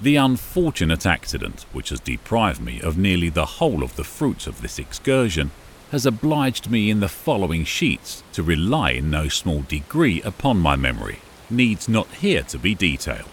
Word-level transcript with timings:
The 0.00 0.14
unfortunate 0.14 1.06
accident, 1.06 1.66
which 1.72 1.88
has 1.88 1.98
deprived 1.98 2.60
me 2.60 2.80
of 2.80 2.96
nearly 2.96 3.30
the 3.30 3.46
whole 3.46 3.82
of 3.82 3.96
the 3.96 4.04
fruits 4.04 4.46
of 4.46 4.62
this 4.62 4.78
excursion, 4.78 5.50
has 5.90 6.06
obliged 6.06 6.70
me 6.70 6.88
in 6.88 7.00
the 7.00 7.08
following 7.08 7.64
sheets 7.64 8.22
to 8.34 8.44
rely 8.44 8.92
in 8.92 9.10
no 9.10 9.26
small 9.26 9.62
degree 9.62 10.22
upon 10.22 10.58
my 10.58 10.76
memory, 10.76 11.18
needs 11.50 11.88
not 11.88 12.06
here 12.14 12.44
to 12.44 12.58
be 12.58 12.76
detailed. 12.76 13.28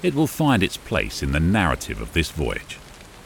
It 0.00 0.14
will 0.14 0.28
find 0.28 0.62
its 0.62 0.76
place 0.76 1.24
in 1.24 1.32
the 1.32 1.40
narrative 1.40 2.00
of 2.00 2.12
this 2.12 2.30
voyage. 2.30 2.78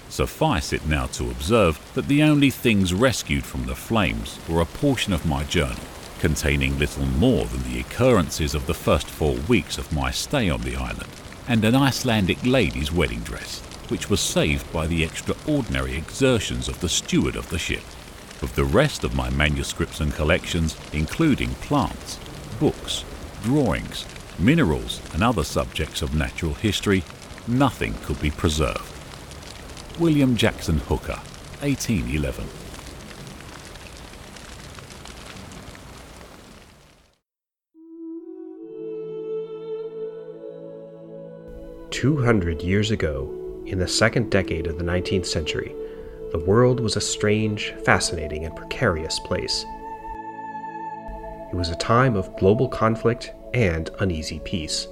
Suffice 0.08 0.72
it 0.72 0.86
now 0.86 1.04
to 1.08 1.30
observe 1.30 1.78
that 1.92 2.08
the 2.08 2.22
only 2.22 2.48
things 2.48 2.94
rescued 2.94 3.44
from 3.44 3.66
the 3.66 3.76
flames 3.76 4.38
were 4.48 4.62
a 4.62 4.66
portion 4.66 5.12
of 5.12 5.26
my 5.26 5.44
journal, 5.44 5.84
containing 6.18 6.78
little 6.78 7.04
more 7.04 7.44
than 7.44 7.62
the 7.64 7.80
occurrences 7.80 8.54
of 8.54 8.66
the 8.66 8.72
first 8.72 9.06
four 9.06 9.34
weeks 9.48 9.76
of 9.76 9.92
my 9.92 10.10
stay 10.10 10.48
on 10.48 10.62
the 10.62 10.76
island, 10.76 11.10
and 11.50 11.64
an 11.64 11.74
Icelandic 11.74 12.38
lady's 12.44 12.92
wedding 12.92 13.18
dress, 13.22 13.58
which 13.88 14.08
was 14.08 14.20
saved 14.20 14.72
by 14.72 14.86
the 14.86 15.02
extraordinary 15.02 15.96
exertions 15.96 16.68
of 16.68 16.78
the 16.78 16.88
steward 16.88 17.34
of 17.34 17.50
the 17.50 17.58
ship. 17.58 17.82
Of 18.40 18.54
the 18.54 18.62
rest 18.62 19.02
of 19.02 19.16
my 19.16 19.30
manuscripts 19.30 19.98
and 19.98 20.14
collections, 20.14 20.76
including 20.92 21.50
plants, 21.54 22.20
books, 22.60 23.04
drawings, 23.42 24.06
minerals, 24.38 25.02
and 25.12 25.24
other 25.24 25.42
subjects 25.42 26.02
of 26.02 26.14
natural 26.14 26.54
history, 26.54 27.02
nothing 27.48 27.94
could 28.04 28.20
be 28.20 28.30
preserved. 28.30 28.94
William 29.98 30.36
Jackson 30.36 30.78
Hooker, 30.78 31.18
1811. 31.62 32.59
Two 42.00 42.16
hundred 42.16 42.62
years 42.62 42.90
ago, 42.90 43.30
in 43.66 43.78
the 43.78 43.86
second 43.86 44.30
decade 44.30 44.66
of 44.66 44.78
the 44.78 44.84
19th 44.84 45.26
century, 45.26 45.74
the 46.32 46.38
world 46.38 46.80
was 46.80 46.96
a 46.96 47.00
strange, 47.02 47.74
fascinating, 47.84 48.46
and 48.46 48.56
precarious 48.56 49.18
place. 49.18 49.66
It 51.52 51.56
was 51.56 51.68
a 51.68 51.76
time 51.76 52.16
of 52.16 52.34
global 52.38 52.68
conflict 52.68 53.32
and 53.52 53.90
uneasy 53.98 54.40
peace. 54.46 54.88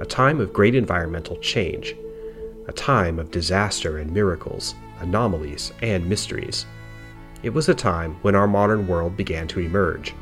A 0.00 0.04
time 0.04 0.40
of 0.40 0.52
great 0.52 0.74
environmental 0.74 1.36
change, 1.36 1.94
a 2.66 2.72
time 2.72 3.20
of 3.20 3.30
disaster 3.30 3.98
and 3.98 4.10
miracles, 4.10 4.74
anomalies 4.98 5.72
and 5.82 6.04
mysteries. 6.04 6.66
It 7.44 7.50
was 7.50 7.68
a 7.68 7.74
time 7.74 8.16
when 8.22 8.34
our 8.34 8.48
modern 8.48 8.88
world 8.88 9.16
began 9.16 9.46
to 9.46 9.60
emerge, 9.60 10.14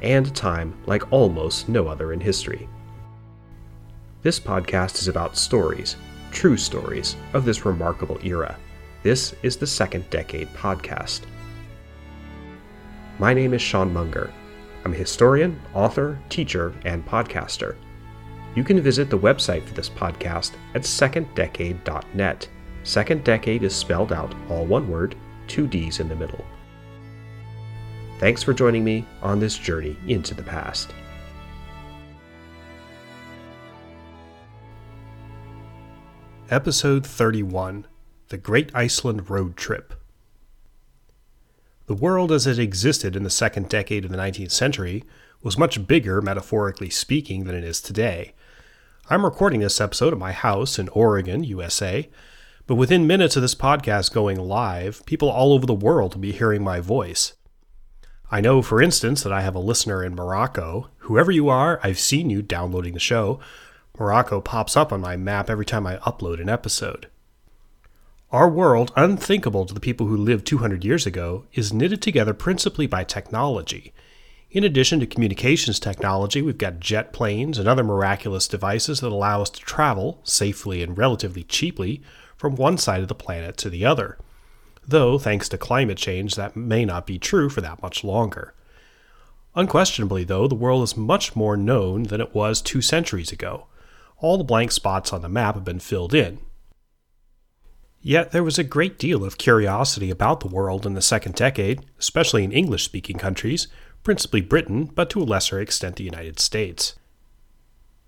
and 0.00 0.26
a 0.26 0.30
time 0.30 0.74
like 0.86 1.12
almost 1.12 1.68
no 1.68 1.86
other 1.86 2.12
in 2.12 2.18
history. 2.18 2.68
This 4.22 4.38
podcast 4.38 5.00
is 5.00 5.08
about 5.08 5.36
stories, 5.36 5.96
true 6.30 6.56
stories, 6.56 7.16
of 7.32 7.44
this 7.44 7.64
remarkable 7.64 8.20
era. 8.22 8.56
This 9.02 9.34
is 9.42 9.56
the 9.56 9.66
Second 9.66 10.08
Decade 10.10 10.46
Podcast. 10.54 11.22
My 13.18 13.34
name 13.34 13.52
is 13.52 13.60
Sean 13.60 13.92
Munger. 13.92 14.32
I'm 14.84 14.92
a 14.92 14.96
historian, 14.96 15.60
author, 15.74 16.20
teacher, 16.28 16.72
and 16.84 17.04
podcaster. 17.04 17.74
You 18.54 18.62
can 18.62 18.80
visit 18.80 19.10
the 19.10 19.18
website 19.18 19.64
for 19.66 19.74
this 19.74 19.90
podcast 19.90 20.52
at 20.76 20.82
seconddecade.net. 20.82 22.48
Second 22.84 23.24
Decade 23.24 23.64
is 23.64 23.74
spelled 23.74 24.12
out 24.12 24.36
all 24.48 24.64
one 24.64 24.88
word, 24.88 25.16
two 25.48 25.66
D's 25.66 25.98
in 25.98 26.08
the 26.08 26.14
middle. 26.14 26.44
Thanks 28.20 28.44
for 28.44 28.52
joining 28.52 28.84
me 28.84 29.04
on 29.20 29.40
this 29.40 29.58
journey 29.58 29.96
into 30.06 30.32
the 30.32 30.44
past. 30.44 30.94
Episode 36.50 37.06
31 37.06 37.86
The 38.28 38.36
Great 38.36 38.70
Iceland 38.74 39.30
Road 39.30 39.56
Trip. 39.56 39.94
The 41.86 41.94
world 41.94 42.30
as 42.30 42.46
it 42.46 42.58
existed 42.58 43.16
in 43.16 43.22
the 43.22 43.30
second 43.30 43.68
decade 43.68 44.04
of 44.04 44.10
the 44.10 44.18
19th 44.18 44.50
century 44.50 45.04
was 45.42 45.56
much 45.56 45.86
bigger, 45.86 46.20
metaphorically 46.20 46.90
speaking, 46.90 47.44
than 47.44 47.54
it 47.54 47.64
is 47.64 47.80
today. 47.80 48.34
I'm 49.08 49.24
recording 49.24 49.60
this 49.60 49.80
episode 49.80 50.12
at 50.12 50.18
my 50.18 50.32
house 50.32 50.78
in 50.78 50.88
Oregon, 50.90 51.42
USA, 51.44 52.10
but 52.66 52.74
within 52.74 53.06
minutes 53.06 53.36
of 53.36 53.42
this 53.42 53.54
podcast 53.54 54.12
going 54.12 54.38
live, 54.38 55.06
people 55.06 55.30
all 55.30 55.52
over 55.52 55.64
the 55.64 55.74
world 55.74 56.14
will 56.14 56.22
be 56.22 56.32
hearing 56.32 56.62
my 56.62 56.80
voice. 56.80 57.34
I 58.30 58.40
know, 58.40 58.62
for 58.62 58.82
instance, 58.82 59.22
that 59.22 59.32
I 59.32 59.42
have 59.42 59.54
a 59.54 59.60
listener 59.60 60.02
in 60.02 60.14
Morocco. 60.14 60.88
Whoever 60.98 61.30
you 61.30 61.48
are, 61.48 61.80
I've 61.82 61.98
seen 61.98 62.30
you 62.30 62.42
downloading 62.42 62.94
the 62.94 63.00
show. 63.00 63.40
Morocco 63.98 64.40
pops 64.40 64.74
up 64.74 64.90
on 64.90 65.02
my 65.02 65.16
map 65.16 65.50
every 65.50 65.66
time 65.66 65.86
I 65.86 65.98
upload 65.98 66.40
an 66.40 66.48
episode. 66.48 67.08
Our 68.30 68.48
world, 68.48 68.90
unthinkable 68.96 69.66
to 69.66 69.74
the 69.74 69.80
people 69.80 70.06
who 70.06 70.16
lived 70.16 70.46
200 70.46 70.82
years 70.82 71.06
ago, 71.06 71.44
is 71.52 71.74
knitted 71.74 72.00
together 72.00 72.32
principally 72.32 72.86
by 72.86 73.04
technology. 73.04 73.92
In 74.50 74.64
addition 74.64 74.98
to 75.00 75.06
communications 75.06 75.78
technology, 75.78 76.40
we've 76.40 76.56
got 76.56 76.80
jet 76.80 77.12
planes 77.12 77.58
and 77.58 77.68
other 77.68 77.84
miraculous 77.84 78.48
devices 78.48 79.00
that 79.00 79.12
allow 79.12 79.42
us 79.42 79.50
to 79.50 79.60
travel, 79.60 80.20
safely 80.24 80.82
and 80.82 80.96
relatively 80.96 81.42
cheaply, 81.42 82.00
from 82.34 82.56
one 82.56 82.78
side 82.78 83.02
of 83.02 83.08
the 83.08 83.14
planet 83.14 83.58
to 83.58 83.68
the 83.68 83.84
other. 83.84 84.16
Though, 84.88 85.18
thanks 85.18 85.50
to 85.50 85.58
climate 85.58 85.98
change, 85.98 86.34
that 86.34 86.56
may 86.56 86.86
not 86.86 87.06
be 87.06 87.18
true 87.18 87.50
for 87.50 87.60
that 87.60 87.82
much 87.82 88.02
longer. 88.02 88.54
Unquestionably, 89.54 90.24
though, 90.24 90.48
the 90.48 90.54
world 90.54 90.82
is 90.82 90.96
much 90.96 91.36
more 91.36 91.58
known 91.58 92.04
than 92.04 92.22
it 92.22 92.34
was 92.34 92.62
two 92.62 92.80
centuries 92.80 93.30
ago. 93.30 93.66
All 94.22 94.38
the 94.38 94.44
blank 94.44 94.70
spots 94.70 95.12
on 95.12 95.20
the 95.20 95.28
map 95.28 95.56
have 95.56 95.64
been 95.64 95.80
filled 95.80 96.14
in. 96.14 96.38
Yet 98.00 98.30
there 98.30 98.44
was 98.44 98.56
a 98.56 98.64
great 98.64 98.96
deal 98.96 99.24
of 99.24 99.36
curiosity 99.36 100.10
about 100.10 100.40
the 100.40 100.48
world 100.48 100.86
in 100.86 100.94
the 100.94 101.02
second 101.02 101.34
decade, 101.34 101.84
especially 101.98 102.44
in 102.44 102.52
English 102.52 102.84
speaking 102.84 103.18
countries, 103.18 103.66
principally 104.04 104.40
Britain, 104.40 104.84
but 104.94 105.10
to 105.10 105.20
a 105.20 105.24
lesser 105.24 105.60
extent 105.60 105.96
the 105.96 106.04
United 106.04 106.38
States. 106.38 106.94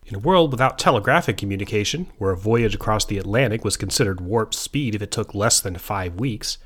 In 0.06 0.14
a 0.14 0.20
world 0.20 0.52
without 0.52 0.78
telegraphic 0.78 1.36
communication, 1.36 2.06
where 2.18 2.30
a 2.30 2.36
voyage 2.36 2.76
across 2.76 3.04
the 3.04 3.18
Atlantic 3.18 3.64
was 3.64 3.76
considered 3.76 4.20
warp 4.20 4.54
speed 4.54 4.94
if 4.94 5.02
it 5.02 5.10
took 5.10 5.34
less 5.34 5.60
than 5.60 5.76
five 5.78 6.14
weeks, 6.14 6.58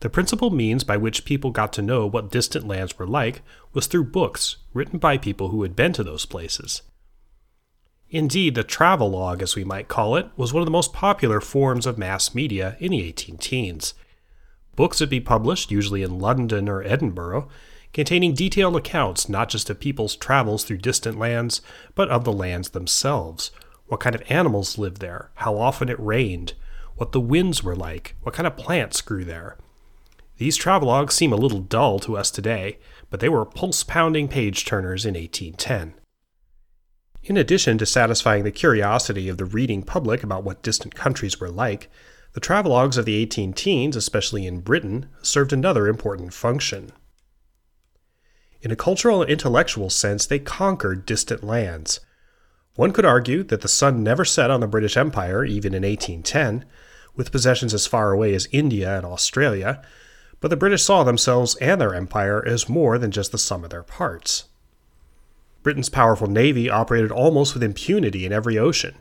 the 0.00 0.10
principal 0.10 0.50
means 0.50 0.82
by 0.82 0.96
which 0.96 1.24
people 1.24 1.52
got 1.52 1.72
to 1.74 1.82
know 1.82 2.06
what 2.06 2.32
distant 2.32 2.66
lands 2.66 2.98
were 2.98 3.06
like 3.06 3.42
was 3.72 3.86
through 3.86 4.04
books 4.04 4.56
written 4.74 4.98
by 4.98 5.16
people 5.16 5.50
who 5.50 5.62
had 5.62 5.76
been 5.76 5.92
to 5.92 6.02
those 6.02 6.26
places. 6.26 6.82
Indeed, 8.10 8.54
the 8.54 8.62
travelogue, 8.62 9.42
as 9.42 9.56
we 9.56 9.64
might 9.64 9.88
call 9.88 10.16
it, 10.16 10.30
was 10.36 10.52
one 10.52 10.60
of 10.60 10.66
the 10.66 10.70
most 10.70 10.92
popular 10.92 11.40
forms 11.40 11.86
of 11.86 11.98
mass 11.98 12.34
media 12.34 12.76
in 12.78 12.92
the 12.92 13.02
18 13.02 13.36
teens. 13.38 13.94
Books 14.76 15.00
would 15.00 15.10
be 15.10 15.20
published, 15.20 15.70
usually 15.70 16.02
in 16.02 16.20
London 16.20 16.68
or 16.68 16.82
Edinburgh, 16.82 17.48
containing 17.92 18.34
detailed 18.34 18.76
accounts 18.76 19.28
not 19.28 19.48
just 19.48 19.70
of 19.70 19.80
people's 19.80 20.14
travels 20.14 20.62
through 20.62 20.78
distant 20.78 21.18
lands, 21.18 21.62
but 21.94 22.08
of 22.10 22.24
the 22.24 22.32
lands 22.32 22.70
themselves. 22.70 23.50
What 23.86 24.00
kind 24.00 24.14
of 24.14 24.22
animals 24.28 24.78
lived 24.78 25.00
there, 25.00 25.30
how 25.36 25.56
often 25.58 25.88
it 25.88 25.98
rained, 25.98 26.52
what 26.96 27.12
the 27.12 27.20
winds 27.20 27.64
were 27.64 27.76
like, 27.76 28.14
what 28.22 28.34
kind 28.34 28.46
of 28.46 28.56
plants 28.56 29.00
grew 29.00 29.24
there. 29.24 29.56
These 30.38 30.58
travelogues 30.58 31.12
seem 31.12 31.32
a 31.32 31.36
little 31.36 31.60
dull 31.60 31.98
to 32.00 32.16
us 32.16 32.30
today, 32.30 32.78
but 33.10 33.20
they 33.20 33.28
were 33.28 33.44
pulse 33.44 33.82
pounding 33.82 34.28
page 34.28 34.64
turners 34.64 35.06
in 35.06 35.14
1810. 35.14 35.94
In 37.28 37.36
addition 37.36 37.76
to 37.78 37.86
satisfying 37.86 38.44
the 38.44 38.52
curiosity 38.52 39.28
of 39.28 39.36
the 39.36 39.44
reading 39.44 39.82
public 39.82 40.22
about 40.22 40.44
what 40.44 40.62
distant 40.62 40.94
countries 40.94 41.40
were 41.40 41.50
like, 41.50 41.90
the 42.34 42.40
travelogues 42.40 42.96
of 42.96 43.04
the 43.04 43.16
18 43.16 43.52
teens, 43.52 43.96
especially 43.96 44.46
in 44.46 44.60
Britain, 44.60 45.06
served 45.22 45.52
another 45.52 45.88
important 45.88 46.32
function. 46.32 46.92
In 48.62 48.70
a 48.70 48.76
cultural 48.76 49.22
and 49.22 49.30
intellectual 49.30 49.90
sense, 49.90 50.24
they 50.24 50.38
conquered 50.38 51.04
distant 51.04 51.42
lands. 51.42 51.98
One 52.76 52.92
could 52.92 53.04
argue 53.04 53.42
that 53.42 53.62
the 53.62 53.68
sun 53.68 54.04
never 54.04 54.24
set 54.24 54.52
on 54.52 54.60
the 54.60 54.68
British 54.68 54.96
Empire, 54.96 55.44
even 55.44 55.74
in 55.74 55.82
1810, 55.82 56.64
with 57.16 57.32
possessions 57.32 57.74
as 57.74 57.88
far 57.88 58.12
away 58.12 58.34
as 58.36 58.46
India 58.52 58.96
and 58.96 59.04
Australia, 59.04 59.82
but 60.40 60.48
the 60.48 60.56
British 60.56 60.84
saw 60.84 61.02
themselves 61.02 61.56
and 61.56 61.80
their 61.80 61.94
empire 61.94 62.46
as 62.46 62.68
more 62.68 62.98
than 62.98 63.10
just 63.10 63.32
the 63.32 63.38
sum 63.38 63.64
of 63.64 63.70
their 63.70 63.82
parts. 63.82 64.44
Britain's 65.66 65.88
powerful 65.88 66.28
navy 66.28 66.70
operated 66.70 67.10
almost 67.10 67.52
with 67.52 67.62
impunity 67.64 68.24
in 68.24 68.32
every 68.32 68.56
ocean, 68.56 68.94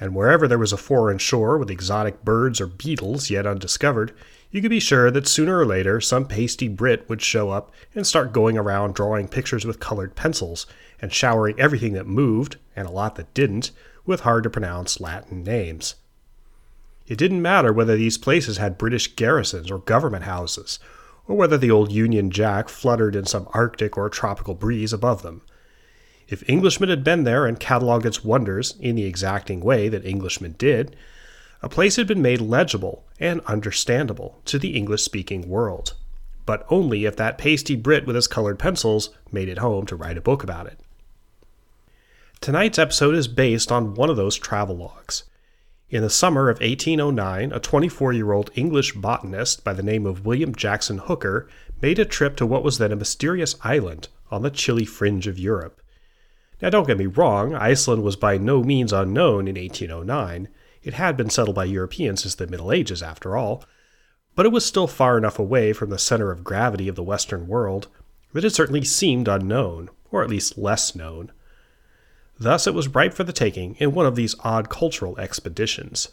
and 0.00 0.14
wherever 0.14 0.48
there 0.48 0.56
was 0.56 0.72
a 0.72 0.78
foreign 0.78 1.18
shore 1.18 1.58
with 1.58 1.70
exotic 1.70 2.24
birds 2.24 2.58
or 2.58 2.66
beetles 2.66 3.28
yet 3.28 3.46
undiscovered, 3.46 4.14
you 4.50 4.62
could 4.62 4.70
be 4.70 4.80
sure 4.80 5.10
that 5.10 5.28
sooner 5.28 5.58
or 5.58 5.66
later 5.66 6.00
some 6.00 6.26
pasty 6.26 6.68
Brit 6.68 7.06
would 7.10 7.20
show 7.20 7.50
up 7.50 7.70
and 7.94 8.06
start 8.06 8.32
going 8.32 8.56
around 8.56 8.94
drawing 8.94 9.28
pictures 9.28 9.66
with 9.66 9.78
colored 9.78 10.14
pencils 10.16 10.66
and 11.02 11.12
showering 11.12 11.60
everything 11.60 11.92
that 11.92 12.06
moved, 12.06 12.56
and 12.74 12.88
a 12.88 12.92
lot 12.92 13.16
that 13.16 13.34
didn't, 13.34 13.70
with 14.06 14.20
hard 14.20 14.42
to 14.44 14.48
pronounce 14.48 14.98
Latin 14.98 15.44
names. 15.44 15.96
It 17.06 17.18
didn't 17.18 17.42
matter 17.42 17.74
whether 17.74 17.94
these 17.94 18.16
places 18.16 18.56
had 18.56 18.78
British 18.78 19.14
garrisons 19.16 19.70
or 19.70 19.80
government 19.80 20.24
houses, 20.24 20.78
or 21.28 21.36
whether 21.36 21.58
the 21.58 21.70
old 21.70 21.92
Union 21.92 22.30
Jack 22.30 22.70
fluttered 22.70 23.14
in 23.14 23.26
some 23.26 23.48
Arctic 23.52 23.98
or 23.98 24.08
tropical 24.08 24.54
breeze 24.54 24.94
above 24.94 25.20
them. 25.20 25.42
If 26.28 26.48
Englishmen 26.48 26.88
had 26.88 27.04
been 27.04 27.22
there 27.24 27.46
and 27.46 27.60
catalogued 27.60 28.04
its 28.04 28.24
wonders 28.24 28.74
in 28.80 28.96
the 28.96 29.04
exacting 29.04 29.60
way 29.60 29.88
that 29.88 30.04
Englishmen 30.04 30.56
did, 30.58 30.96
a 31.62 31.68
place 31.68 31.96
had 31.96 32.06
been 32.06 32.20
made 32.20 32.40
legible 32.40 33.04
and 33.20 33.40
understandable 33.42 34.40
to 34.46 34.58
the 34.58 34.76
English 34.76 35.02
speaking 35.02 35.48
world, 35.48 35.94
but 36.44 36.66
only 36.68 37.04
if 37.04 37.16
that 37.16 37.38
pasty 37.38 37.76
Brit 37.76 38.06
with 38.06 38.16
his 38.16 38.26
colored 38.26 38.58
pencils 38.58 39.10
made 39.30 39.48
it 39.48 39.58
home 39.58 39.86
to 39.86 39.96
write 39.96 40.18
a 40.18 40.20
book 40.20 40.42
about 40.42 40.66
it. 40.66 40.80
Tonight's 42.40 42.78
episode 42.78 43.14
is 43.14 43.28
based 43.28 43.72
on 43.72 43.94
one 43.94 44.10
of 44.10 44.16
those 44.16 44.38
travelogues. 44.38 45.22
In 45.88 46.02
the 46.02 46.10
summer 46.10 46.48
of 46.48 46.60
1809, 46.60 47.52
a 47.52 47.60
24 47.60 48.12
year 48.12 48.32
old 48.32 48.50
English 48.54 48.92
botanist 48.94 49.62
by 49.62 49.72
the 49.72 49.82
name 49.82 50.04
of 50.04 50.26
William 50.26 50.54
Jackson 50.54 50.98
Hooker 50.98 51.48
made 51.80 52.00
a 52.00 52.04
trip 52.04 52.36
to 52.36 52.46
what 52.46 52.64
was 52.64 52.78
then 52.78 52.90
a 52.90 52.96
mysterious 52.96 53.54
island 53.62 54.08
on 54.30 54.42
the 54.42 54.50
chilly 54.50 54.84
fringe 54.84 55.28
of 55.28 55.38
Europe. 55.38 55.80
Now, 56.62 56.70
don't 56.70 56.86
get 56.86 56.98
me 56.98 57.06
wrong, 57.06 57.54
Iceland 57.54 58.02
was 58.02 58.16
by 58.16 58.38
no 58.38 58.62
means 58.62 58.92
unknown 58.92 59.46
in 59.46 59.56
1809. 59.56 60.48
It 60.82 60.94
had 60.94 61.16
been 61.16 61.30
settled 61.30 61.56
by 61.56 61.64
Europeans 61.64 62.22
since 62.22 62.34
the 62.34 62.46
Middle 62.46 62.72
Ages, 62.72 63.02
after 63.02 63.36
all, 63.36 63.64
but 64.34 64.46
it 64.46 64.52
was 64.52 64.64
still 64.64 64.86
far 64.86 65.18
enough 65.18 65.38
away 65.38 65.72
from 65.72 65.90
the 65.90 65.98
center 65.98 66.30
of 66.30 66.44
gravity 66.44 66.88
of 66.88 66.94
the 66.94 67.02
Western 67.02 67.46
world 67.46 67.88
that 68.32 68.44
it 68.44 68.54
certainly 68.54 68.84
seemed 68.84 69.28
unknown, 69.28 69.90
or 70.10 70.22
at 70.22 70.30
least 70.30 70.58
less 70.58 70.94
known. 70.94 71.32
Thus, 72.38 72.66
it 72.66 72.74
was 72.74 72.88
ripe 72.88 73.14
for 73.14 73.24
the 73.24 73.32
taking 73.32 73.76
in 73.76 73.92
one 73.92 74.06
of 74.06 74.14
these 74.14 74.36
odd 74.40 74.68
cultural 74.68 75.18
expeditions. 75.18 76.10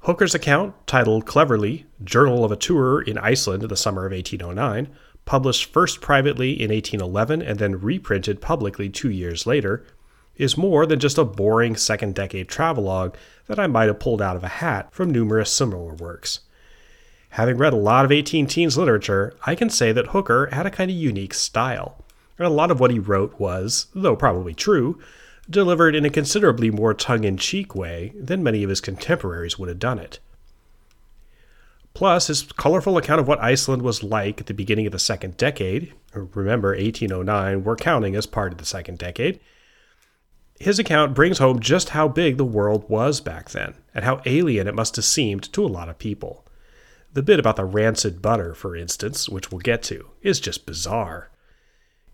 Hooker's 0.00 0.34
account, 0.34 0.74
titled 0.86 1.24
cleverly 1.24 1.86
Journal 2.02 2.44
of 2.44 2.52
a 2.52 2.56
Tour 2.56 3.00
in 3.00 3.16
Iceland 3.16 3.62
in 3.62 3.70
the 3.70 3.76
summer 3.76 4.04
of 4.04 4.12
1809, 4.12 4.94
published 5.24 5.72
first 5.72 6.00
privately 6.00 6.50
in 6.52 6.70
1811 6.70 7.42
and 7.42 7.58
then 7.58 7.80
reprinted 7.80 8.40
publicly 8.40 8.88
two 8.88 9.10
years 9.10 9.46
later, 9.46 9.84
is 10.36 10.56
more 10.56 10.84
than 10.86 10.98
just 10.98 11.18
a 11.18 11.24
boring 11.24 11.76
second 11.76 12.14
decade 12.14 12.48
travelogue 12.48 13.14
that 13.46 13.58
I 13.58 13.66
might 13.66 13.86
have 13.86 14.00
pulled 14.00 14.20
out 14.20 14.36
of 14.36 14.44
a 14.44 14.48
hat 14.48 14.92
from 14.92 15.10
numerous 15.10 15.50
similar 15.50 15.94
works. 15.94 16.40
Having 17.30 17.58
read 17.58 17.72
a 17.72 17.76
lot 17.76 18.04
of 18.04 18.12
18 18.12 18.46
teens 18.46 18.78
literature, 18.78 19.34
I 19.44 19.54
can 19.54 19.70
say 19.70 19.92
that 19.92 20.08
Hooker 20.08 20.48
had 20.52 20.66
a 20.66 20.70
kind 20.70 20.90
of 20.90 20.96
unique 20.96 21.34
style 21.34 22.04
and 22.38 22.46
a 22.46 22.50
lot 22.50 22.70
of 22.70 22.80
what 22.80 22.90
he 22.90 22.98
wrote 22.98 23.38
was, 23.38 23.86
though 23.94 24.16
probably 24.16 24.54
true, 24.54 24.98
delivered 25.48 25.94
in 25.94 26.04
a 26.04 26.10
considerably 26.10 26.70
more 26.70 26.94
tongue 26.94 27.24
in 27.24 27.36
cheek 27.36 27.74
way 27.74 28.12
than 28.18 28.42
many 28.42 28.62
of 28.62 28.70
his 28.70 28.80
contemporaries 28.80 29.58
would 29.58 29.68
have 29.68 29.78
done 29.78 29.98
it. 29.98 30.18
Plus, 31.94 32.26
his 32.26 32.42
colorful 32.42 32.98
account 32.98 33.20
of 33.20 33.28
what 33.28 33.40
Iceland 33.40 33.82
was 33.82 34.02
like 34.02 34.40
at 34.40 34.46
the 34.46 34.54
beginning 34.54 34.86
of 34.86 34.92
the 34.92 34.98
second 34.98 35.36
decade 35.36 35.92
remember, 36.12 36.68
1809, 36.68 37.64
we're 37.64 37.76
counting 37.76 38.14
as 38.14 38.26
part 38.26 38.52
of 38.52 38.58
the 38.58 38.64
second 38.64 38.98
decade 38.98 39.40
his 40.60 40.78
account 40.78 41.14
brings 41.14 41.38
home 41.38 41.58
just 41.60 41.90
how 41.90 42.08
big 42.08 42.36
the 42.36 42.44
world 42.44 42.88
was 42.88 43.20
back 43.20 43.50
then, 43.50 43.74
and 43.94 44.04
how 44.04 44.22
alien 44.24 44.68
it 44.68 44.74
must 44.74 44.96
have 44.96 45.04
seemed 45.04 45.52
to 45.52 45.64
a 45.64 45.66
lot 45.66 45.88
of 45.88 45.98
people. 45.98 46.46
The 47.12 47.22
bit 47.22 47.38
about 47.38 47.56
the 47.56 47.64
rancid 47.64 48.22
butter, 48.22 48.54
for 48.54 48.76
instance, 48.76 49.28
which 49.28 49.50
we'll 49.50 49.60
get 49.60 49.82
to, 49.84 50.10
is 50.22 50.40
just 50.40 50.66
bizarre. 50.66 51.30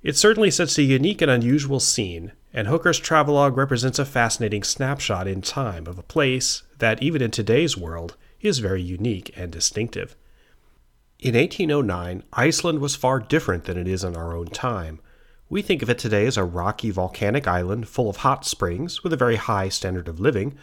It 0.03 0.17
certainly 0.17 0.51
sets 0.51 0.79
a 0.79 0.83
unique 0.83 1.21
and 1.21 1.31
unusual 1.31 1.81
scene, 1.81 2.33
and 2.53 2.67
Hooker's 2.67 2.99
travelogue 2.99 3.57
represents 3.57 3.99
a 3.99 4.05
fascinating 4.05 4.63
snapshot 4.63 5.29
in 5.29 5.43
time 5.43 5.87
of 5.87 5.99
a 5.99 6.03
place 6.03 6.63
that, 6.79 7.03
even 7.03 7.21
in 7.23 7.31
today's 7.31 7.77
world, 7.77 8.17
is 8.41 8.59
very 8.59 8.83
unique 8.83 9.33
and 9.37 9.51
distinctive. 9.51 10.17
In 11.19 11.35
1809, 11.35 12.23
Iceland 12.33 12.81
was 12.81 12.97
far 12.97 13.21
different 13.21 13.65
than 13.65 13.77
it 13.77 13.87
is 13.87 14.03
in 14.03 14.17
our 14.17 14.35
own 14.35 14.47
time. 14.47 15.01
We 15.51 15.63
think 15.63 15.83
of 15.83 15.91
it 15.91 15.99
today 15.99 16.27
as 16.27 16.37
a 16.37 16.45
rocky 16.45 16.91
volcanic 16.91 17.47
island 17.47 17.89
full 17.89 18.09
of 18.09 18.19
hot 18.19 18.47
springs 18.47 19.03
with 19.03 19.13
a 19.13 19.19
very 19.19 19.37
high 19.37 19.69
standard 19.69 20.09
of 20.09 20.21
living, 20.21 20.57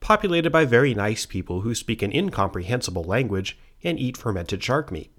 populated 0.00 0.50
by 0.50 0.64
very 0.64 0.94
nice 0.94 1.24
people 1.24 1.62
who 1.62 1.74
speak 1.74 2.02
an 2.02 2.12
incomprehensible 2.12 3.04
language 3.04 3.58
and 3.82 3.98
eat 3.98 4.16
fermented 4.16 4.62
shark 4.62 4.90
meat. 4.90 5.12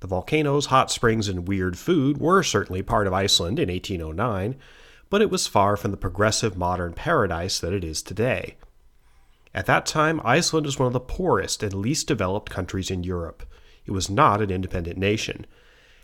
The 0.00 0.06
volcanoes, 0.06 0.66
hot 0.66 0.90
springs, 0.90 1.28
and 1.28 1.46
weird 1.46 1.78
food 1.78 2.18
were 2.18 2.42
certainly 2.42 2.82
part 2.82 3.06
of 3.06 3.12
Iceland 3.12 3.58
in 3.58 3.68
1809, 3.68 4.56
but 5.10 5.20
it 5.20 5.30
was 5.30 5.46
far 5.46 5.76
from 5.76 5.90
the 5.90 5.96
progressive 5.96 6.56
modern 6.56 6.94
paradise 6.94 7.60
that 7.60 7.74
it 7.74 7.84
is 7.84 8.02
today. 8.02 8.56
At 9.52 9.66
that 9.66 9.86
time, 9.86 10.20
Iceland 10.24 10.66
was 10.66 10.78
one 10.78 10.86
of 10.86 10.92
the 10.92 11.00
poorest 11.00 11.62
and 11.62 11.74
least 11.74 12.06
developed 12.06 12.50
countries 12.50 12.90
in 12.90 13.02
Europe. 13.02 13.44
It 13.84 13.90
was 13.90 14.08
not 14.08 14.40
an 14.40 14.50
independent 14.50 14.96
nation. 14.96 15.46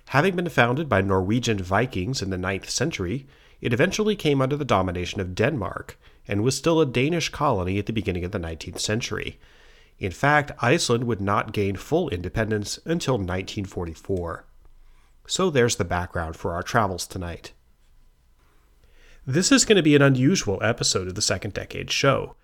Having 0.07 0.37
been 0.37 0.49
founded 0.49 0.89
by 0.89 1.01
Norwegian 1.01 1.63
Vikings 1.63 2.23
in 2.23 2.31
the 2.31 2.39
ninth 2.39 2.69
century, 2.71 3.27
it 3.61 3.73
eventually 3.73 4.17
came 4.17 4.43
under 4.43 4.57
the 4.57 4.65
domination 4.65 5.21
of 5.21 5.35
Denmark 5.35 5.99
and 6.29 6.43
was 6.43 6.57
still 6.57 6.81
a 6.81 6.87
Danish 6.87 7.29
colony 7.29 7.79
at 7.79 7.87
the 7.87 7.93
beginning 7.93 8.25
of 8.25 8.33
the 8.33 8.39
19th 8.39 8.81
century. 8.81 9.39
In 9.99 10.13
fact, 10.13 10.53
Iceland 10.61 11.05
would 11.05 11.21
not 11.21 11.53
gain 11.53 11.77
full 11.77 12.09
independence 12.11 12.79
until 12.85 13.15
1944. 13.15 14.45
So 15.27 15.51
there's 15.51 15.77
the 15.77 15.85
background 15.85 16.37
for 16.37 16.53
our 16.53 16.63
travels 16.63 17.07
tonight. 17.07 17.53
This 19.27 19.51
is 19.51 19.65
going 19.65 19.77
to 19.77 19.83
be 19.83 19.97
an 19.97 20.03
unusual 20.03 20.59
episode 20.63 21.09
of 21.09 21.15
the 21.15 21.23
Second 21.23 21.55
Decade 21.55 21.91
show. 21.91 22.37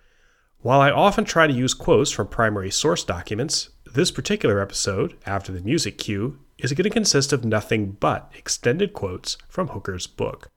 While 0.63 0.79
I 0.79 0.91
often 0.91 1.25
try 1.25 1.45
to 1.45 1.51
use 1.51 1.73
quotes 1.73 2.09
from 2.09 2.29
primary 2.29 2.71
source 2.71 3.03
documents, 3.03 3.71
this 3.85 4.11
particular 4.11 4.61
episode, 4.61 5.17
after 5.25 5.51
the 5.51 5.59
music 5.59 5.97
cue, 5.97 6.39
is 6.57 6.71
going 6.71 6.85
to 6.85 6.89
consist 6.89 7.33
of 7.33 7.43
nothing 7.43 7.97
but 7.99 8.31
extended 8.33 8.93
quotes 8.93 9.35
from 9.49 9.67
Hooker's 9.67 10.07
book. 10.07 10.47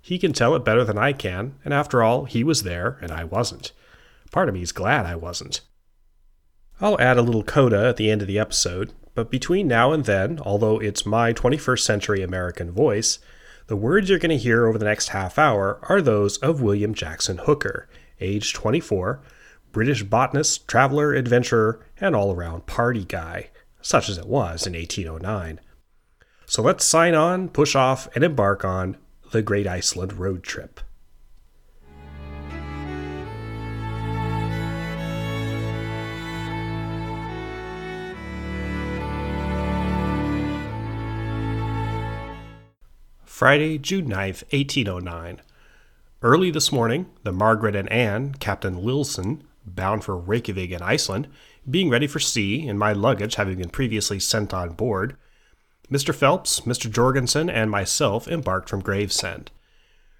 He 0.00 0.18
can 0.18 0.32
tell 0.32 0.54
it 0.54 0.64
better 0.64 0.82
than 0.82 0.96
I 0.96 1.12
can, 1.12 1.56
and 1.62 1.74
after 1.74 2.02
all, 2.02 2.24
he 2.24 2.42
was 2.42 2.62
there 2.62 2.96
and 3.02 3.12
I 3.12 3.24
wasn't. 3.24 3.72
Part 4.32 4.48
of 4.48 4.54
me 4.54 4.62
is 4.62 4.72
glad 4.72 5.04
I 5.04 5.14
wasn't. 5.14 5.60
I'll 6.80 6.98
add 6.98 7.18
a 7.18 7.22
little 7.22 7.44
coda 7.44 7.86
at 7.86 7.98
the 7.98 8.10
end 8.10 8.22
of 8.22 8.28
the 8.28 8.38
episode, 8.38 8.94
but 9.14 9.30
between 9.30 9.68
now 9.68 9.92
and 9.92 10.06
then, 10.06 10.38
although 10.40 10.78
it's 10.78 11.04
my 11.04 11.34
21st 11.34 11.80
century 11.80 12.22
American 12.22 12.70
voice, 12.70 13.18
the 13.66 13.76
words 13.76 14.08
you're 14.08 14.18
going 14.18 14.30
to 14.30 14.38
hear 14.38 14.66
over 14.66 14.78
the 14.78 14.86
next 14.86 15.08
half 15.08 15.38
hour 15.38 15.80
are 15.82 16.00
those 16.00 16.38
of 16.38 16.62
William 16.62 16.94
Jackson 16.94 17.36
Hooker, 17.36 17.90
age 18.20 18.54
24, 18.54 19.20
British 19.72 20.02
botanist, 20.02 20.66
traveler, 20.66 21.14
adventurer, 21.14 21.80
and 22.00 22.16
all 22.16 22.32
around 22.32 22.66
party 22.66 23.04
guy, 23.04 23.50
such 23.80 24.08
as 24.08 24.18
it 24.18 24.26
was 24.26 24.66
in 24.66 24.72
1809. 24.72 25.60
So 26.46 26.62
let's 26.62 26.84
sign 26.84 27.14
on, 27.14 27.48
push 27.48 27.76
off, 27.76 28.08
and 28.14 28.24
embark 28.24 28.64
on 28.64 28.96
the 29.30 29.42
Great 29.42 29.68
Iceland 29.68 30.14
Road 30.14 30.42
Trip. 30.42 30.80
Friday, 43.24 43.78
June 43.78 44.06
9th, 44.06 44.42
1809. 44.52 45.40
Early 46.20 46.50
this 46.50 46.70
morning, 46.70 47.06
the 47.22 47.32
Margaret 47.32 47.74
and 47.74 47.90
Anne, 47.90 48.34
Captain 48.34 48.82
Lilson, 48.82 49.44
bound 49.74 50.04
for 50.04 50.16
Reykjavik 50.16 50.70
in 50.70 50.82
Iceland, 50.82 51.28
being 51.68 51.90
ready 51.90 52.06
for 52.06 52.18
sea 52.18 52.66
and 52.66 52.78
my 52.78 52.92
luggage 52.92 53.36
having 53.36 53.58
been 53.58 53.70
previously 53.70 54.18
sent 54.18 54.54
on 54.54 54.70
board, 54.70 55.16
Mr. 55.90 56.14
Phelps, 56.14 56.60
Mr. 56.60 56.90
Jorgensen, 56.90 57.50
and 57.50 57.70
myself 57.70 58.28
embarked 58.28 58.68
from 58.68 58.80
Gravesend. 58.80 59.50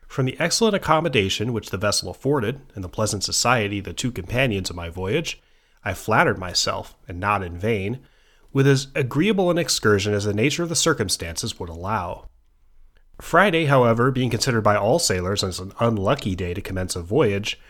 From 0.09 0.27
the 0.27 0.39
excellent 0.41 0.75
accommodation 0.75 1.53
which 1.53 1.71
the 1.71 1.77
vessel 1.77 2.11
afforded, 2.11 2.61
and 2.75 2.83
the 2.83 2.89
pleasant 2.89 3.23
society 3.23 3.79
of 3.79 3.85
the 3.85 3.93
two 3.93 4.11
companions 4.11 4.69
of 4.69 4.75
my 4.75 4.89
voyage, 4.89 5.41
I 5.85 5.95
flattered 5.95 6.39
myself, 6.39 6.97
and 7.07 7.21
not 7.21 7.45
in 7.45 7.57
vain, 7.57 8.01
with 8.53 8.67
as 8.67 8.89
agreeable 8.97 9.51
an 9.51 9.59
excursion 9.59 10.13
as 10.13 10.25
the 10.25 10.35
nature 10.35 10.65
of 10.65 10.69
the 10.69 10.75
circumstances 10.75 11.61
would 11.61 11.69
allow. 11.69 12.27
Friday, 13.21 13.67
however, 13.67 14.11
being 14.11 14.31
considered 14.31 14.63
by 14.63 14.75
all 14.75 14.99
sailors 14.99 15.45
as 15.45 15.61
an 15.61 15.73
unlucky 15.79 16.35
day 16.35 16.55
to 16.55 16.61
commence 16.61 16.97
a 16.97 17.03
voyage, 17.03 17.61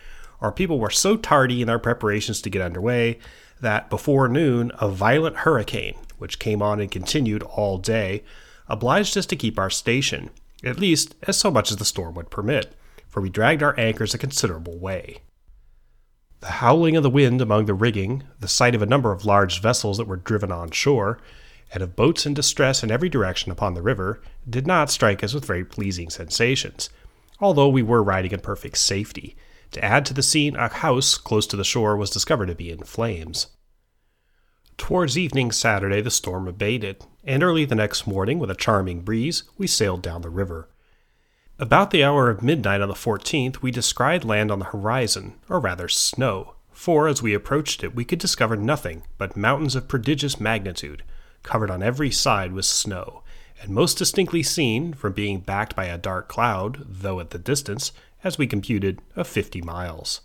our 0.41 0.53
people 0.53 0.79
were 0.79 0.91
so 0.91 1.17
tardy 1.17 1.61
in 1.61 1.67
their 1.67 1.79
preparations 1.79 2.41
to 2.43 2.51
get 2.51 2.63
underway 2.63 3.19
that 3.61 3.91
before 3.91 4.29
noon 4.29 4.73
a 4.81 4.89
violent 4.89 5.37
hurricane, 5.37 5.97
which 6.19 6.39
came 6.39 6.63
on 6.63 6.81
and 6.81 6.91
continued 6.91 7.43
all 7.43 7.79
day, 7.79 8.23
obliged 8.69 9.17
us 9.17 9.27
to 9.27 9.37
keep 9.37 9.59
our 9.59 9.71
station, 9.71 10.31
at 10.65 10.79
least 10.79 11.15
as 11.23 11.37
so 11.37 11.51
much 11.51 11.71
as 11.71 11.77
the 11.77 11.85
storm 11.85 12.15
would 12.15 12.31
permit, 12.31 12.75
for 13.09 13.21
we 13.21 13.29
dragged 13.29 13.63
our 13.63 13.79
anchors 13.79 14.15
a 14.15 14.19
considerable 14.19 14.79
way. 14.79 15.19
The 16.41 16.47
howling 16.47 16.97
of 16.97 17.03
the 17.03 17.11
wind 17.11 17.43
among 17.43 17.67
the 17.67 17.75
rigging, 17.75 18.23
the 18.39 18.49
sight 18.49 18.75
of 18.75 18.81
a 18.81 18.87
number 18.87 19.13
of 19.13 19.27
large 19.27 19.61
vessels 19.61 19.99
that 19.99 20.07
were 20.07 20.17
driven 20.17 20.51
on 20.51 20.71
shore, 20.71 21.19
and 21.73 21.83
of 21.83 21.95
boats 21.95 22.25
in 22.25 22.35
distress 22.35 22.83
in 22.83 22.91
every 22.91 23.09
direction 23.09 23.53
upon 23.53 23.75
the 23.75 23.83
river 23.83 24.23
did 24.49 24.67
not 24.67 24.91
strike 24.91 25.23
us 25.23 25.35
with 25.35 25.45
very 25.45 25.65
pleasing 25.65 26.09
sensations, 26.09 26.89
although 27.41 27.69
we 27.69 27.83
were 27.83 28.03
riding 28.03 28.33
in 28.33 28.41
perfect 28.41 28.79
safety. 28.79 29.37
To 29.73 29.85
add 29.85 30.05
to 30.07 30.15
the 30.15 30.23
scene, 30.23 30.57
a 30.57 30.69
house 30.69 31.17
close 31.17 31.47
to 31.49 31.57
the 31.57 31.65
shore 31.65 31.97
was 31.97 32.11
discovered 32.11 32.47
to 32.47 32.55
be 32.55 32.71
in 32.71 32.83
flames. 32.83 33.49
Towards 34.77 35.19
evening 35.19 35.53
Saturday, 35.53 36.01
the 36.01 36.11
storm 36.11 36.49
abated, 36.49 37.05
and 37.23 37.43
early 37.43 37.65
the 37.65 37.75
next 37.75 38.07
morning, 38.07 38.39
with 38.39 38.51
a 38.51 38.55
charming 38.55 39.03
breeze, 39.03 39.45
we 39.59 39.67
sailed 39.67 40.03
down 40.03 40.23
the 40.23 40.31
river. 40.31 40.69
About 41.59 41.91
the 41.91 42.03
hour 42.03 42.31
of 42.31 42.43
midnight 42.43 42.81
on 42.81 42.89
the 42.89 42.95
14th, 42.95 43.61
we 43.61 43.71
descried 43.71 44.25
land 44.25 44.51
on 44.51 44.59
the 44.59 44.65
horizon, 44.65 45.35
or 45.49 45.61
rather 45.61 45.87
snow, 45.87 46.55
for 46.73 47.07
as 47.07 47.21
we 47.21 47.35
approached 47.35 47.85
it, 47.85 47.95
we 47.95 48.07
could 48.07 48.19
discover 48.19 48.57
nothing 48.57 49.03
but 49.19 49.37
mountains 49.37 49.77
of 49.77 49.87
prodigious 49.87 50.41
magnitude, 50.41 51.03
covered 51.43 51.71
on 51.71 51.83
every 51.83 52.11
side 52.11 52.53
with 52.53 52.65
snow, 52.65 53.23
and 53.61 53.71
most 53.71 53.99
distinctly 53.99 54.43
seen 54.43 54.95
from 54.95 55.13
being 55.13 55.41
backed 55.41 55.77
by 55.77 55.85
a 55.85 55.99
dark 55.99 56.29
cloud, 56.29 56.83
though 56.89 57.21
at 57.21 57.29
the 57.29 57.39
distance, 57.39 57.93
as 58.23 58.39
we 58.39 58.47
computed, 58.47 59.01
of 59.17 59.27
fifty 59.27 59.63
miles. 59.63 60.21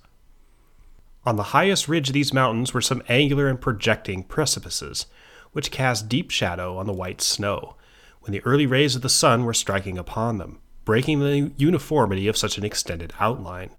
On 1.26 1.38
the 1.38 1.44
highest 1.44 1.88
ridge 1.88 2.10
of 2.10 2.14
these 2.14 2.34
mountains 2.34 2.74
were 2.74 2.82
some 2.82 3.02
angular 3.10 3.48
and 3.48 3.60
projecting 3.60 4.24
precipices, 4.24 5.08
which 5.54 5.72
cast 5.72 6.08
deep 6.08 6.30
shadow 6.30 6.78
on 6.78 6.86
the 6.86 6.94
white 6.94 7.22
snow, 7.22 7.76
when 8.22 8.32
the 8.32 8.44
early 8.46 8.68
rays 8.68 8.96
of 8.96 9.02
the 9.02 9.10
sun 9.10 9.44
were 9.44 9.54
striking 9.54 9.98
upon 9.98 10.38
them, 10.38 10.60
breaking 10.84 11.20
the 11.20 11.52
uniformity 11.58 12.28
of 12.28 12.38
such 12.38 12.58
an 12.58 12.66
extended 12.66 13.14
outline. 13.20 13.72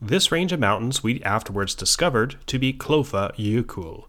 This 0.00 0.30
range 0.30 0.52
of 0.52 0.60
mountains 0.60 1.02
we 1.02 1.22
afterwards 1.22 1.74
discovered 1.74 2.36
to 2.46 2.58
be 2.58 2.72
Klofa 2.72 3.34
Jökull. 3.36 4.06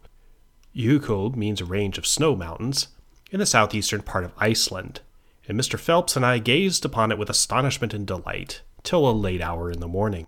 Jökull 0.75 1.35
means 1.35 1.61
a 1.61 1.65
range 1.65 1.97
of 1.97 2.05
snow 2.05 2.35
mountains 2.35 2.89
in 3.31 3.39
the 3.39 3.45
southeastern 3.45 4.01
part 4.01 4.23
of 4.23 4.33
Iceland, 4.37 4.99
and 5.47 5.59
Mr. 5.59 5.79
Phelps 5.79 6.15
and 6.15 6.25
I 6.25 6.37
gazed 6.37 6.85
upon 6.85 7.11
it 7.11 7.17
with 7.17 7.29
astonishment 7.29 7.93
and 7.93 8.05
delight 8.05 8.61
till 8.85 9.09
a 9.09 9.11
late 9.11 9.41
hour 9.41 9.69
in 9.69 9.79
the 9.79 9.87
morning. 9.87 10.27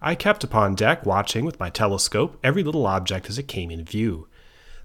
I 0.00 0.14
kept 0.14 0.44
upon 0.44 0.74
deck 0.74 1.06
watching 1.06 1.44
with 1.44 1.60
my 1.60 1.70
telescope 1.70 2.38
every 2.42 2.62
little 2.62 2.86
object 2.86 3.28
as 3.28 3.38
it 3.38 3.48
came 3.48 3.70
in 3.70 3.84
view. 3.84 4.28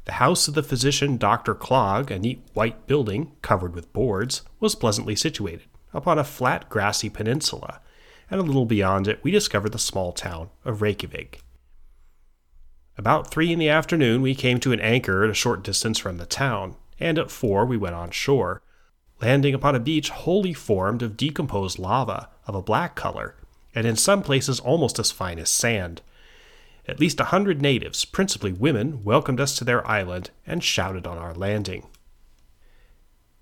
The 0.06 0.14
house 0.14 0.48
of 0.48 0.54
the 0.54 0.64
physician 0.64 1.18
Dr. 1.18 1.54
Clogg, 1.54 2.10
a 2.10 2.18
neat 2.18 2.44
white 2.54 2.88
building 2.88 3.34
covered 3.42 3.76
with 3.76 3.94
boards, 3.94 4.42
was 4.60 4.76
pleasantly 4.76 5.16
situated 5.16 5.64
upon 5.94 6.18
a 6.18 6.24
flat 6.24 6.70
grassy 6.70 7.10
peninsula, 7.10 7.82
and 8.30 8.40
a 8.40 8.44
little 8.44 8.66
beyond 8.66 9.08
it 9.08 9.24
we 9.24 9.32
discovered 9.32 9.74
the 9.74 9.80
small 9.80 10.12
town 10.12 10.50
of 10.64 10.82
Reykjavik. 10.82 11.42
About 12.98 13.30
three 13.30 13.52
in 13.52 13.60
the 13.60 13.70
afternoon 13.70 14.22
we 14.22 14.36
came 14.36 14.60
to 14.60 14.72
an 14.72 14.80
anchor 14.80 15.24
at 15.24 15.30
a 15.30 15.34
short 15.34 15.64
distance 15.64 16.00
from 16.00 16.18
the 16.18 16.26
town, 16.26 16.76
and 17.00 17.20
at 17.20 17.32
four 17.32 17.66
we 17.66 17.78
went 17.78 17.96
on 17.96 18.12
shore, 18.12 18.62
landing 19.22 19.54
upon 19.54 19.76
a 19.76 19.80
beach 19.80 20.10
wholly 20.10 20.54
formed 20.54 21.02
of 21.02 21.18
decomposed 21.18 21.78
lava 21.78 22.30
of 22.48 22.56
a 22.56 22.62
black 22.62 22.96
color 22.96 23.36
and 23.74 23.86
in 23.86 23.96
some 23.96 24.22
places 24.22 24.60
almost 24.60 25.00
as 25.00 25.12
fine 25.12 25.40
as 25.40 25.50
sand. 25.50 26.02
At 26.88 27.00
least 27.00 27.20
a 27.20 27.26
hundred 27.26 27.62
natives, 27.62 28.06
principally 28.06 28.52
women, 28.52 29.04
welcomed 29.04 29.40
us 29.40 29.56
to 29.58 29.64
their 29.64 29.88
island 29.88 30.32
and 30.46 30.64
shouted 30.64 31.08
on 31.08 31.18
our 31.18 31.34
landing. 31.34 31.88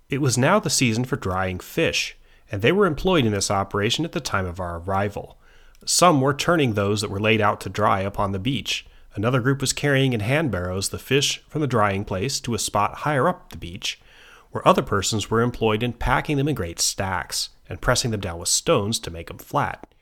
It 0.08 0.20
was 0.20 0.38
now 0.38 0.58
the 0.58 0.70
season 0.70 1.04
for 1.04 1.16
drying 1.16 1.58
fish, 1.58 2.16
and 2.50 2.62
they 2.62 2.72
were 2.72 2.86
employed 2.86 3.24
in 3.24 3.32
this 3.32 3.50
operation 3.50 4.04
at 4.04 4.12
the 4.12 4.20
time 4.20 4.46
of 4.46 4.60
our 4.60 4.78
arrival. 4.78 5.38
Some 5.86 6.20
were 6.20 6.34
turning 6.34 6.74
those 6.74 7.00
that 7.00 7.10
were 7.10 7.20
laid 7.20 7.40
out 7.40 7.60
to 7.62 7.68
dry 7.68 8.00
upon 8.00 8.32
the 8.32 8.38
beach. 8.38 8.86
Another 9.14 9.40
group 9.40 9.60
was 9.60 9.72
carrying 9.72 10.12
in 10.12 10.20
hand 10.20 10.50
barrows 10.50 10.90
the 10.90 10.98
fish 10.98 11.42
from 11.48 11.60
the 11.60 11.66
drying 11.66 12.04
place 12.04 12.38
to 12.40 12.54
a 12.54 12.58
spot 12.58 12.96
higher 12.98 13.28
up 13.28 13.50
the 13.50 13.56
beach, 13.56 14.00
where 14.50 14.66
other 14.66 14.82
persons 14.82 15.30
were 15.30 15.40
employed 15.40 15.82
in 15.82 15.92
packing 15.92 16.36
them 16.36 16.48
in 16.48 16.54
great 16.54 16.80
stacks 16.80 17.50
and 17.68 17.80
pressing 17.80 18.10
them 18.10 18.20
down 18.20 18.38
with 18.38 18.48
stones 18.48 18.98
to 18.98 19.10
make 19.10 19.28
them 19.28 19.38
flat. 19.38 19.92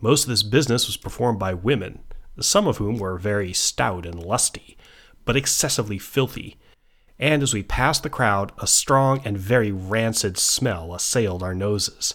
Most 0.00 0.24
of 0.24 0.28
this 0.28 0.42
business 0.42 0.86
was 0.86 0.96
performed 0.96 1.38
by 1.38 1.54
women, 1.54 2.00
some 2.40 2.66
of 2.66 2.78
whom 2.78 2.98
were 2.98 3.16
very 3.16 3.52
stout 3.52 4.04
and 4.04 4.22
lusty, 4.22 4.76
but 5.24 5.36
excessively 5.36 5.98
filthy. 5.98 6.56
And 7.18 7.42
as 7.42 7.54
we 7.54 7.62
passed 7.62 8.02
the 8.02 8.10
crowd, 8.10 8.52
a 8.58 8.66
strong 8.66 9.20
and 9.24 9.38
very 9.38 9.70
rancid 9.70 10.36
smell 10.36 10.94
assailed 10.94 11.42
our 11.42 11.54
noses. 11.54 12.14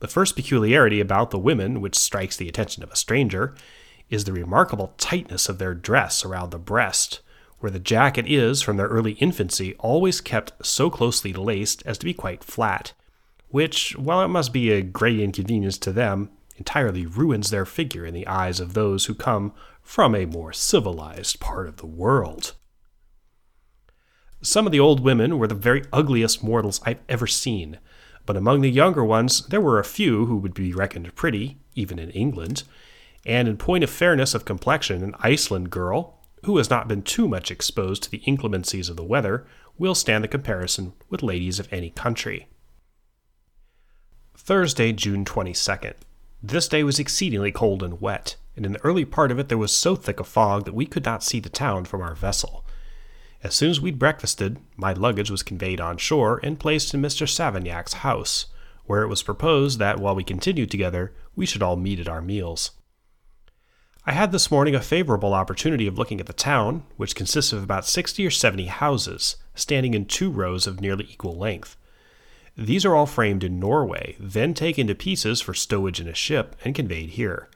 The 0.00 0.08
first 0.08 0.36
peculiarity 0.36 1.00
about 1.00 1.30
the 1.30 1.38
women, 1.38 1.80
which 1.80 1.98
strikes 1.98 2.36
the 2.36 2.48
attention 2.48 2.82
of 2.82 2.90
a 2.90 2.96
stranger, 2.96 3.54
is 4.10 4.24
the 4.24 4.32
remarkable 4.32 4.94
tightness 4.98 5.48
of 5.48 5.58
their 5.58 5.74
dress 5.74 6.24
around 6.24 6.50
the 6.50 6.58
breast, 6.58 7.20
where 7.60 7.70
the 7.70 7.78
jacket 7.78 8.26
is, 8.26 8.62
from 8.62 8.76
their 8.76 8.88
early 8.88 9.12
infancy, 9.12 9.74
always 9.78 10.20
kept 10.20 10.52
so 10.66 10.90
closely 10.90 11.32
laced 11.32 11.82
as 11.86 11.98
to 11.98 12.04
be 12.04 12.14
quite 12.14 12.42
flat, 12.42 12.92
which, 13.48 13.96
while 13.96 14.22
it 14.22 14.28
must 14.28 14.52
be 14.52 14.70
a 14.70 14.82
great 14.82 15.20
inconvenience 15.20 15.78
to 15.78 15.92
them, 15.92 16.30
entirely 16.56 17.06
ruins 17.06 17.50
their 17.50 17.64
figure 17.64 18.04
in 18.04 18.14
the 18.14 18.26
eyes 18.26 18.60
of 18.60 18.74
those 18.74 19.06
who 19.06 19.14
come 19.14 19.52
from 19.82 20.14
a 20.14 20.26
more 20.26 20.52
civilized 20.52 21.40
part 21.40 21.66
of 21.68 21.76
the 21.76 21.86
world. 21.86 22.54
Some 24.42 24.66
of 24.66 24.72
the 24.72 24.80
old 24.80 25.00
women 25.00 25.38
were 25.38 25.46
the 25.46 25.54
very 25.54 25.84
ugliest 25.92 26.42
mortals 26.42 26.80
I've 26.86 27.00
ever 27.08 27.26
seen, 27.26 27.78
but 28.24 28.36
among 28.36 28.60
the 28.60 28.70
younger 28.70 29.04
ones 29.04 29.46
there 29.48 29.60
were 29.60 29.78
a 29.78 29.84
few 29.84 30.26
who 30.26 30.36
would 30.36 30.54
be 30.54 30.72
reckoned 30.72 31.14
pretty, 31.14 31.58
even 31.74 31.98
in 31.98 32.10
England, 32.10 32.62
and 33.26 33.48
in 33.48 33.56
point 33.56 33.84
of 33.84 33.90
fairness 33.90 34.34
of 34.34 34.44
complexion, 34.44 35.02
an 35.02 35.14
Iceland 35.20 35.70
girl, 35.70 36.19
who 36.44 36.56
has 36.56 36.70
not 36.70 36.88
been 36.88 37.02
too 37.02 37.28
much 37.28 37.50
exposed 37.50 38.02
to 38.02 38.10
the 38.10 38.22
inclemencies 38.26 38.88
of 38.88 38.96
the 38.96 39.04
weather, 39.04 39.46
will 39.78 39.94
stand 39.94 40.22
the 40.22 40.28
comparison 40.28 40.92
with 41.08 41.22
ladies 41.22 41.58
of 41.58 41.68
any 41.72 41.90
country. 41.90 42.48
Thursday, 44.36 44.92
June 44.92 45.24
22nd. 45.24 45.94
This 46.42 46.68
day 46.68 46.82
was 46.82 46.98
exceedingly 46.98 47.52
cold 47.52 47.82
and 47.82 48.00
wet, 48.00 48.36
and 48.56 48.64
in 48.64 48.72
the 48.72 48.84
early 48.84 49.04
part 49.04 49.30
of 49.30 49.38
it 49.38 49.48
there 49.48 49.58
was 49.58 49.76
so 49.76 49.94
thick 49.94 50.18
a 50.18 50.24
fog 50.24 50.64
that 50.64 50.74
we 50.74 50.86
could 50.86 51.04
not 51.04 51.22
see 51.22 51.40
the 51.40 51.48
town 51.48 51.84
from 51.84 52.00
our 52.00 52.14
vessel. 52.14 52.64
As 53.42 53.54
soon 53.54 53.70
as 53.70 53.80
we'd 53.80 53.98
breakfasted, 53.98 54.58
my 54.76 54.92
luggage 54.92 55.30
was 55.30 55.42
conveyed 55.42 55.80
on 55.80 55.96
shore 55.96 56.40
and 56.42 56.60
placed 56.60 56.92
in 56.92 57.00
Mr. 57.00 57.28
Savannac's 57.28 57.94
house, 57.94 58.46
where 58.84 59.02
it 59.02 59.08
was 59.08 59.22
proposed 59.22 59.78
that 59.78 60.00
while 60.00 60.14
we 60.14 60.24
continued 60.24 60.70
together, 60.70 61.14
we 61.36 61.46
should 61.46 61.62
all 61.62 61.76
meet 61.76 62.00
at 62.00 62.08
our 62.08 62.20
meals. 62.20 62.72
I 64.06 64.12
had 64.12 64.32
this 64.32 64.50
morning 64.50 64.74
a 64.74 64.80
favorable 64.80 65.34
opportunity 65.34 65.86
of 65.86 65.98
looking 65.98 66.20
at 66.20 66.26
the 66.26 66.32
town, 66.32 66.84
which 66.96 67.14
consists 67.14 67.52
of 67.52 67.62
about 67.62 67.84
sixty 67.84 68.26
or 68.26 68.30
seventy 68.30 68.66
houses, 68.66 69.36
standing 69.54 69.92
in 69.92 70.06
two 70.06 70.30
rows 70.30 70.66
of 70.66 70.80
nearly 70.80 71.06
equal 71.10 71.36
length. 71.36 71.76
These 72.56 72.86
are 72.86 72.94
all 72.94 73.04
framed 73.04 73.44
in 73.44 73.60
Norway, 73.60 74.16
then 74.18 74.54
taken 74.54 74.86
to 74.86 74.94
pieces 74.94 75.42
for 75.42 75.52
stowage 75.52 76.00
in 76.00 76.08
a 76.08 76.14
ship 76.14 76.56
and 76.64 76.74
conveyed 76.74 77.10
here. 77.10 77.50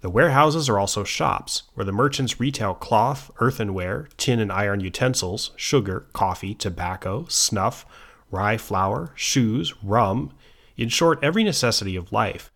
The 0.00 0.08
warehouses 0.08 0.70
are 0.70 0.78
also 0.78 1.04
shops, 1.04 1.64
where 1.74 1.84
the 1.84 1.92
merchants 1.92 2.40
retail 2.40 2.72
cloth, 2.72 3.30
earthenware, 3.38 4.08
tin 4.16 4.40
and 4.40 4.50
iron 4.50 4.80
utensils, 4.80 5.50
sugar, 5.56 6.06
coffee, 6.14 6.54
tobacco, 6.54 7.26
snuff, 7.28 7.84
rye 8.30 8.56
flour, 8.56 9.12
shoes, 9.14 9.74
rum, 9.82 10.32
in 10.78 10.88
short, 10.88 11.18
every 11.22 11.44
necessity 11.44 11.94
of 11.94 12.10
life. 12.10 12.50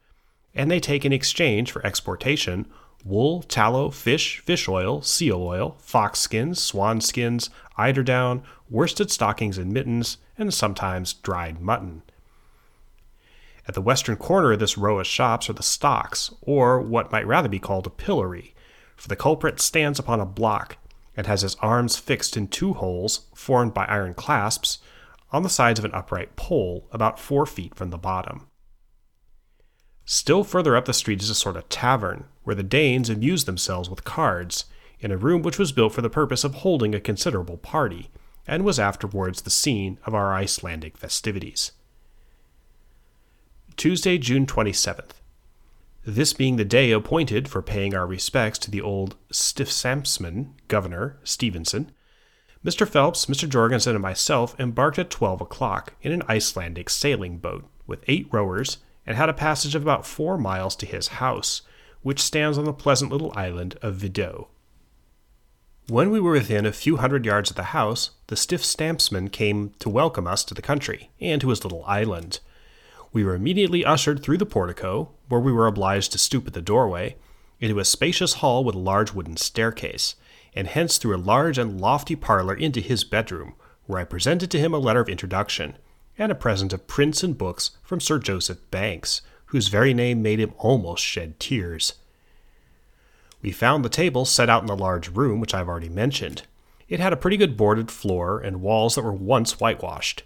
And 0.54 0.70
they 0.70 0.80
take 0.80 1.04
in 1.04 1.12
exchange 1.12 1.70
for 1.70 1.84
exportation 1.84 2.66
wool, 3.04 3.42
tallow, 3.42 3.90
fish, 3.90 4.40
fish 4.40 4.68
oil, 4.68 5.02
seal 5.02 5.42
oil, 5.42 5.76
fox 5.80 6.20
skins, 6.20 6.60
swan 6.62 7.00
skins, 7.00 7.50
eiderdown, 7.78 8.42
worsted 8.70 9.10
stockings 9.10 9.58
and 9.58 9.72
mittens, 9.72 10.18
and 10.38 10.52
sometimes 10.52 11.12
dried 11.12 11.60
mutton. 11.60 12.02
At 13.68 13.74
the 13.74 13.80
western 13.80 14.16
corner 14.16 14.52
of 14.52 14.58
this 14.58 14.76
row 14.76 14.98
of 14.98 15.06
shops 15.06 15.48
are 15.48 15.54
the 15.54 15.62
stocks, 15.62 16.34
or 16.40 16.80
what 16.80 17.12
might 17.12 17.26
rather 17.26 17.48
be 17.48 17.58
called 17.58 17.86
a 17.86 17.90
pillory, 17.90 18.54
for 18.96 19.08
the 19.08 19.16
culprit 19.16 19.60
stands 19.60 19.98
upon 19.98 20.20
a 20.20 20.26
block 20.26 20.78
and 21.16 21.26
has 21.26 21.42
his 21.42 21.56
arms 21.56 21.96
fixed 21.96 22.36
in 22.36 22.48
two 22.48 22.72
holes, 22.74 23.26
formed 23.34 23.74
by 23.74 23.84
iron 23.84 24.14
clasps, 24.14 24.78
on 25.30 25.42
the 25.42 25.48
sides 25.48 25.78
of 25.78 25.84
an 25.84 25.94
upright 25.94 26.36
pole 26.36 26.88
about 26.92 27.18
four 27.18 27.46
feet 27.46 27.74
from 27.74 27.90
the 27.90 27.98
bottom. 27.98 28.48
Still 30.04 30.44
further 30.44 30.76
up 30.76 30.84
the 30.84 30.92
street 30.92 31.22
is 31.22 31.30
a 31.30 31.34
sort 31.34 31.56
of 31.56 31.68
tavern, 31.68 32.24
where 32.44 32.56
the 32.56 32.62
Danes 32.62 33.08
amused 33.08 33.46
themselves 33.46 33.88
with 33.88 34.04
cards, 34.04 34.64
in 35.00 35.10
a 35.10 35.16
room 35.16 35.42
which 35.42 35.58
was 35.58 35.72
built 35.72 35.92
for 35.92 36.02
the 36.02 36.10
purpose 36.10 36.44
of 36.44 36.56
holding 36.56 36.94
a 36.94 37.00
considerable 37.00 37.56
party, 37.56 38.08
and 38.46 38.64
was 38.64 38.78
afterwards 38.78 39.42
the 39.42 39.50
scene 39.50 39.98
of 40.04 40.14
our 40.14 40.34
Icelandic 40.34 40.96
festivities. 40.96 41.72
Tuesday, 43.76 44.18
June 44.18 44.46
27th. 44.46 45.12
This 46.04 46.32
being 46.32 46.56
the 46.56 46.64
day 46.64 46.90
appointed 46.90 47.48
for 47.48 47.62
paying 47.62 47.94
our 47.94 48.06
respects 48.06 48.58
to 48.60 48.70
the 48.70 48.80
old 48.80 49.16
stiff 49.30 49.68
Stiftsambtsman, 49.68 50.50
Governor 50.66 51.18
Stevenson, 51.22 51.92
Mr. 52.64 52.86
Phelps, 52.86 53.26
Mr. 53.26 53.48
Jorgensen, 53.48 53.94
and 53.94 54.02
myself 54.02 54.58
embarked 54.58 54.98
at 54.98 55.10
twelve 55.10 55.40
o'clock 55.40 55.94
in 56.02 56.12
an 56.12 56.22
Icelandic 56.28 56.90
sailing 56.90 57.38
boat 57.38 57.68
with 57.86 58.04
eight 58.08 58.28
rowers 58.32 58.78
and 59.06 59.16
had 59.16 59.28
a 59.28 59.34
passage 59.34 59.74
of 59.74 59.82
about 59.82 60.06
four 60.06 60.38
miles 60.38 60.76
to 60.76 60.86
his 60.86 61.08
house, 61.08 61.62
which 62.02 62.20
stands 62.20 62.58
on 62.58 62.64
the 62.64 62.72
pleasant 62.72 63.10
little 63.10 63.32
island 63.34 63.78
of 63.82 63.96
Vido. 63.96 64.48
When 65.88 66.10
we 66.10 66.20
were 66.20 66.32
within 66.32 66.64
a 66.64 66.72
few 66.72 66.96
hundred 66.98 67.26
yards 67.26 67.50
of 67.50 67.56
the 67.56 67.64
house, 67.64 68.10
the 68.28 68.36
Stiftsambtsman 68.36 69.32
came 69.32 69.74
to 69.80 69.88
welcome 69.88 70.26
us 70.26 70.44
to 70.44 70.54
the 70.54 70.62
country 70.62 71.10
and 71.20 71.40
to 71.40 71.48
his 71.48 71.64
little 71.64 71.84
island. 71.86 72.40
We 73.12 73.24
were 73.24 73.34
immediately 73.34 73.84
ushered 73.84 74.22
through 74.22 74.38
the 74.38 74.46
portico, 74.46 75.10
where 75.28 75.40
we 75.40 75.52
were 75.52 75.66
obliged 75.66 76.12
to 76.12 76.18
stoop 76.18 76.46
at 76.46 76.54
the 76.54 76.62
doorway, 76.62 77.16
into 77.60 77.78
a 77.78 77.84
spacious 77.84 78.34
hall 78.34 78.64
with 78.64 78.74
a 78.74 78.78
large 78.78 79.12
wooden 79.12 79.36
staircase, 79.36 80.14
and 80.54 80.66
hence 80.68 80.98
through 80.98 81.16
a 81.16 81.18
large 81.18 81.58
and 81.58 81.80
lofty 81.80 82.16
parlor 82.16 82.54
into 82.54 82.80
his 82.80 83.04
bedroom, 83.04 83.54
where 83.86 83.98
I 83.98 84.04
presented 84.04 84.50
to 84.52 84.58
him 84.58 84.72
a 84.72 84.78
letter 84.78 85.00
of 85.00 85.08
introduction, 85.08 85.76
and 86.16 86.30
a 86.30 86.36
present 86.36 86.72
of 86.72 86.86
prints 86.86 87.22
and 87.22 87.36
books 87.36 87.72
from 87.82 88.00
Sir 88.00 88.18
Joseph 88.18 88.58
Banks, 88.70 89.20
whose 89.52 89.68
very 89.68 89.92
name 89.92 90.22
made 90.22 90.40
him 90.40 90.54
almost 90.56 91.04
shed 91.04 91.38
tears. 91.38 91.92
We 93.42 93.52
found 93.52 93.84
the 93.84 93.90
table 93.90 94.24
set 94.24 94.48
out 94.48 94.62
in 94.62 94.66
the 94.66 94.74
large 94.74 95.10
room 95.10 95.40
which 95.40 95.52
I 95.52 95.58
have 95.58 95.68
already 95.68 95.90
mentioned. 95.90 96.42
It 96.88 97.00
had 97.00 97.12
a 97.12 97.18
pretty 97.18 97.36
good 97.36 97.54
boarded 97.54 97.90
floor 97.90 98.40
and 98.40 98.62
walls 98.62 98.94
that 98.94 99.02
were 99.02 99.12
once 99.12 99.60
whitewashed. 99.60 100.22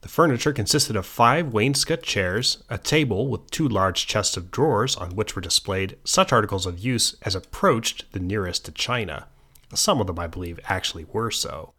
The 0.00 0.08
furniture 0.08 0.54
consisted 0.54 0.96
of 0.96 1.04
five 1.04 1.52
wainscot 1.52 2.02
chairs, 2.02 2.62
a 2.70 2.78
table 2.78 3.28
with 3.28 3.50
two 3.50 3.68
large 3.68 4.06
chests 4.06 4.38
of 4.38 4.50
drawers 4.50 4.96
on 4.96 5.16
which 5.16 5.36
were 5.36 5.42
displayed 5.42 5.98
such 6.04 6.32
articles 6.32 6.64
of 6.64 6.78
use 6.78 7.14
as 7.22 7.34
approached 7.34 8.10
the 8.12 8.20
nearest 8.20 8.64
to 8.64 8.72
china. 8.72 9.26
Some 9.74 10.00
of 10.00 10.06
them, 10.06 10.18
I 10.18 10.28
believe, 10.28 10.60
actually 10.64 11.04
were 11.12 11.30
so. 11.30 11.74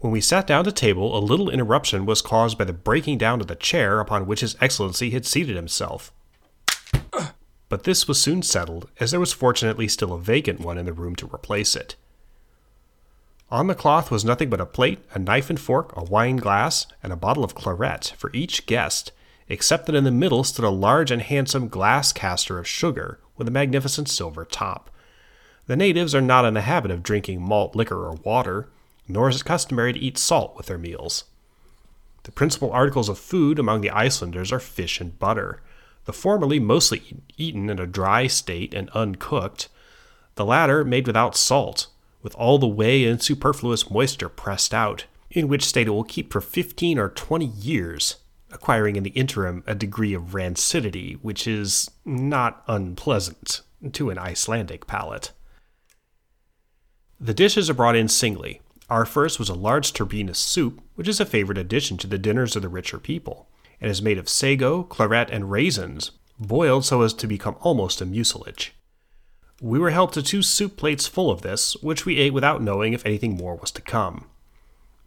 When 0.00 0.12
we 0.12 0.20
sat 0.20 0.46
down 0.46 0.64
to 0.64 0.72
table, 0.72 1.16
a 1.16 1.20
little 1.20 1.50
interruption 1.50 2.06
was 2.06 2.22
caused 2.22 2.56
by 2.56 2.64
the 2.64 2.72
breaking 2.72 3.18
down 3.18 3.40
of 3.40 3.48
the 3.48 3.56
chair 3.56 3.98
upon 3.98 4.26
which 4.26 4.40
His 4.40 4.56
Excellency 4.60 5.10
had 5.10 5.26
seated 5.26 5.56
himself. 5.56 6.12
But 7.68 7.82
this 7.82 8.06
was 8.06 8.20
soon 8.20 8.42
settled, 8.42 8.88
as 9.00 9.10
there 9.10 9.20
was 9.20 9.32
fortunately 9.32 9.88
still 9.88 10.12
a 10.12 10.20
vacant 10.20 10.60
one 10.60 10.78
in 10.78 10.86
the 10.86 10.92
room 10.92 11.16
to 11.16 11.26
replace 11.26 11.74
it. 11.74 11.96
On 13.50 13.66
the 13.66 13.74
cloth 13.74 14.10
was 14.10 14.24
nothing 14.24 14.50
but 14.50 14.60
a 14.60 14.66
plate, 14.66 15.00
a 15.14 15.18
knife 15.18 15.50
and 15.50 15.58
fork, 15.58 15.92
a 15.96 16.04
wine 16.04 16.36
glass, 16.36 16.86
and 17.02 17.12
a 17.12 17.16
bottle 17.16 17.44
of 17.44 17.54
claret 17.54 18.14
for 18.16 18.30
each 18.32 18.66
guest, 18.66 19.10
except 19.48 19.86
that 19.86 19.94
in 19.94 20.04
the 20.04 20.10
middle 20.10 20.44
stood 20.44 20.64
a 20.64 20.70
large 20.70 21.10
and 21.10 21.22
handsome 21.22 21.68
glass 21.68 22.12
caster 22.12 22.58
of 22.58 22.68
sugar 22.68 23.18
with 23.36 23.48
a 23.48 23.52
magnificent 23.52 24.08
silver 24.08 24.44
top. 24.44 24.90
The 25.66 25.76
natives 25.76 26.14
are 26.14 26.20
not 26.20 26.44
in 26.44 26.54
the 26.54 26.60
habit 26.62 26.90
of 26.90 27.02
drinking 27.02 27.42
malt 27.42 27.74
liquor 27.74 28.06
or 28.06 28.12
water, 28.22 28.68
nor 29.08 29.28
is 29.28 29.40
it 29.40 29.44
customary 29.44 29.92
to 29.92 29.98
eat 29.98 30.18
salt 30.18 30.56
with 30.56 30.66
their 30.66 30.78
meals. 30.78 31.24
The 32.24 32.32
principal 32.32 32.70
articles 32.70 33.08
of 33.08 33.18
food 33.18 33.58
among 33.58 33.80
the 33.80 33.90
Icelanders 33.90 34.52
are 34.52 34.60
fish 34.60 35.00
and 35.00 35.18
butter, 35.18 35.62
the 36.04 36.12
formerly 36.12 36.58
mostly 36.58 37.02
eaten 37.36 37.70
in 37.70 37.78
a 37.78 37.86
dry 37.86 38.26
state 38.26 38.74
and 38.74 38.90
uncooked, 38.90 39.68
the 40.34 40.44
latter 40.44 40.84
made 40.84 41.06
without 41.06 41.36
salt, 41.36 41.86
with 42.22 42.34
all 42.36 42.58
the 42.58 42.66
whey 42.66 43.04
and 43.04 43.22
superfluous 43.22 43.90
moisture 43.90 44.28
pressed 44.28 44.74
out, 44.74 45.06
in 45.30 45.48
which 45.48 45.64
state 45.64 45.86
it 45.86 45.90
will 45.90 46.04
keep 46.04 46.32
for 46.32 46.40
15 46.40 46.98
or 46.98 47.08
20 47.08 47.46
years, 47.46 48.16
acquiring 48.50 48.96
in 48.96 49.02
the 49.02 49.10
interim 49.10 49.62
a 49.66 49.74
degree 49.74 50.14
of 50.14 50.34
rancidity 50.34 51.18
which 51.22 51.46
is 51.46 51.90
not 52.04 52.62
unpleasant 52.66 53.62
to 53.92 54.10
an 54.10 54.18
Icelandic 54.18 54.86
palate. 54.86 55.32
The 57.20 57.34
dishes 57.34 57.68
are 57.68 57.74
brought 57.74 57.96
in 57.96 58.08
singly, 58.08 58.60
our 58.90 59.04
first 59.04 59.38
was 59.38 59.48
a 59.48 59.54
large 59.54 59.92
turbina 59.92 60.34
soup, 60.34 60.80
which 60.94 61.08
is 61.08 61.20
a 61.20 61.26
favorite 61.26 61.58
addition 61.58 61.96
to 61.98 62.06
the 62.06 62.18
dinners 62.18 62.56
of 62.56 62.62
the 62.62 62.68
richer 62.68 62.98
people, 62.98 63.48
and 63.80 63.90
is 63.90 64.02
made 64.02 64.18
of 64.18 64.28
sago, 64.28 64.82
claret, 64.82 65.30
and 65.30 65.50
raisins, 65.50 66.12
boiled 66.38 66.84
so 66.84 67.02
as 67.02 67.12
to 67.14 67.26
become 67.26 67.56
almost 67.60 68.00
a 68.00 68.06
mucilage. 68.06 68.74
We 69.60 69.78
were 69.78 69.90
helped 69.90 70.14
to 70.14 70.22
two 70.22 70.42
soup 70.42 70.76
plates 70.76 71.06
full 71.06 71.30
of 71.30 71.42
this, 71.42 71.74
which 71.82 72.06
we 72.06 72.18
ate 72.18 72.32
without 72.32 72.62
knowing 72.62 72.92
if 72.92 73.04
anything 73.04 73.36
more 73.36 73.56
was 73.56 73.70
to 73.72 73.82
come. 73.82 74.26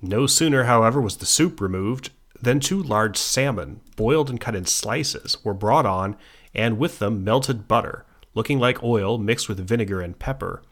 No 0.01 0.27
sooner, 0.27 0.65
however, 0.65 0.99
was 0.99 1.17
the 1.17 1.25
soup 1.25 1.61
removed 1.61 2.09
than 2.41 2.59
two 2.59 2.81
large 2.81 3.17
salmon, 3.17 3.81
boiled 3.95 4.29
and 4.29 4.41
cut 4.41 4.55
in 4.55 4.65
slices, 4.65 5.37
were 5.43 5.53
brought 5.53 5.85
on, 5.85 6.17
and 6.53 6.77
with 6.77 6.99
them 6.99 7.23
melted 7.23 7.67
butter, 7.67 8.05
looking 8.33 8.59
like 8.59 8.83
oil 8.83 9.17
mixed 9.17 9.47
with 9.47 9.65
vinegar 9.65 10.01
and 10.01 10.19
pepper. 10.19 10.63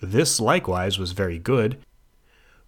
This 0.00 0.40
likewise 0.40 0.98
was 0.98 1.12
very 1.12 1.38
good, 1.38 1.78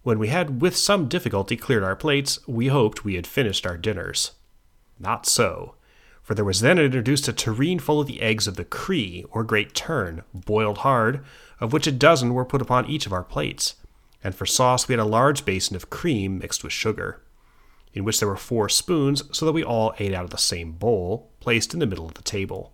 when 0.09 0.17
we 0.17 0.29
had 0.29 0.59
with 0.59 0.75
some 0.75 1.07
difficulty 1.07 1.55
cleared 1.55 1.83
our 1.83 1.95
plates, 1.95 2.39
we 2.47 2.65
hoped 2.65 3.05
we 3.05 3.13
had 3.13 3.27
finished 3.27 3.67
our 3.67 3.77
dinners. 3.77 4.31
Not 4.97 5.27
so, 5.27 5.75
for 6.23 6.33
there 6.33 6.43
was 6.43 6.61
then 6.61 6.79
introduced 6.79 7.27
a 7.27 7.31
tureen 7.31 7.77
full 7.77 8.01
of 8.01 8.07
the 8.07 8.19
eggs 8.19 8.47
of 8.47 8.55
the 8.55 8.65
Cree, 8.65 9.23
or 9.29 9.43
great 9.43 9.75
tern, 9.75 10.23
boiled 10.33 10.79
hard, 10.79 11.23
of 11.59 11.73
which 11.73 11.85
a 11.85 11.91
dozen 11.91 12.33
were 12.33 12.43
put 12.43 12.59
upon 12.59 12.87
each 12.87 13.05
of 13.05 13.13
our 13.13 13.23
plates, 13.23 13.75
and 14.23 14.33
for 14.33 14.47
sauce 14.47 14.87
we 14.87 14.93
had 14.93 14.99
a 14.99 15.05
large 15.05 15.45
basin 15.45 15.75
of 15.75 15.91
cream 15.91 16.39
mixed 16.39 16.63
with 16.63 16.73
sugar, 16.73 17.21
in 17.93 18.03
which 18.03 18.19
there 18.19 18.29
were 18.29 18.35
four 18.35 18.67
spoons, 18.67 19.21
so 19.31 19.45
that 19.45 19.51
we 19.51 19.63
all 19.63 19.93
ate 19.99 20.15
out 20.15 20.23
of 20.23 20.31
the 20.31 20.39
same 20.39 20.71
bowl, 20.71 21.29
placed 21.39 21.71
in 21.75 21.79
the 21.79 21.85
middle 21.85 22.07
of 22.07 22.15
the 22.15 22.23
table. 22.23 22.73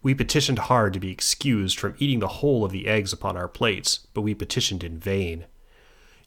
We 0.00 0.14
petitioned 0.14 0.60
hard 0.60 0.92
to 0.92 1.00
be 1.00 1.10
excused 1.10 1.76
from 1.76 1.96
eating 1.98 2.20
the 2.20 2.38
whole 2.38 2.64
of 2.64 2.70
the 2.70 2.86
eggs 2.86 3.12
upon 3.12 3.36
our 3.36 3.48
plates, 3.48 4.06
but 4.14 4.20
we 4.20 4.32
petitioned 4.32 4.84
in 4.84 4.96
vain. 4.96 5.46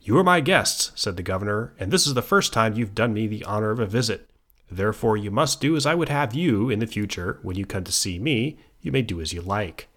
You 0.08 0.18
are 0.18 0.24
my 0.24 0.40
guests, 0.40 0.94
said 0.96 1.18
the 1.18 1.22
governor, 1.22 1.74
and 1.78 1.92
this 1.92 2.08
is 2.08 2.14
the 2.14 2.22
first 2.22 2.54
time 2.54 2.76
you've 2.76 2.96
done 2.96 3.14
me 3.14 3.28
the 3.28 3.44
honor 3.44 3.72
of 3.72 3.80
a 3.82 3.86
visit. 3.86 4.30
Therefore, 4.72 5.18
you 5.18 5.30
must 5.30 5.60
do 5.60 5.76
as 5.76 5.86
I 5.86 5.96
would 5.96 6.08
have 6.08 6.34
you 6.34 6.70
in 6.70 6.80
the 6.80 6.88
future. 6.88 7.40
When 7.42 7.58
you 7.58 7.66
come 7.66 7.84
to 7.84 7.92
see 7.92 8.18
me, 8.18 8.58
you 8.82 8.90
may 8.94 9.02
do 9.02 9.20
as 9.20 9.34
you 9.34 9.42
like. 9.42 9.90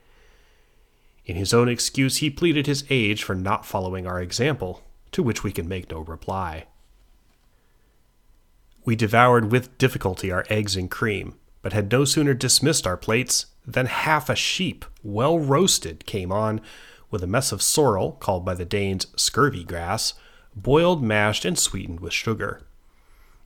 In 1.26 1.36
his 1.36 1.54
own 1.54 1.68
excuse, 1.68 2.16
he 2.16 2.28
pleaded 2.28 2.66
his 2.66 2.82
age 2.90 3.22
for 3.22 3.36
not 3.36 3.64
following 3.64 4.04
our 4.04 4.20
example, 4.20 4.82
to 5.12 5.22
which 5.22 5.44
we 5.44 5.52
can 5.52 5.68
make 5.68 5.92
no 5.92 6.00
reply. 6.00 6.66
We 8.84 8.96
devoured 8.96 9.52
with 9.52 9.78
difficulty 9.78 10.32
our 10.32 10.44
eggs 10.50 10.74
and 10.74 10.90
cream, 10.90 11.36
but 11.62 11.72
had 11.72 11.92
no 11.92 12.04
sooner 12.04 12.34
dismissed 12.34 12.84
our 12.84 12.96
plates 12.96 13.46
than 13.64 13.86
half 13.86 14.28
a 14.28 14.34
sheep, 14.34 14.84
well 15.04 15.38
roasted, 15.38 16.04
came 16.04 16.32
on, 16.32 16.60
with 17.10 17.22
a 17.22 17.26
mess 17.26 17.52
of 17.52 17.62
sorrel, 17.62 18.12
called 18.20 18.44
by 18.44 18.54
the 18.54 18.64
Danes 18.64 19.06
scurvy 19.16 19.64
grass, 19.64 20.14
boiled, 20.54 21.02
mashed, 21.02 21.44
and 21.44 21.58
sweetened 21.58 22.00
with 22.00 22.12
sugar. 22.12 22.62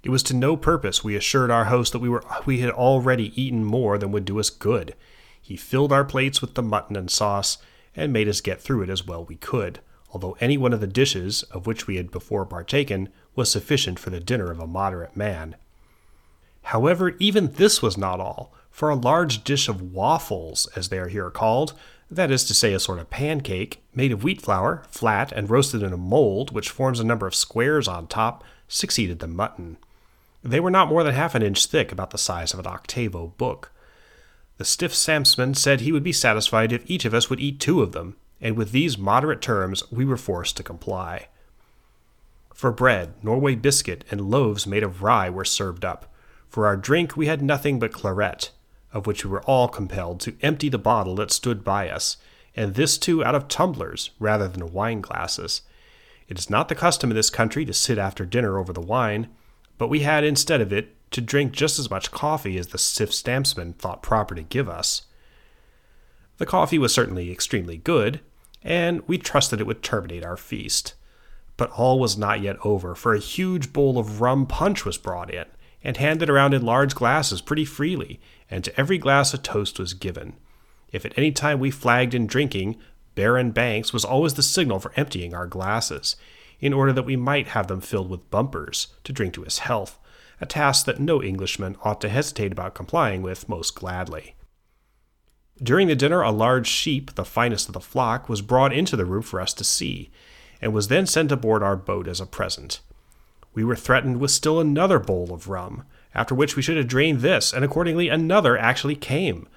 It 0.03 0.11
was 0.11 0.23
to 0.25 0.35
no 0.35 0.57
purpose 0.57 1.03
we 1.03 1.17
assured 1.17 1.51
our 1.51 1.65
host 1.65 1.93
that 1.93 1.99
we 1.99 2.09
were 2.09 2.25
we 2.45 2.59
had 2.61 2.71
already 2.71 3.41
eaten 3.41 3.65
more 3.65 3.97
than 3.97 4.13
would 4.13 4.27
do 4.27 4.39
us 4.39 4.51
good. 4.51 4.95
He 5.41 5.57
filled 5.57 5.93
our 5.93 6.05
plates 6.05 6.41
with 6.41 6.55
the 6.55 6.63
mutton 6.63 6.97
and 6.97 7.11
sauce, 7.11 7.59
and 7.97 8.13
made 8.13 8.29
us 8.29 8.41
get 8.41 8.61
through 8.61 8.83
it 8.83 8.91
as 8.91 9.07
well 9.07 9.25
we 9.25 9.37
could, 9.37 9.81
although 10.11 10.37
any 10.41 10.57
one 10.57 10.73
of 10.73 10.81
the 10.81 10.87
dishes, 10.87 11.43
of 11.45 11.67
which 11.67 11.87
we 11.87 11.97
had 11.97 12.11
before 12.11 12.45
partaken, 12.45 13.09
was 13.35 13.51
sufficient 13.51 13.99
for 13.99 14.11
the 14.11 14.21
dinner 14.21 14.51
of 14.51 14.61
a 14.61 14.67
moderate 14.67 15.17
man. 15.17 15.57
However, 16.63 17.15
even 17.19 17.53
this 17.53 17.83
was 17.83 17.97
not 17.97 18.21
all, 18.21 18.53
for 18.71 18.91
a 18.91 18.95
large 18.97 19.45
dish 19.45 19.69
of 19.69 19.93
waffles, 19.93 20.67
as 20.75 20.89
they 20.89 20.99
are 20.99 21.09
here 21.09 21.31
called, 21.31 21.75
that 22.17 22.31
is 22.31 22.45
to 22.45 22.55
say, 22.55 22.73
a 22.73 22.81
sort 22.81 22.99
of 22.99 23.11
pancake, 23.11 23.83
made 23.95 24.13
of 24.13 24.25
wheat 24.25 24.41
flour, 24.41 24.83
flat, 24.89 25.33
and 25.33 25.51
roasted 25.51 25.83
in 25.83 25.93
a 25.93 25.97
mold 25.97 26.53
which 26.53 26.71
forms 26.71 27.01
a 27.01 27.05
number 27.05 27.27
of 27.27 27.35
squares 27.35 27.89
on 27.89 28.07
top, 28.07 28.45
succeeded 28.69 29.19
the 29.19 29.27
mutton. 29.27 29.77
They 30.43 30.61
were 30.61 30.71
not 30.71 30.89
more 30.89 31.03
than 31.03 31.15
half 31.15 31.35
an 31.35 31.43
inch 31.43 31.67
thick, 31.67 31.93
about 31.93 32.11
the 32.11 32.19
size 32.19 32.53
of 32.53 32.59
an 32.59 32.67
octavo 32.67 33.29
book. 33.39 33.73
The 34.59 34.65
Stiftsambtsman 34.65 35.57
said 35.57 35.81
he 35.81 35.93
would 35.93 36.05
be 36.05 36.13
satisfied 36.13 36.73
if 36.73 36.89
each 36.89 37.05
of 37.05 37.15
us 37.15 37.29
would 37.29 37.41
eat 37.41 37.61
two 37.61 37.83
of 37.83 37.93
them, 37.93 38.17
and 38.41 38.57
with 38.57 38.73
these 38.73 38.99
moderate 38.99 39.41
terms 39.41 39.83
we 39.91 40.05
were 40.05 40.17
forced 40.17 40.57
to 40.59 40.63
comply. 40.63 41.29
For 42.55 42.71
bread, 42.71 43.15
Norway 43.23 43.57
biscuit, 43.57 44.05
and 44.11 44.31
loaves 44.31 44.67
made 44.67 44.85
of 44.85 45.03
rye 45.03 45.29
were 45.29 45.45
served 45.45 45.85
up. 45.85 46.13
For 46.49 46.67
our 46.67 46.77
drink 46.77 47.17
we 47.17 47.27
had 47.27 47.43
nothing 47.43 47.81
but 47.81 47.93
claret, 47.93 48.53
of 48.95 49.07
which 49.07 49.25
we 49.25 49.31
were 49.31 49.43
all 49.43 49.69
compelled 49.69 50.21
to 50.21 50.37
empty 50.41 50.71
the 50.71 50.79
bottle 50.79 51.17
that 51.17 51.33
stood 51.33 51.65
by 51.65 51.91
us, 51.91 52.17
and 52.57 52.75
this 52.75 52.97
too 52.97 53.23
out 53.23 53.35
of 53.35 53.49
tumblers 53.49 54.13
rather 54.19 54.49
than 54.49 54.73
wine 54.73 55.03
glasses. 55.03 55.63
It 56.29 56.39
is 56.39 56.49
not 56.49 56.69
the 56.69 56.75
custom 56.75 57.11
in 57.11 57.17
this 57.17 57.29
country 57.29 57.65
to 57.67 57.73
sit 57.75 57.99
after 57.99 58.25
dinner 58.25 58.59
over 58.59 58.73
the 58.73 58.81
wine, 58.81 59.29
but 59.77 59.89
we 59.89 60.01
had 60.01 60.25
instead 60.25 60.61
of 60.61 60.73
it 60.73 60.95
to 61.11 61.21
drink 61.21 61.53
just 61.53 61.79
as 61.79 61.91
much 61.91 62.13
coffee 62.13 62.57
as 62.57 62.69
the 62.69 62.79
Stiftsambtsman 62.79 63.77
thought 63.77 64.03
proper 64.03 64.35
to 64.35 64.43
give 64.43 64.69
us. 64.69 65.03
The 66.39 66.47
coffee 66.47 66.79
was 66.79 66.95
certainly 66.95 67.31
extremely 67.31 67.77
good, 67.77 68.21
and 68.63 69.07
we 69.07 69.19
trusted 69.19 69.61
it 69.61 69.67
would 69.67 69.83
terminate 69.83 70.25
our 70.25 70.37
feast. 70.37 70.95
But 71.57 71.71
all 71.71 72.01
was 72.01 72.17
not 72.17 72.41
yet 72.41 72.57
over, 72.65 72.95
for 72.95 73.15
a 73.15 73.21
huge 73.21 73.73
bowl 73.73 73.99
of 73.99 74.21
rum 74.21 74.47
punch 74.47 74.85
was 74.85 74.99
brought 74.99 75.33
in, 75.33 75.45
and 75.85 75.97
handed 75.97 76.31
around 76.31 76.55
in 76.55 76.65
large 76.65 76.95
glasses 76.95 77.41
pretty 77.41 77.65
freely, 77.65 78.21
and 78.51 78.65
to 78.65 78.81
every 78.81 78.99
glass 78.99 79.35
a 79.35 79.39
toast 79.39 79.79
was 79.79 79.95
given. 79.95 80.35
If 80.93 81.05
at 81.05 81.17
any 81.17 81.33
time 81.33 81.59
we 81.59 81.71
flagged 81.71 82.15
in 82.15 82.27
drinking, 82.27 82.77
Baron 83.15 83.51
Banks 83.51 83.93
was 83.93 84.05
always 84.05 84.35
the 84.35 84.43
signal 84.43 84.81
for 84.81 84.93
emptying 84.97 85.35
our 85.35 85.47
glasses, 85.47 86.17
in 86.61 86.73
order 86.73 86.93
that 86.93 87.05
we 87.05 87.17
might 87.17 87.49
have 87.49 87.67
them 87.67 87.81
filled 87.81 88.09
with 88.09 88.31
bumpers 88.31 88.89
to 89.05 89.13
drink 89.13 89.35
to 89.35 89.43
his 89.43 89.59
health, 89.59 89.99
a 90.41 90.47
task 90.47 90.87
that 90.87 91.01
no 91.01 91.23
Englishman 91.23 91.77
ought 91.83 92.01
to 92.01 92.09
hesitate 92.09 92.53
about 92.53 92.75
complying 92.75 93.23
with 93.23 93.49
most 93.49 93.75
gladly. 93.75 94.35
During 95.63 95.87
the 95.87 95.95
dinner, 95.95 96.23
a 96.23 96.33
large 96.33 96.67
sheep, 96.67 97.15
the 97.15 97.25
finest 97.25 97.69
of 97.69 97.75
the 97.75 97.81
flock, 97.81 98.29
was 98.29 98.43
brought 98.43 98.73
into 98.73 98.97
the 98.97 99.05
room 99.05 99.23
for 99.23 99.41
us 99.41 99.55
to 99.55 99.65
see, 99.65 100.11
and 100.61 100.73
was 100.73 100.89
then 100.89 101.07
sent 101.07 101.31
aboard 101.31 101.63
our 101.63 101.77
boat 101.77 102.09
as 102.09 102.21
a 102.21 102.27
present. 102.27 102.81
We 103.53 103.63
were 103.63 103.77
threatened 103.77 104.19
with 104.19 104.33
still 104.33 104.59
another 104.59 104.99
bowl 104.99 105.33
of 105.33 105.49
rum, 105.49 105.85
after 106.15 106.35
which 106.35 106.57
we 106.57 106.63
should 106.63 106.77
have 106.77 106.87
drained 106.87 107.21
this, 107.21 107.53
and 107.53 107.65
accordingly 107.65 108.09
another 108.09 108.57
actually 108.57 108.97
came, 108.97 109.49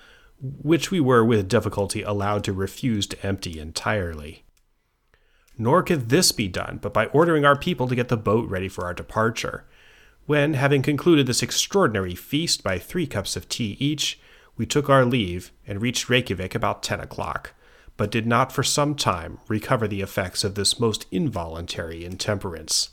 which 0.42 0.92
we 0.92 1.00
were 1.00 1.24
with 1.24 1.48
difficulty 1.48 2.02
allowed 2.02 2.44
to 2.44 2.54
refuse 2.54 3.08
to 3.08 3.26
empty 3.26 3.60
entirely. 3.60 4.44
Nor 5.58 5.84
could 5.84 6.10
this 6.10 6.32
be 6.32 6.48
done 6.48 6.80
but 6.82 6.94
by 6.94 7.08
ordering 7.08 7.46
our 7.46 7.58
people 7.58 7.88
to 7.88 7.96
get 7.96 8.10
the 8.10 8.18
boat 8.18 8.50
ready 8.50 8.68
for 8.68 8.86
our 8.86 8.94
departure. 8.94 9.66
When, 10.26 10.54
having 10.56 10.82
concluded 10.82 11.26
this 11.26 11.42
extraordinary 11.42 12.14
feast 12.14 12.64
by 12.64 12.80
three 12.80 13.08
cups 13.08 13.36
of 13.36 13.48
tea 13.48 13.78
each, 13.80 14.20
we 14.58 14.66
took 14.66 14.90
our 14.90 15.06
leave 15.06 15.52
and 15.66 15.82
reached 15.82 16.10
Reykjavik 16.10 16.54
about 16.54 16.84
ten 16.84 17.00
o'clock, 17.00 17.54
but 17.96 18.12
did 18.12 18.28
not 18.28 18.52
for 18.52 18.64
some 18.64 18.94
time 18.94 19.40
recover 19.48 19.88
the 19.88 20.02
effects 20.02 20.44
of 20.44 20.56
this 20.56 20.80
most 20.80 21.06
involuntary 21.12 22.04
intemperance. 22.04 22.90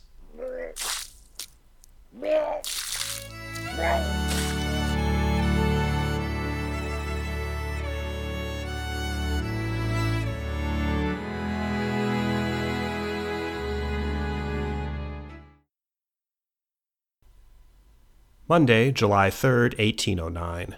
Monday, 18.47 18.91
July 18.91 19.31
3rd, 19.31 19.77
1809. 19.79 20.75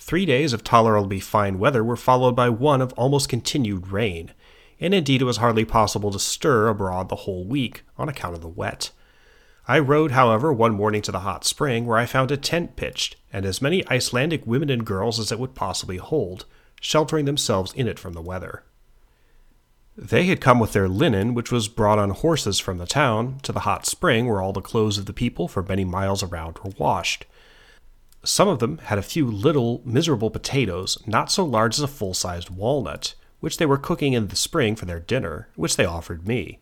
Three 0.00 0.26
days 0.26 0.52
of 0.52 0.64
tolerably 0.64 1.20
fine 1.20 1.58
weather 1.58 1.84
were 1.84 1.96
followed 1.96 2.34
by 2.34 2.48
one 2.48 2.82
of 2.82 2.92
almost 2.94 3.28
continued 3.28 3.88
rain, 3.88 4.34
and 4.80 4.92
indeed 4.92 5.22
it 5.22 5.24
was 5.24 5.36
hardly 5.36 5.64
possible 5.64 6.10
to 6.10 6.18
stir 6.18 6.66
abroad 6.66 7.08
the 7.08 7.16
whole 7.16 7.46
week 7.46 7.84
on 7.96 8.08
account 8.08 8.34
of 8.34 8.40
the 8.40 8.48
wet. 8.48 8.90
I 9.70 9.78
rode, 9.78 10.12
however, 10.12 10.50
one 10.50 10.72
morning 10.72 11.02
to 11.02 11.12
the 11.12 11.20
hot 11.20 11.44
spring, 11.44 11.84
where 11.84 11.98
I 11.98 12.06
found 12.06 12.30
a 12.30 12.38
tent 12.38 12.74
pitched, 12.74 13.16
and 13.30 13.44
as 13.44 13.60
many 13.60 13.86
Icelandic 13.88 14.46
women 14.46 14.70
and 14.70 14.86
girls 14.86 15.20
as 15.20 15.30
it 15.30 15.38
would 15.38 15.54
possibly 15.54 15.98
hold, 15.98 16.46
sheltering 16.80 17.26
themselves 17.26 17.74
in 17.74 17.86
it 17.86 17.98
from 17.98 18.14
the 18.14 18.22
weather. 18.22 18.64
They 19.94 20.24
had 20.24 20.40
come 20.40 20.58
with 20.58 20.72
their 20.72 20.88
linen, 20.88 21.34
which 21.34 21.52
was 21.52 21.68
brought 21.68 21.98
on 21.98 22.10
horses 22.10 22.58
from 22.58 22.78
the 22.78 22.86
town, 22.86 23.40
to 23.42 23.52
the 23.52 23.60
hot 23.60 23.84
spring 23.84 24.26
where 24.26 24.40
all 24.40 24.54
the 24.54 24.62
clothes 24.62 24.96
of 24.96 25.04
the 25.04 25.12
people 25.12 25.48
for 25.48 25.62
many 25.62 25.84
miles 25.84 26.22
around 26.22 26.56
were 26.60 26.72
washed. 26.78 27.26
Some 28.24 28.48
of 28.48 28.60
them 28.60 28.78
had 28.78 28.96
a 28.96 29.02
few 29.02 29.30
little, 29.30 29.82
miserable 29.84 30.30
potatoes, 30.30 30.96
not 31.06 31.30
so 31.30 31.44
large 31.44 31.74
as 31.74 31.82
a 31.82 31.88
full 31.88 32.14
sized 32.14 32.48
walnut, 32.48 33.14
which 33.40 33.58
they 33.58 33.66
were 33.66 33.76
cooking 33.76 34.14
in 34.14 34.28
the 34.28 34.36
spring 34.36 34.76
for 34.76 34.86
their 34.86 35.00
dinner, 35.00 35.48
which 35.56 35.76
they 35.76 35.84
offered 35.84 36.26
me. 36.26 36.58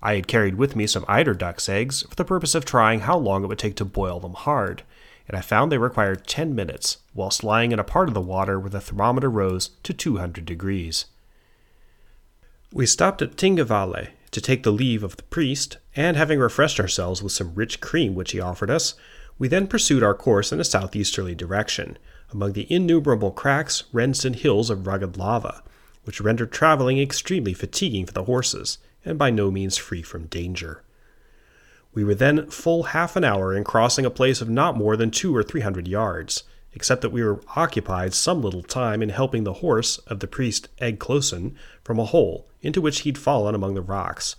I 0.00 0.14
had 0.14 0.28
carried 0.28 0.54
with 0.54 0.76
me 0.76 0.86
some 0.86 1.04
eider 1.08 1.34
duck's 1.34 1.68
eggs 1.68 2.02
for 2.02 2.14
the 2.14 2.24
purpose 2.24 2.54
of 2.54 2.64
trying 2.64 3.00
how 3.00 3.18
long 3.18 3.42
it 3.42 3.48
would 3.48 3.58
take 3.58 3.74
to 3.76 3.84
boil 3.84 4.20
them 4.20 4.34
hard, 4.34 4.84
and 5.26 5.36
I 5.36 5.40
found 5.40 5.70
they 5.70 5.78
required 5.78 6.26
ten 6.26 6.54
minutes, 6.54 6.98
whilst 7.14 7.42
lying 7.42 7.72
in 7.72 7.78
a 7.78 7.84
part 7.84 8.08
of 8.08 8.14
the 8.14 8.20
water 8.20 8.60
where 8.60 8.70
the 8.70 8.80
thermometer 8.80 9.28
rose 9.28 9.70
to 9.82 9.92
200 9.92 10.44
degrees. 10.44 11.06
We 12.72 12.86
stopped 12.86 13.22
at 13.22 13.36
Thingvalle 13.36 14.08
to 14.30 14.40
take 14.40 14.62
the 14.62 14.70
leave 14.70 15.02
of 15.02 15.16
the 15.16 15.22
priest, 15.24 15.78
and 15.96 16.16
having 16.16 16.38
refreshed 16.38 16.78
ourselves 16.78 17.22
with 17.22 17.32
some 17.32 17.54
rich 17.54 17.80
cream 17.80 18.14
which 18.14 18.32
he 18.32 18.40
offered 18.40 18.70
us, 18.70 18.94
we 19.38 19.48
then 19.48 19.66
pursued 19.66 20.02
our 20.02 20.14
course 20.14 20.52
in 20.52 20.60
a 20.60 20.64
southeasterly 20.64 21.34
direction, 21.34 21.98
among 22.32 22.52
the 22.52 22.72
innumerable 22.72 23.30
cracks, 23.30 23.84
rents, 23.92 24.24
and 24.24 24.36
hills 24.36 24.70
of 24.70 24.86
rugged 24.86 25.16
lava, 25.16 25.62
which 26.04 26.20
rendered 26.20 26.52
traveling 26.52 26.98
extremely 27.00 27.54
fatiguing 27.54 28.06
for 28.06 28.12
the 28.12 28.24
horses, 28.24 28.78
and 29.04 29.18
by 29.18 29.30
no 29.30 29.50
means 29.50 29.76
free 29.76 30.02
from 30.02 30.26
danger. 30.26 30.82
We 31.94 32.04
were 32.04 32.14
then 32.14 32.50
full 32.50 32.84
half 32.84 33.16
an 33.16 33.24
hour 33.24 33.54
in 33.54 33.64
crossing 33.64 34.04
a 34.04 34.10
place 34.10 34.40
of 34.40 34.48
not 34.48 34.76
more 34.76 34.96
than 34.96 35.10
two 35.10 35.34
or 35.34 35.42
three 35.42 35.62
hundred 35.62 35.88
yards, 35.88 36.44
except 36.72 37.00
that 37.02 37.10
we 37.10 37.24
were 37.24 37.40
occupied 37.56 38.14
some 38.14 38.42
little 38.42 38.62
time 38.62 39.02
in 39.02 39.08
helping 39.08 39.44
the 39.44 39.54
horse 39.54 39.98
of 40.06 40.20
the 40.20 40.26
priest 40.26 40.68
Eggclosen 40.78 41.54
from 41.82 41.98
a 41.98 42.04
hole 42.04 42.46
into 42.60 42.80
which 42.80 43.00
he'd 43.00 43.18
fallen 43.18 43.54
among 43.54 43.74
the 43.74 43.82
rocks, 43.82 44.36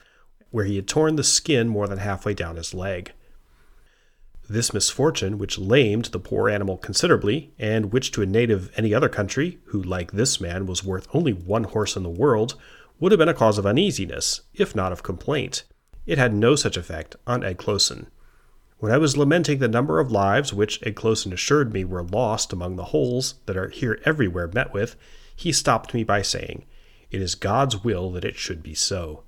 where 0.51 0.65
he 0.65 0.75
had 0.75 0.87
torn 0.87 1.15
the 1.15 1.23
skin 1.23 1.67
more 1.67 1.87
than 1.87 1.97
halfway 1.97 2.33
down 2.33 2.55
his 2.55 2.73
leg. 2.73 3.11
This 4.49 4.73
misfortune, 4.73 5.37
which 5.37 5.59
lamed 5.59 6.05
the 6.05 6.19
poor 6.19 6.49
animal 6.49 6.77
considerably, 6.77 7.53
and 7.59 7.91
which 7.91 8.11
to 8.11 8.21
a 8.23 8.25
native 8.25 8.63
of 8.63 8.71
any 8.75 8.93
other 8.93 9.09
country, 9.09 9.59
who 9.65 9.81
like 9.81 10.11
this 10.11 10.41
man 10.41 10.65
was 10.65 10.83
worth 10.83 11.07
only 11.13 11.33
one 11.33 11.65
horse 11.65 11.95
in 11.95 12.03
the 12.03 12.09
world, 12.09 12.55
would 12.99 13.11
have 13.11 13.19
been 13.19 13.29
a 13.29 13.33
cause 13.33 13.57
of 13.57 13.65
uneasiness, 13.65 14.41
if 14.53 14.75
not 14.75 14.91
of 14.91 15.03
complaint, 15.03 15.63
it 16.05 16.17
had 16.17 16.33
no 16.33 16.55
such 16.55 16.77
effect 16.77 17.15
on 17.27 17.41
Eggclosen. 17.41 18.07
When 18.79 18.91
I 18.91 18.97
was 18.97 19.17
lamenting 19.17 19.59
the 19.59 19.67
number 19.67 19.99
of 19.99 20.11
lives 20.11 20.53
which 20.53 20.81
Eggclosen 20.81 21.33
assured 21.33 21.73
me 21.73 21.83
were 21.83 22.03
lost 22.03 22.53
among 22.53 22.75
the 22.75 22.85
holes 22.85 23.35
that 23.45 23.57
are 23.57 23.69
here 23.69 23.99
everywhere 24.05 24.47
met 24.47 24.73
with, 24.73 24.95
he 25.35 25.51
stopped 25.51 25.93
me 25.93 26.03
by 26.03 26.21
saying, 26.21 26.65
It 27.11 27.21
is 27.21 27.35
God's 27.35 27.83
will 27.83 28.11
that 28.11 28.25
it 28.25 28.35
should 28.35 28.63
be 28.63 28.73
so. 28.73 29.23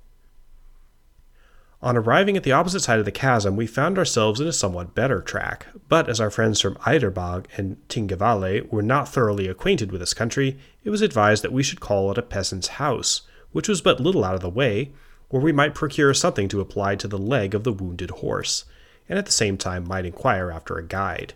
On 1.82 1.96
arriving 1.96 2.36
at 2.36 2.44
the 2.44 2.52
opposite 2.52 2.80
side 2.80 3.00
of 3.00 3.04
the 3.04 3.10
chasm, 3.10 3.56
we 3.56 3.66
found 3.66 3.98
ourselves 3.98 4.40
in 4.40 4.46
a 4.46 4.52
somewhat 4.52 4.94
better 4.94 5.20
track, 5.20 5.66
but 5.88 6.08
as 6.08 6.20
our 6.20 6.30
friends 6.30 6.60
from 6.60 6.76
Eiderbog 6.76 7.46
and 7.56 7.76
Thingvalle 7.88 8.70
were 8.70 8.82
not 8.82 9.08
thoroughly 9.08 9.48
acquainted 9.48 9.90
with 9.90 10.00
this 10.00 10.14
country, 10.14 10.58
it 10.84 10.90
was 10.90 11.02
advised 11.02 11.42
that 11.42 11.52
we 11.52 11.64
should 11.64 11.80
call 11.80 12.10
at 12.10 12.18
a 12.18 12.22
peasant's 12.22 12.68
house, 12.68 13.22
which 13.52 13.68
was 13.68 13.80
but 13.80 14.00
little 14.00 14.24
out 14.24 14.34
of 14.34 14.40
the 14.40 14.50
way, 14.50 14.92
where 15.28 15.42
we 15.42 15.52
might 15.52 15.74
procure 15.74 16.12
something 16.12 16.48
to 16.48 16.60
apply 16.60 16.96
to 16.96 17.08
the 17.08 17.18
leg 17.18 17.54
of 17.54 17.64
the 17.64 17.72
wounded 17.72 18.10
horse 18.10 18.64
and 19.08 19.18
at 19.18 19.26
the 19.26 19.32
same 19.32 19.56
time 19.56 19.86
might 19.86 20.06
inquire 20.06 20.50
after 20.50 20.78
a 20.78 20.86
guide. 20.86 21.34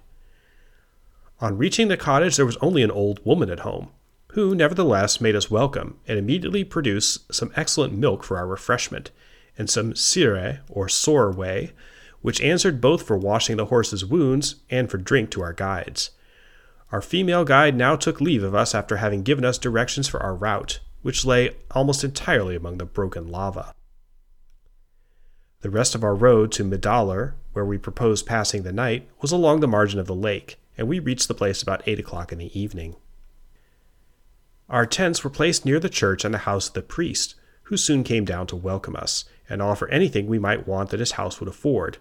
On 1.41 1.59
reaching 1.59 1.89
the 1.89 1.97
cottage, 1.97 2.37
there 2.37 2.47
was 2.47 2.57
only 2.59 2.83
an 2.83 2.91
old 2.91 3.25
woman 3.25 3.51
at 3.51 3.61
home, 3.61 3.91
who 4.29 4.55
nevertheless 4.55 5.21
made 5.21 5.37
us 5.37 5.51
welcome 5.51 5.99
and 6.09 6.19
immediately 6.19 6.65
produced 6.65 7.33
some 7.35 7.53
excellent 7.55 7.93
milk 7.93 8.25
for 8.25 8.39
our 8.39 8.47
refreshment, 8.47 9.11
and 9.59 9.69
some 9.69 9.95
sire, 9.95 10.63
or 10.71 10.89
sore 10.89 11.31
whey, 11.31 11.73
which 12.23 12.41
answered 12.41 12.81
both 12.81 13.03
for 13.03 13.17
washing 13.17 13.57
the 13.57 13.67
horse's 13.67 14.05
wounds 14.05 14.57
and 14.71 14.91
for 14.91 14.97
drink 14.97 15.31
to 15.31 15.43
our 15.43 15.53
guides. 15.53 16.11
Our 16.93 17.03
female 17.03 17.45
guide 17.45 17.77
now 17.77 17.97
took 17.97 18.21
leave 18.21 18.43
of 18.43 18.55
us 18.55 18.75
after 18.75 18.99
having 18.99 19.23
given 19.23 19.45
us 19.45 19.59
directions 19.59 20.09
for 20.09 20.23
our 20.23 20.35
route, 20.35 20.81
which 21.07 21.25
lay 21.25 21.55
almost 21.71 22.03
entirely 22.03 22.57
among 22.57 22.79
the 22.79 22.85
broken 22.85 23.29
lava. 23.29 23.73
The 25.61 25.71
rest 25.71 25.95
of 25.95 26.03
our 26.03 26.17
road 26.17 26.51
to 26.53 26.65
Midalar, 26.65 27.35
where 27.53 27.65
we 27.65 27.79
proposed 27.79 28.27
passing 28.27 28.65
the 28.65 28.73
night, 28.73 29.09
was 29.21 29.31
along 29.31 29.61
the 29.61 29.69
margin 29.69 30.01
of 30.01 30.09
the 30.09 30.17
lake, 30.17 30.59
and 30.77 30.89
we 30.89 30.99
reached 30.99 31.29
the 31.29 31.33
place 31.33 31.63
about 31.63 31.87
eight 31.87 32.01
o'clock 32.01 32.33
in 32.33 32.39
the 32.39 32.59
evening. 32.59 32.97
Our 34.69 34.85
tents 34.85 35.23
were 35.23 35.31
placed 35.31 35.65
near 35.65 35.79
the 35.79 35.89
church 35.89 36.25
and 36.25 36.35
the 36.35 36.39
house 36.39 36.67
of 36.67 36.75
the 36.75 36.83
priest, 36.83 37.37
who 37.63 37.77
soon 37.77 38.03
came 38.03 38.25
down 38.25 38.49
to 38.49 38.57
welcome 38.57 38.97
us, 38.97 39.27
and 39.49 39.63
offer 39.63 39.87
anything 39.87 40.27
we 40.27 40.41
might 40.41 40.67
want 40.67 40.91
that 40.91 40.99
his 40.99 41.13
house 41.13 41.39
would 41.39 41.49
afford. 41.49 41.99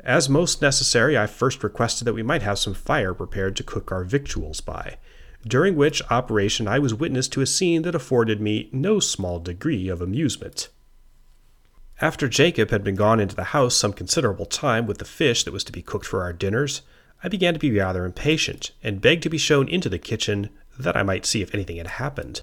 As 0.00 0.30
most 0.30 0.62
necessary, 0.62 1.18
I 1.18 1.26
first 1.26 1.62
requested 1.62 2.06
that 2.06 2.14
we 2.14 2.22
might 2.22 2.40
have 2.40 2.58
some 2.58 2.72
fire 2.72 3.12
prepared 3.12 3.56
to 3.56 3.62
cook 3.62 3.92
our 3.92 4.04
victuals 4.04 4.62
by, 4.62 4.96
during 5.46 5.76
which 5.76 6.02
operation 6.10 6.68
I 6.68 6.78
was 6.78 6.94
witness 6.94 7.28
to 7.28 7.40
a 7.40 7.46
scene 7.46 7.82
that 7.82 7.94
afforded 7.94 8.40
me 8.40 8.68
no 8.72 9.00
small 9.00 9.38
degree 9.38 9.88
of 9.88 10.00
amusement. 10.00 10.68
After 12.00 12.28
Jacob 12.28 12.70
had 12.70 12.82
been 12.82 12.96
gone 12.96 13.20
into 13.20 13.36
the 13.36 13.44
house 13.44 13.76
some 13.76 13.92
considerable 13.92 14.46
time 14.46 14.86
with 14.86 14.98
the 14.98 15.04
fish 15.04 15.44
that 15.44 15.52
was 15.52 15.64
to 15.64 15.72
be 15.72 15.82
cooked 15.82 16.06
for 16.06 16.22
our 16.22 16.32
dinners, 16.32 16.82
I 17.22 17.28
began 17.28 17.54
to 17.54 17.60
be 17.60 17.76
rather 17.76 18.04
impatient, 18.04 18.72
and 18.82 19.00
begged 19.00 19.22
to 19.22 19.30
be 19.30 19.38
shown 19.38 19.68
into 19.68 19.88
the 19.88 19.98
kitchen 19.98 20.50
that 20.78 20.96
I 20.96 21.04
might 21.04 21.24
see 21.24 21.42
if 21.42 21.54
anything 21.54 21.76
had 21.76 21.86
happened. 21.86 22.42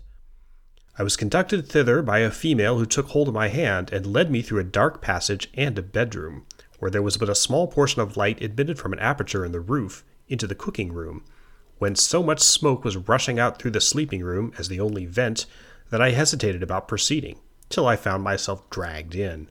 I 0.97 1.03
was 1.03 1.17
conducted 1.17 1.67
thither 1.67 2.01
by 2.01 2.19
a 2.19 2.31
female 2.31 2.77
who 2.77 2.85
took 2.85 3.07
hold 3.07 3.27
of 3.27 3.33
my 3.33 3.47
hand 3.47 3.91
and 3.91 4.05
led 4.05 4.31
me 4.31 4.41
through 4.41 4.59
a 4.59 4.65
dark 4.65 5.01
passage 5.01 5.49
and 5.53 5.77
a 5.77 5.81
bedroom, 5.81 6.45
where 6.79 6.91
there 6.91 7.01
was 7.01 7.17
but 7.17 7.29
a 7.29 7.35
small 7.35 7.67
portion 7.67 8.01
of 8.01 8.17
light 8.17 8.41
admitted 8.41 8.77
from 8.79 8.93
an 8.93 8.99
aperture 8.99 9.43
in 9.43 9.51
the 9.51 9.59
roof 9.59 10.03
into 10.27 10.47
the 10.47 10.55
cooking 10.55 10.93
room, 10.93 11.23
whence 11.79 12.03
so 12.03 12.21
much 12.21 12.39
smoke 12.39 12.83
was 12.83 12.95
rushing 12.95 13.39
out 13.39 13.59
through 13.59 13.71
the 13.71 13.81
sleeping 13.81 14.21
room 14.21 14.53
as 14.57 14.67
the 14.67 14.79
only 14.79 15.05
vent 15.05 15.45
that 15.89 16.01
I 16.01 16.11
hesitated 16.11 16.61
about 16.61 16.87
proceeding 16.87 17.39
till 17.69 17.87
I 17.87 17.95
found 17.95 18.23
myself 18.23 18.69
dragged 18.69 19.15
in. 19.15 19.49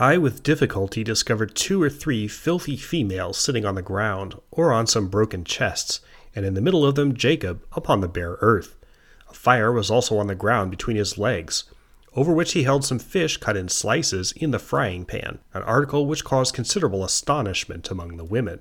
I 0.00 0.16
with 0.16 0.42
difficulty 0.42 1.02
discovered 1.02 1.56
two 1.56 1.82
or 1.82 1.90
three 1.90 2.28
filthy 2.28 2.76
females 2.76 3.36
sitting 3.36 3.64
on 3.64 3.74
the 3.74 3.82
ground, 3.82 4.36
or 4.50 4.72
on 4.72 4.86
some 4.86 5.08
broken 5.08 5.42
chests, 5.42 6.00
and 6.36 6.46
in 6.46 6.54
the 6.54 6.60
middle 6.60 6.86
of 6.86 6.94
them 6.94 7.14
Jacob 7.14 7.64
upon 7.72 8.00
the 8.00 8.08
bare 8.08 8.38
earth. 8.40 8.76
A 9.28 9.34
fire 9.34 9.72
was 9.72 9.90
also 9.90 10.18
on 10.18 10.28
the 10.28 10.36
ground 10.36 10.70
between 10.70 10.96
his 10.96 11.18
legs, 11.18 11.64
over 12.14 12.32
which 12.32 12.52
he 12.52 12.62
held 12.62 12.84
some 12.84 13.00
fish 13.00 13.38
cut 13.38 13.56
in 13.56 13.68
slices 13.68 14.32
in 14.32 14.52
the 14.52 14.60
frying 14.60 15.04
pan, 15.04 15.40
an 15.52 15.62
article 15.64 16.06
which 16.06 16.24
caused 16.24 16.54
considerable 16.54 17.04
astonishment 17.04 17.90
among 17.90 18.16
the 18.16 18.24
women. 18.24 18.60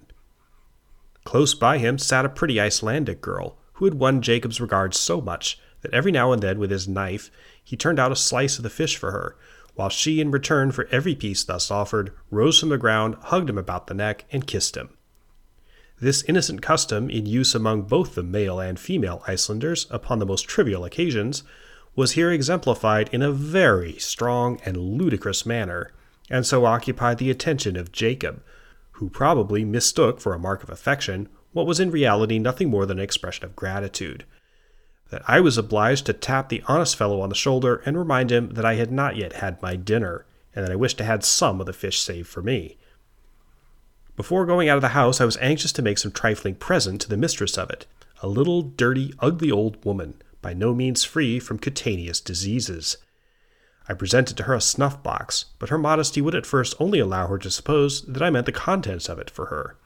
Close 1.28 1.54
by 1.54 1.78
him 1.78 1.98
sat 1.98 2.24
a 2.24 2.30
pretty 2.30 2.58
Icelandic 2.58 3.20
girl, 3.20 3.58
who 3.74 3.84
had 3.84 3.96
won 3.96 4.22
Jacob's 4.22 4.62
regard 4.62 4.94
so 4.94 5.20
much 5.20 5.60
that 5.82 5.94
every 5.94 6.10
now 6.10 6.32
and 6.32 6.42
then 6.42 6.58
with 6.58 6.72
his 6.72 6.88
knife 6.88 7.30
he 7.62 7.76
turned 7.76 8.00
out 8.00 8.14
a 8.14 8.16
slice 8.16 8.56
of 8.56 8.64
the 8.64 8.70
fish 8.70 8.96
for 8.96 9.12
her, 9.12 9.36
while 9.76 9.90
she, 9.90 10.22
in 10.22 10.32
return 10.32 10.72
for 10.72 10.88
every 10.90 11.16
piece 11.16 11.44
thus 11.44 11.70
offered, 11.70 12.14
rose 12.32 12.58
from 12.58 12.70
the 12.70 12.78
ground, 12.78 13.16
hugged 13.24 13.50
him 13.50 13.58
about 13.58 13.88
the 13.88 13.94
neck, 13.94 14.24
and 14.32 14.48
kissed 14.48 14.78
him. 14.78 14.92
This 16.00 16.24
innocent 16.30 16.62
custom, 16.62 17.10
in 17.10 17.26
use 17.26 17.54
among 17.54 17.82
both 17.82 18.16
the 18.16 18.24
male 18.24 18.62
and 18.62 18.80
female 18.80 19.22
Icelanders 19.28 19.86
upon 19.90 20.20
the 20.20 20.26
most 20.26 20.48
trivial 20.48 20.86
occasions, 20.86 21.44
was 21.94 22.14
here 22.14 22.32
exemplified 22.32 23.10
in 23.12 23.22
a 23.22 23.34
very 23.34 24.00
strong 24.00 24.62
and 24.64 24.78
ludicrous 24.78 25.46
manner, 25.46 25.92
and 26.30 26.46
so 26.46 26.64
occupied 26.64 27.18
the 27.18 27.30
attention 27.30 27.76
of 27.76 27.92
Jacob, 27.92 28.42
who 28.98 29.10
probably 29.10 29.64
mistook 29.64 30.20
for 30.20 30.34
a 30.34 30.40
mark 30.40 30.64
of 30.64 30.70
affection 30.70 31.30
what 31.54 31.68
was 31.68 31.80
in 31.80 31.92
reality 31.92 32.40
nothing 32.40 32.70
more 32.70 32.86
than 32.86 32.98
an 33.00 33.04
expression 33.04 33.46
of 33.46 33.56
gratitude. 33.56 34.26
That 35.10 35.22
I 35.28 35.40
was 35.40 35.58
obliged 35.58 36.06
to 36.08 36.14
tap 36.14 36.50
the 36.50 36.64
honest 36.68 36.96
fellow 36.96 37.22
on 37.22 37.30
the 37.30 37.36
shoulder 37.36 37.82
and 37.86 37.98
remind 37.98 38.32
him 38.32 38.50
that 38.52 38.66
I 38.66 38.76
had 38.76 38.92
not 38.92 39.16
yet 39.16 39.34
had 39.34 39.62
my 39.62 39.76
dinner, 39.76 40.26
and 40.54 40.66
that 40.66 40.72
I 40.72 40.76
wished 40.76 40.98
to 40.98 41.04
have 41.04 41.24
some 41.24 41.60
of 41.60 41.66
the 41.66 41.74
fish 41.74 42.00
saved 42.00 42.28
for 42.28 42.42
me. 42.42 42.78
Before 44.16 44.46
going 44.46 44.68
out 44.68 44.78
of 44.78 44.82
the 44.82 44.90
house, 44.90 45.22
I 45.22 45.26
was 45.26 45.38
anxious 45.38 45.72
to 45.74 45.82
make 45.82 46.00
some 46.00 46.12
trifling 46.12 46.56
present 46.56 47.02
to 47.02 47.10
the 47.10 47.18
mistress 47.18 47.58
of 47.58 47.70
it, 47.70 47.86
a 48.22 48.28
little 48.28 48.64
dirty, 48.64 49.14
ugly 49.20 49.52
old 49.52 49.84
woman, 49.86 50.22
by 50.42 50.54
no 50.54 50.74
means 50.74 51.04
free 51.04 51.40
from 51.40 51.60
cutaneous 51.60 52.20
diseases. 52.20 52.98
I 53.90 53.94
presented 53.94 54.38
to 54.38 54.44
her 54.44 54.54
a 54.54 54.62
snuff 54.62 55.02
box, 55.02 55.46
but 55.60 55.70
her 55.70 55.78
modesty 55.78 56.22
would 56.22 56.36
at 56.36 56.46
first 56.46 56.76
only 56.80 57.00
allow 57.00 57.28
her 57.28 57.38
to 57.38 57.52
suppose 57.52 58.02
that 58.04 58.22
I 58.22 58.30
meant 58.30 58.46
the 58.46 58.52
contents 58.52 59.08
of 59.08 59.20
it 59.20 59.30
for 59.30 59.46
her. 59.46 59.78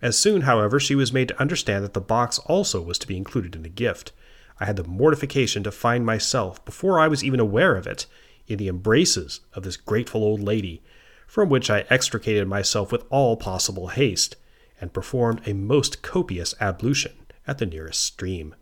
As 0.00 0.18
soon, 0.18 0.42
however, 0.42 0.80
she 0.80 0.94
was 0.94 1.12
made 1.12 1.28
to 1.28 1.40
understand 1.40 1.84
that 1.84 1.92
the 1.92 2.00
box 2.00 2.38
also 2.40 2.80
was 2.80 2.98
to 2.98 3.06
be 3.06 3.16
included 3.16 3.54
in 3.54 3.62
the 3.62 3.68
gift, 3.68 4.12
I 4.60 4.66
had 4.66 4.76
the 4.76 4.84
mortification 4.84 5.62
to 5.62 5.70
find 5.70 6.04
myself, 6.04 6.62
before 6.66 7.00
I 7.00 7.08
was 7.08 7.24
even 7.24 7.40
aware 7.40 7.76
of 7.76 7.86
it, 7.86 8.06
in 8.46 8.58
the 8.58 8.68
embraces 8.68 9.40
of 9.54 9.62
this 9.62 9.78
grateful 9.78 10.22
old 10.22 10.40
lady, 10.40 10.82
from 11.26 11.48
which 11.48 11.70
I 11.70 11.86
extricated 11.88 12.46
myself 12.46 12.92
with 12.92 13.04
all 13.08 13.36
possible 13.38 13.88
haste, 13.88 14.36
and 14.80 14.92
performed 14.92 15.40
a 15.46 15.54
most 15.54 16.02
copious 16.02 16.54
ablution 16.60 17.12
at 17.46 17.58
the 17.58 17.66
nearest 17.66 18.04
stream. 18.04 18.54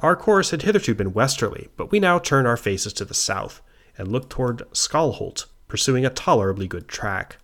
Our 0.00 0.14
course 0.14 0.50
had 0.50 0.62
hitherto 0.62 0.94
been 0.94 1.14
westerly, 1.14 1.68
but 1.76 1.90
we 1.90 2.00
now 2.00 2.18
turned 2.18 2.46
our 2.46 2.56
faces 2.56 2.92
to 2.94 3.04
the 3.04 3.14
south, 3.14 3.62
and 3.96 4.08
looked 4.08 4.30
toward 4.30 4.62
Skalholt, 4.72 5.46
pursuing 5.68 6.04
a 6.04 6.10
tolerably 6.10 6.68
good 6.68 6.86
track. 6.86 7.38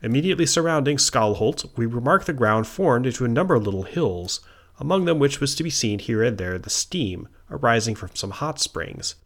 Immediately 0.00 0.46
surrounding 0.46 0.96
Skalholt, 0.96 1.76
we 1.76 1.86
remarked 1.86 2.26
the 2.26 2.32
ground 2.32 2.68
formed 2.68 3.06
into 3.06 3.24
a 3.24 3.28
number 3.28 3.54
of 3.54 3.64
little 3.64 3.82
hills, 3.82 4.40
among 4.78 5.06
them 5.06 5.18
which 5.18 5.40
was 5.40 5.54
to 5.56 5.64
be 5.64 5.70
seen 5.70 5.98
here 5.98 6.22
and 6.22 6.38
there 6.38 6.58
the 6.58 6.70
steam 6.70 7.28
arising 7.50 7.94
from 7.94 8.10
some 8.14 8.30
hot 8.30 8.60
springs. 8.60 9.16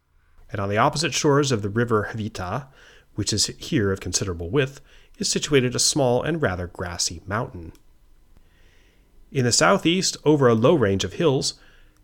And 0.51 0.61
on 0.61 0.69
the 0.69 0.79
opposite 0.79 1.13
shores 1.13 1.53
of 1.53 1.63
the 1.63 1.69
river 1.69 2.11
Hvita, 2.13 2.69
which 3.17 3.33
is 3.33 3.47
here 3.59 3.93
of 3.93 4.01
considerable 4.01 4.51
width, 4.51 4.81
is 5.19 5.31
situated 5.31 5.75
a 5.75 5.79
small 5.79 6.23
and 6.23 6.41
rather 6.41 6.67
grassy 6.67 7.23
mountain. 7.27 7.73
In 9.31 9.45
the 9.45 9.53
southeast, 9.53 10.17
over 10.25 10.49
a 10.49 10.55
low 10.55 10.75
range 10.75 11.05
of 11.05 11.15
hills, 11.15 11.55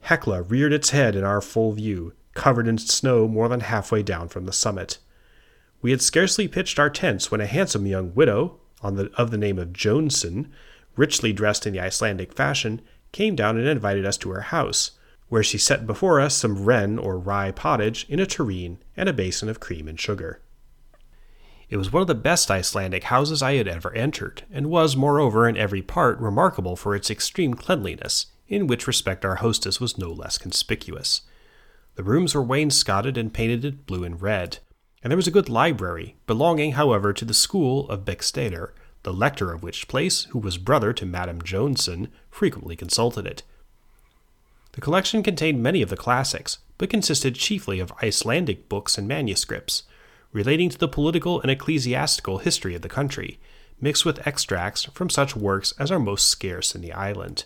Hecla 0.03 0.43
reared 0.43 0.73
its 0.73 0.91
head 0.91 1.15
in 1.15 1.25
our 1.25 1.41
full 1.41 1.73
view, 1.73 2.13
covered 2.35 2.67
in 2.67 2.77
snow 2.79 3.29
more 3.29 3.49
than 3.49 3.61
halfway 3.61 4.03
down 4.03 4.29
from 4.29 4.47
the 4.47 4.53
summit. 4.53 4.99
We 5.81 5.91
had 5.93 6.03
scarcely 6.03 6.49
pitched 6.49 6.79
our 6.79 6.91
tents 6.91 7.31
when 7.31 7.41
a 7.41 7.47
handsome 7.47 7.87
young 7.87 8.15
widow, 8.15 8.59
the, 8.83 9.11
of 9.17 9.31
the 9.31 9.39
name 9.39 9.59
of 9.59 9.73
Jonesson, 9.73 10.51
richly 10.97 11.33
dressed 11.33 11.67
in 11.67 11.73
the 11.73 11.81
Icelandic 11.81 12.33
fashion, 12.33 12.83
came 13.13 13.37
down 13.37 13.57
and 13.57 13.69
invited 13.69 14.05
us 14.05 14.17
to 14.19 14.31
her 14.31 14.41
house, 14.41 14.93
where 15.29 15.43
she 15.43 15.57
set 15.57 15.87
before 15.87 16.21
us 16.21 16.37
some 16.37 16.65
wren 16.65 16.99
or 16.99 17.19
rye 17.19 17.53
pottage 17.53 18.05
in 18.09 18.19
a 18.19 18.27
tureen 18.27 18.79
and 18.97 19.09
a 19.09 19.13
basin 19.13 19.49
of 19.49 19.61
cream 19.61 19.87
and 19.87 20.01
sugar. 20.01 20.41
It 21.71 21.77
was 21.77 21.93
one 21.93 22.03
of 22.03 22.09
the 22.09 22.15
best 22.15 22.51
Icelandic 22.51 23.05
houses 23.05 23.41
I 23.43 23.55
had 23.55 23.69
ever 23.69 23.95
entered, 23.95 24.43
and 24.53 24.67
was, 24.69 24.97
moreover, 24.97 25.49
in 25.49 25.57
every 25.57 25.81
part 25.81 26.19
remarkable 26.19 26.77
for 26.77 26.95
its 26.95 27.11
extreme 27.11 27.55
cleanliness, 27.55 28.27
in 28.53 28.67
which 28.67 28.87
respect 28.87 29.25
our 29.25 29.37
hostess 29.37 29.81
was 29.81 29.97
no 29.97 30.13
less 30.13 30.37
conspicuous. 30.37 31.23
The 31.95 32.03
rooms 32.03 32.35
were 32.35 32.43
wainscoted 32.43 33.17
and 33.17 33.33
painted 33.33 33.65
in 33.65 33.77
blue 33.87 34.05
and 34.05 34.21
red, 34.21 34.59
and 35.03 35.11
there 35.11 35.17
was 35.17 35.27
a 35.27 35.33
good 35.33 35.49
library, 35.49 36.17
belonging, 36.27 36.73
however, 36.73 37.13
to 37.15 37.25
the 37.25 37.35
school 37.35 37.89
of 37.89 38.05
Beckstader, 38.05 38.73
the 39.05 39.13
lector 39.13 39.53
of 39.53 39.63
which 39.63 39.89
place, 39.89 40.25
who 40.25 40.39
was 40.39 40.59
brother 40.59 40.93
to 40.93 41.07
Madame 41.07 41.41
Jonesson, 41.41 42.09
frequently 42.31 42.77
consulted 42.77 43.27
it. 43.27 43.43
The 44.73 44.83
collection 44.83 45.23
contained 45.23 45.63
many 45.63 45.81
of 45.81 45.89
the 45.89 45.97
classics, 45.97 46.59
but 46.77 46.91
consisted 46.91 47.35
chiefly 47.35 47.81
of 47.81 47.93
Icelandic 48.03 48.69
books 48.69 48.99
and 48.99 49.09
manuscripts, 49.09 49.85
relating 50.31 50.69
to 50.69 50.79
the 50.79 50.89
political 50.89 51.41
and 51.41 51.51
ecclesiastical 51.51 52.39
history 52.39 52.75
of 52.75 52.83
the 52.83 52.89
country, 52.89 53.41
mixed 53.81 54.05
with 54.05 54.27
extracts 54.27 54.85
from 54.85 55.11
such 55.11 55.35
works 55.35 55.73
as 55.79 55.91
are 55.91 55.99
most 55.99 56.29
scarce 56.29 56.75
in 56.75 56.83
the 56.83 56.93
island. 56.93 57.45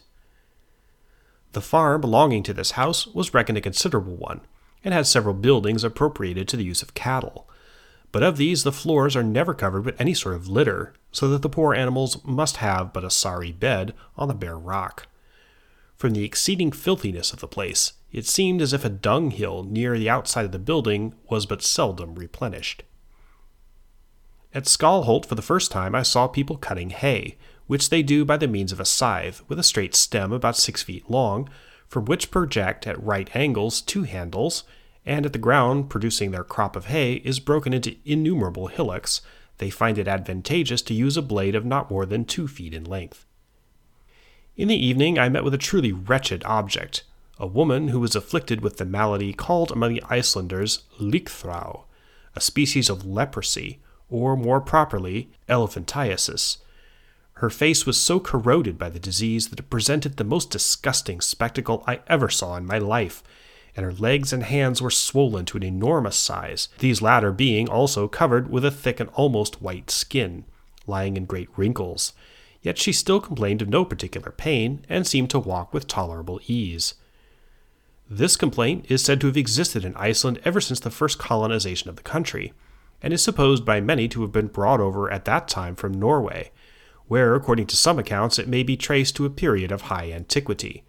The 1.53 1.61
farm 1.61 2.01
belonging 2.01 2.43
to 2.45 2.55
this 2.55 2.73
house 2.73 3.07
was 3.07 3.33
reckoned 3.33 3.59
a 3.59 3.63
considerable 3.63 4.17
one, 4.17 4.41
and 4.85 4.93
had 4.93 5.07
several 5.07 5.35
buildings 5.35 5.85
appropriated 5.85 6.49
to 6.49 6.57
the 6.57 6.65
use 6.65 6.83
of 6.83 6.95
cattle. 6.95 7.49
But 8.13 8.23
of 8.23 8.37
these, 8.37 8.63
the 8.63 8.73
floors 8.73 9.17
are 9.17 9.23
never 9.23 9.55
covered 9.55 9.85
with 9.85 10.01
any 10.01 10.15
sort 10.15 10.35
of 10.35 10.49
litter, 10.49 10.95
so 11.13 11.29
that 11.29 11.43
the 11.43 11.49
poor 11.49 11.75
animals 11.75 12.23
must 12.25 12.59
have 12.59 12.93
but 12.93 13.05
a 13.05 13.11
sorry 13.11 13.53
bed 13.53 13.95
on 14.17 14.29
the 14.29 14.35
bare 14.35 14.59
rock. 14.59 15.09
From 15.97 16.13
the 16.13 16.25
exceeding 16.25 16.73
filthiness 16.73 17.33
of 17.33 17.41
the 17.41 17.49
place, 17.49 17.95
it 18.13 18.27
seemed 18.27 18.63
as 18.63 18.73
if 18.73 18.85
a 18.85 18.91
dunghill 18.91 19.65
near 19.65 19.99
the 19.99 20.11
outside 20.11 20.45
of 20.45 20.53
the 20.53 20.59
building 20.59 21.15
was 21.29 21.47
but 21.47 21.63
seldom 21.63 22.15
replenished. 22.15 22.83
At 24.55 24.65
Skalholt, 24.65 25.27
for 25.27 25.35
the 25.35 25.43
first 25.43 25.71
time, 25.71 25.95
I 25.95 26.03
saw 26.03 26.27
people 26.27 26.57
cutting 26.57 26.91
hay, 26.91 27.37
which 27.67 27.91
they 27.91 28.03
do 28.03 28.25
by 28.25 28.37
the 28.37 28.49
means 28.49 28.73
of 28.73 28.81
a 28.81 28.85
scythe 28.85 29.43
with 29.49 29.59
a 29.59 29.65
straight 29.65 29.95
stem 29.95 30.33
about 30.33 30.57
six 30.57 30.83
feet 30.83 31.11
long, 31.11 31.49
from 31.89 32.05
which 32.05 32.31
project 32.31 32.87
at 32.87 33.03
right 33.03 33.35
angles 33.35 33.81
two 33.81 34.05
handles, 34.05 34.65
and 35.05 35.25
at 35.25 35.33
the 35.33 35.39
ground 35.39 35.89
producing 35.89 36.31
their 36.31 36.45
crop 36.45 36.77
of 36.77 36.87
hay 36.87 37.15
is 37.25 37.41
broken 37.41 37.73
into 37.73 37.97
innumerable 38.05 38.67
hillocks, 38.67 39.21
they 39.59 39.71
find 39.71 39.99
it 39.99 40.09
advantageous 40.09 40.83
to 40.83 40.95
use 40.95 41.17
a 41.17 41.23
blade 41.23 41.55
of 41.55 41.65
not 41.65 41.91
more 41.91 42.05
than 42.05 42.25
two 42.25 42.47
feet 42.47 42.75
in 42.75 42.85
length. 42.85 43.25
In 44.57 44.69
the 44.69 44.87
evening, 44.87 45.19
I 45.19 45.29
met 45.29 45.45
with 45.45 45.55
a 45.55 45.59
truly 45.59 45.93
wretched 45.93 46.43
object 46.45 47.05
a 47.39 47.47
woman 47.47 47.89
who 47.89 48.01
was 48.01 48.17
afflicted 48.17 48.63
with 48.63 48.79
the 48.79 48.85
malady 48.85 49.33
called 49.33 49.71
among 49.71 49.93
the 49.93 50.03
Icelanders 50.09 50.85
Lykthrau, 50.99 51.85
a 52.35 52.41
species 52.41 52.89
of 52.89 53.05
leprosy, 53.05 53.81
or 54.09 54.37
more 54.37 54.61
properly, 54.61 55.31
elephantiasis. 55.49 56.59
Her 57.41 57.51
face 57.51 57.85
was 57.85 58.01
so 58.01 58.19
corroded 58.19 58.79
by 58.79 58.89
the 58.89 58.99
disease 58.99 59.49
that 59.49 59.59
it 59.59 59.69
presented 59.69 60.17
the 60.17 60.25
most 60.25 60.51
disgusting 60.51 61.21
spectacle 61.21 61.85
I 61.87 62.01
ever 62.07 62.31
saw 62.31 62.57
in 62.57 62.65
my 62.65 62.79
life, 62.79 63.23
and 63.77 63.85
her 63.85 63.93
legs 63.93 64.33
and 64.33 64.43
hands 64.43 64.81
were 64.81 64.91
swollen 64.91 65.45
to 65.47 65.59
an 65.59 65.63
enormous 65.63 66.17
size, 66.17 66.71
these 66.79 67.03
latter 67.03 67.33
being 67.33 67.69
also 67.69 68.09
covered 68.09 68.51
with 68.51 68.65
a 68.65 68.71
thick 68.71 69.01
and 69.01 69.11
almost 69.11 69.61
white 69.61 69.91
skin, 69.91 70.47
lying 70.87 71.19
in 71.19 71.27
great 71.27 71.51
wrinkles. 71.59 72.15
Yet 72.63 72.79
she 72.79 72.91
still 72.91 73.21
complained 73.21 73.61
of 73.61 73.69
no 73.69 73.85
particular 73.85 74.31
pain, 74.31 74.87
and 74.89 75.07
seemed 75.07 75.29
to 75.31 75.39
walk 75.39 75.75
with 75.75 75.87
tolerable 75.87 76.41
ease. 76.47 76.95
This 78.09 78.37
complaint 78.37 78.87
is 78.89 79.05
said 79.05 79.21
to 79.21 79.27
have 79.27 79.37
existed 79.37 79.85
in 79.85 79.95
Iceland 79.97 80.41
ever 80.43 80.61
since 80.63 80.81
the 80.81 80.91
first 80.91 81.19
colonization 81.19 81.91
of 81.91 81.97
the 81.97 82.03
country, 82.03 82.55
and 83.03 83.13
is 83.13 83.23
supposed 83.23 83.67
by 83.67 83.83
many 83.83 84.09
to 84.09 84.23
have 84.23 84.33
been 84.33 84.47
brought 84.47 84.81
over 84.81 85.13
at 85.13 85.27
that 85.27 85.49
time 85.49 85.77
from 85.77 85.93
Norway, 85.93 86.51
where, 87.09 87.35
according 87.35 87.67
to 87.67 87.77
some 87.77 87.99
accounts, 87.99 88.39
it 88.39 88.49
may 88.49 88.63
be 88.63 88.77
traced 88.77 89.17
to 89.17 89.27
a 89.27 89.31
period 89.31 89.71
of 89.71 89.83
high 89.83 90.11
antiquity. 90.11 90.85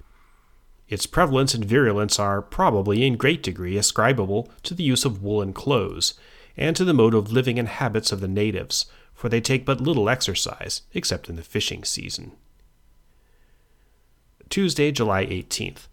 Its 0.88 1.06
prevalence 1.06 1.54
and 1.54 1.66
virulence 1.66 2.18
are 2.18 2.42
probably 2.42 3.06
in 3.06 3.18
great 3.18 3.44
degree 3.44 3.78
ascribable 3.78 4.50
to 4.64 4.74
the 4.74 4.84
use 4.84 5.06
of 5.06 5.22
woolen 5.22 5.54
clothes, 5.54 6.14
and 6.56 6.76
to 6.76 6.86
the 6.86 6.94
mode 6.94 7.14
of 7.14 7.32
living 7.32 7.60
and 7.60 7.68
habits 7.68 8.12
of 8.12 8.20
the 8.20 8.28
natives, 8.28 8.86
for 9.14 9.30
they 9.30 9.42
take 9.42 9.66
but 9.66 9.82
little 9.82 10.10
exercise, 10.10 10.84
except 10.94 11.30
in 11.30 11.36
the 11.36 11.44
fishing 11.44 11.84
season. 11.84 12.32
Tuesday, 14.50 14.92
July 14.92 15.26
18th. 15.26 15.88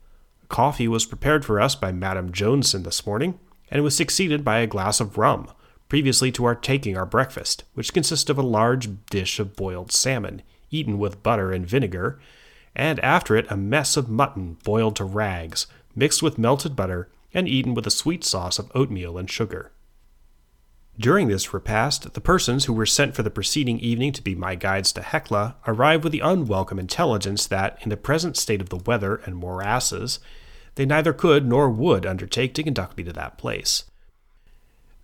Coffee 0.49 0.89
was 0.89 1.07
prepared 1.07 1.45
for 1.45 1.61
us 1.61 1.75
by 1.75 1.91
Madame 1.91 2.31
Jonesson 2.31 2.85
this 2.85 3.05
morning, 3.07 3.39
and 3.71 3.83
was 3.83 3.97
succeeded 3.97 4.45
by 4.45 4.59
a 4.59 4.67
glass 4.67 5.01
of 5.01 5.19
rum, 5.19 5.49
previously 5.89 6.33
to 6.33 6.45
our 6.45 6.55
taking 6.55 6.97
our 6.97 7.07
breakfast, 7.07 7.65
which 7.75 7.93
consisted 7.93 8.31
of 8.31 8.39
a 8.39 8.43
large 8.43 8.89
dish 9.07 9.39
of 9.39 9.57
boiled 9.57 9.93
salmon, 9.93 10.43
eaten 10.71 10.99
with 10.99 11.23
butter 11.23 11.53
and 11.53 11.67
vinegar, 11.67 12.19
and 12.75 12.99
after 13.01 13.37
it 13.37 13.47
a 13.51 13.57
mess 13.57 13.97
of 13.97 14.09
mutton 14.09 14.57
boiled 14.65 14.97
to 14.97 15.05
rags, 15.05 15.67
mixed 15.95 16.23
with 16.23 16.39
melted 16.39 16.75
butter, 16.75 17.09
and 17.33 17.49
eaten 17.49 17.75
with 17.75 17.87
a 17.87 17.91
sweet 17.91 18.25
sauce 18.25 18.59
of 18.59 18.71
oatmeal 18.75 19.19
and 19.19 19.31
sugar. 19.31 19.71
During 20.99 21.27
this 21.27 21.53
repast, 21.53 22.15
the 22.15 22.21
persons 22.21 22.67
who 22.67 22.73
were 22.73 22.87
sent 22.87 23.17
for 23.17 23.25
the 23.25 23.31
preceding 23.31 23.81
evening 23.81 24.13
to 24.13 24.23
be 24.23 24.37
my 24.37 24.55
guides 24.55 24.93
to 24.93 25.03
Hecla 25.03 25.57
arrived 25.67 26.05
with 26.05 26.13
the 26.13 26.21
unwelcome 26.21 26.79
intelligence 26.79 27.49
that, 27.49 27.79
in 27.83 27.89
the 27.89 27.97
present 27.97 28.37
state 28.37 28.61
of 28.61 28.69
the 28.69 28.77
weather 28.77 29.17
and 29.17 29.35
morasses, 29.35 30.21
they 30.77 30.87
neither 30.87 31.13
could 31.13 31.47
nor 31.47 31.69
would 31.69 32.07
undertake 32.07 32.55
to 32.55 32.63
conduct 32.63 32.97
me 32.97 33.03
to 33.05 33.13
that 33.13 33.39
place. 33.39 33.85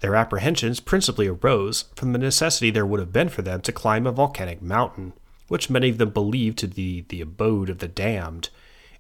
Their 0.01 0.17
apprehensions 0.17 0.81
principally 0.81 1.29
arose 1.29 1.85
from 1.95 2.13
the 2.13 2.19
necessity 2.19 2.71
there 2.71 2.87
would 2.87 3.01
have 3.01 3.13
been 3.13 3.29
for 3.29 3.43
them 3.43 3.61
to 3.63 3.73
climb 3.73 4.07
a 4.07 4.13
volcanic 4.13 4.61
mountain, 4.63 5.13
which 5.49 5.71
many 5.71 5.91
of 5.91 5.99
them 5.99 6.11
believed 6.11 6.59
to 6.59 6.69
be 6.69 7.03
the 7.09 7.21
abode 7.21 7.69
of 7.71 7.79
the 7.79 7.89
damned, 7.89 8.49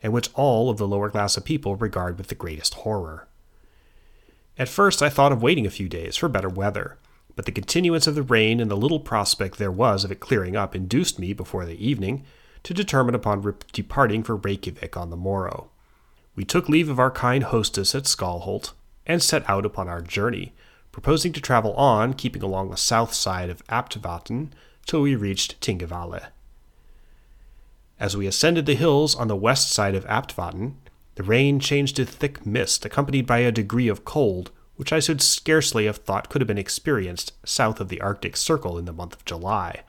and 0.02 0.12
which 0.12 0.30
all 0.34 0.70
of 0.70 0.76
the 0.76 0.88
lower 0.88 1.10
class 1.10 1.36
of 1.36 1.44
people 1.44 1.76
regard 1.76 2.18
with 2.18 2.28
the 2.28 2.34
greatest 2.34 2.74
horror. 2.74 3.26
At 4.58 4.68
first, 4.68 5.02
I 5.02 5.08
thought 5.08 5.32
of 5.32 5.42
waiting 5.42 5.66
a 5.66 5.70
few 5.70 5.88
days 5.88 6.16
for 6.16 6.28
better 6.28 6.48
weather, 6.48 6.98
but 7.34 7.46
the 7.46 7.52
continuance 7.52 8.06
of 8.06 8.14
the 8.14 8.22
rain 8.22 8.60
and 8.60 8.70
the 8.70 8.76
little 8.76 9.00
prospect 9.00 9.56
there 9.56 9.72
was 9.72 10.04
of 10.04 10.12
it 10.12 10.20
clearing 10.20 10.54
up 10.54 10.74
induced 10.74 11.18
me, 11.18 11.32
before 11.32 11.64
the 11.64 11.82
evening, 11.82 12.24
to 12.62 12.74
determine 12.74 13.14
upon 13.14 13.40
re- 13.40 13.54
departing 13.72 14.22
for 14.22 14.36
Reykjavik 14.36 14.96
on 14.96 15.08
the 15.08 15.16
morrow. 15.16 15.70
We 16.34 16.44
took 16.44 16.68
leave 16.68 16.90
of 16.90 16.98
our 16.98 17.10
kind 17.10 17.44
hostess 17.44 17.94
at 17.94 18.04
Skalholt 18.04 18.72
and 19.06 19.22
set 19.22 19.48
out 19.48 19.64
upon 19.64 19.88
our 19.88 20.02
journey, 20.02 20.52
proposing 20.92 21.32
to 21.32 21.40
travel 21.40 21.74
on, 21.74 22.14
keeping 22.14 22.42
along 22.42 22.70
the 22.70 22.76
south 22.76 23.14
side 23.14 23.50
of 23.50 23.66
Aptvatn 23.66 24.50
till 24.86 25.02
we 25.02 25.14
reached 25.14 25.60
Tingavala. 25.60 26.28
As 27.98 28.16
we 28.16 28.26
ascended 28.26 28.66
the 28.66 28.74
hills 28.74 29.14
on 29.14 29.28
the 29.28 29.36
west 29.36 29.70
side 29.70 29.94
of 29.94 30.06
Aptvatn, 30.06 30.74
the 31.16 31.22
rain 31.22 31.60
changed 31.60 31.96
to 31.96 32.06
thick 32.06 32.46
mist, 32.46 32.84
accompanied 32.84 33.26
by 33.26 33.38
a 33.38 33.52
degree 33.52 33.88
of 33.88 34.04
cold, 34.04 34.50
which 34.76 34.92
I 34.92 35.00
should 35.00 35.20
scarcely 35.20 35.84
have 35.84 35.98
thought 35.98 36.30
could 36.30 36.40
have 36.40 36.48
been 36.48 36.56
experienced 36.56 37.34
south 37.44 37.80
of 37.80 37.90
the 37.90 38.00
Arctic 38.00 38.36
Circle 38.36 38.78
in 38.78 38.86
the 38.86 38.92
month 38.92 39.14
of 39.14 39.26
July. 39.26 39.82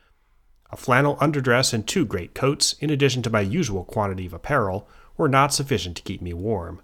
A 0.70 0.76
flannel 0.78 1.16
underdress 1.18 1.74
and 1.74 1.88
two 1.88 2.06
great 2.06 2.34
coats, 2.34 2.74
in 2.82 2.90
addition 2.90 3.22
to 3.24 3.30
my 3.30 3.42
usual 3.42 3.86
quantity 3.86 4.26
of 4.26 4.34
apparel, 4.34 4.90
were 5.16 5.30
not 5.30 5.54
sufficient 5.54 5.96
to 5.98 6.04
keep 6.04 6.22
me 6.22 6.34
warm. 6.34 6.82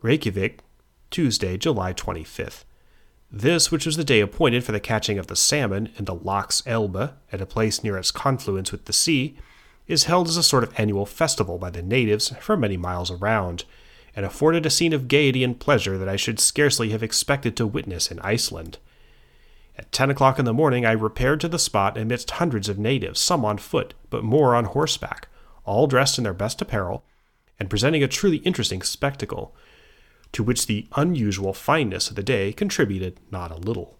Reykjavik, 0.00 0.60
Tuesday, 1.12 1.56
July 1.56 1.92
25th. 1.92 2.64
This, 3.30 3.70
which 3.70 3.86
was 3.86 3.96
the 3.96 4.04
day 4.04 4.20
appointed 4.20 4.64
for 4.64 4.72
the 4.72 4.80
catching 4.80 5.18
of 5.18 5.28
the 5.28 5.36
salmon 5.36 5.90
in 5.96 6.06
the 6.06 6.14
Lax 6.14 6.62
Elbe 6.66 7.12
at 7.30 7.40
a 7.40 7.46
place 7.46 7.84
near 7.84 7.96
its 7.96 8.10
confluence 8.10 8.72
with 8.72 8.86
the 8.86 8.92
sea, 8.92 9.36
is 9.86 10.04
held 10.04 10.28
as 10.28 10.36
a 10.36 10.42
sort 10.42 10.64
of 10.64 10.72
annual 10.78 11.06
festival 11.06 11.58
by 11.58 11.70
the 11.70 11.82
natives 11.82 12.34
for 12.40 12.56
many 12.56 12.76
miles 12.76 13.10
around, 13.10 13.64
and 14.16 14.26
afforded 14.26 14.66
a 14.66 14.70
scene 14.70 14.92
of 14.92 15.08
gaiety 15.08 15.44
and 15.44 15.60
pleasure 15.60 15.96
that 15.98 16.08
I 16.08 16.16
should 16.16 16.40
scarcely 16.40 16.90
have 16.90 17.02
expected 17.02 17.56
to 17.56 17.66
witness 17.66 18.10
in 18.10 18.18
Iceland. 18.20 18.78
At 19.76 19.92
ten 19.92 20.10
o'clock 20.10 20.38
in 20.38 20.44
the 20.44 20.52
morning, 20.52 20.84
I 20.84 20.92
repaired 20.92 21.40
to 21.40 21.48
the 21.48 21.58
spot 21.58 21.96
amidst 21.96 22.32
hundreds 22.32 22.68
of 22.68 22.78
natives, 22.78 23.20
some 23.20 23.44
on 23.44 23.58
foot, 23.58 23.94
but 24.10 24.24
more 24.24 24.54
on 24.54 24.66
horseback, 24.66 25.28
all 25.64 25.86
dressed 25.86 26.18
in 26.18 26.24
their 26.24 26.34
best 26.34 26.60
apparel, 26.60 27.04
and 27.58 27.70
presenting 27.70 28.02
a 28.02 28.08
truly 28.08 28.38
interesting 28.38 28.82
spectacle, 28.82 29.54
to 30.32 30.42
which 30.42 30.66
the 30.66 30.86
unusual 30.96 31.52
fineness 31.52 32.10
of 32.10 32.16
the 32.16 32.22
day 32.22 32.52
contributed 32.52 33.18
not 33.30 33.50
a 33.50 33.56
little. 33.56 33.98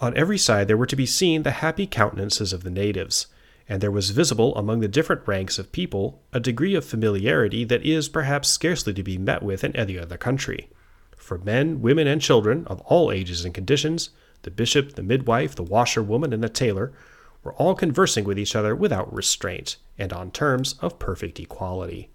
On 0.00 0.16
every 0.16 0.38
side 0.38 0.66
there 0.66 0.76
were 0.76 0.86
to 0.86 0.96
be 0.96 1.06
seen 1.06 1.42
the 1.42 1.50
happy 1.50 1.86
countenances 1.86 2.52
of 2.52 2.62
the 2.62 2.70
natives, 2.70 3.26
and 3.68 3.80
there 3.80 3.90
was 3.90 4.10
visible 4.10 4.56
among 4.56 4.80
the 4.80 4.88
different 4.88 5.26
ranks 5.26 5.58
of 5.58 5.72
people 5.72 6.20
a 6.32 6.40
degree 6.40 6.74
of 6.74 6.84
familiarity 6.84 7.64
that 7.64 7.84
is 7.84 8.08
perhaps 8.08 8.48
scarcely 8.48 8.92
to 8.92 9.02
be 9.02 9.18
met 9.18 9.42
with 9.42 9.62
in 9.62 9.76
any 9.76 9.98
other 9.98 10.16
country. 10.16 10.68
For 11.16 11.38
men, 11.38 11.80
women, 11.80 12.06
and 12.08 12.20
children 12.20 12.66
of 12.66 12.80
all 12.80 13.12
ages 13.12 13.44
and 13.44 13.54
conditions, 13.54 14.10
the 14.42 14.50
bishop, 14.50 14.94
the 14.94 15.02
midwife, 15.02 15.54
the 15.54 15.62
washerwoman, 15.62 16.32
and 16.32 16.42
the 16.42 16.48
tailor 16.48 16.92
were 17.44 17.54
all 17.54 17.74
conversing 17.74 18.24
with 18.24 18.38
each 18.38 18.56
other 18.56 18.74
without 18.74 19.12
restraint, 19.12 19.76
and 19.98 20.12
on 20.12 20.30
terms 20.30 20.74
of 20.80 20.98
perfect 20.98 21.38
equality. 21.38 22.10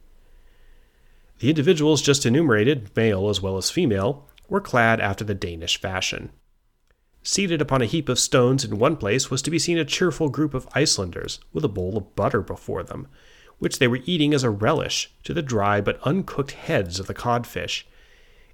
The 1.40 1.50
individuals 1.50 2.02
just 2.02 2.26
enumerated, 2.26 2.90
male 2.96 3.30
as 3.30 3.42
well 3.42 3.58
as 3.58 3.70
female, 3.70 4.30
were 4.48 4.62
clad 4.62 5.02
after 5.02 5.24
the 5.24 5.34
Danish 5.34 5.80
fashion. 5.80 6.32
Seated 7.24 7.62
upon 7.62 7.82
a 7.82 7.88
heap 7.88 8.08
of 8.08 8.20
stones 8.20 8.64
in 8.64 8.78
one 8.78 8.96
place 8.96 9.32
was 9.32 9.42
to 9.42 9.52
be 9.52 9.60
seen 9.60 9.78
a 9.78 9.86
cheerful 9.86 10.30
group 10.30 10.54
of 10.54 10.68
Icelanders 10.74 11.40
with 11.52 11.66
a 11.66 11.70
bowl 11.70 11.98
of 11.98 12.16
butter 12.16 12.42
before 12.42 12.84
them, 12.84 13.08
which 13.58 13.80
they 13.80 13.88
were 13.88 14.02
eating 14.06 14.34
as 14.34 14.44
a 14.44 14.50
relish 14.50 15.12
to 15.24 15.34
the 15.34 15.42
dry 15.42 15.82
but 15.82 16.00
uncooked 16.04 16.52
heads 16.52 17.00
of 17.00 17.08
the 17.08 17.14
codfish. 17.14 17.88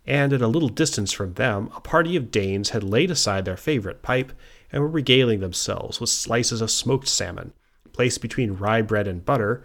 And 0.05 0.33
at 0.33 0.41
a 0.41 0.47
little 0.47 0.69
distance 0.69 1.11
from 1.11 1.33
them, 1.33 1.69
a 1.75 1.81
party 1.81 2.15
of 2.15 2.31
Danes 2.31 2.69
had 2.69 2.83
laid 2.83 3.11
aside 3.11 3.45
their 3.45 3.57
favorite 3.57 4.01
pipe 4.01 4.31
and 4.71 4.81
were 4.81 4.87
regaling 4.87 5.41
themselves 5.41 5.99
with 5.99 6.09
slices 6.09 6.61
of 6.61 6.71
smoked 6.71 7.07
salmon, 7.07 7.53
placed 7.93 8.21
between 8.21 8.53
rye 8.53 8.81
bread 8.81 9.07
and 9.07 9.25
butter, 9.25 9.63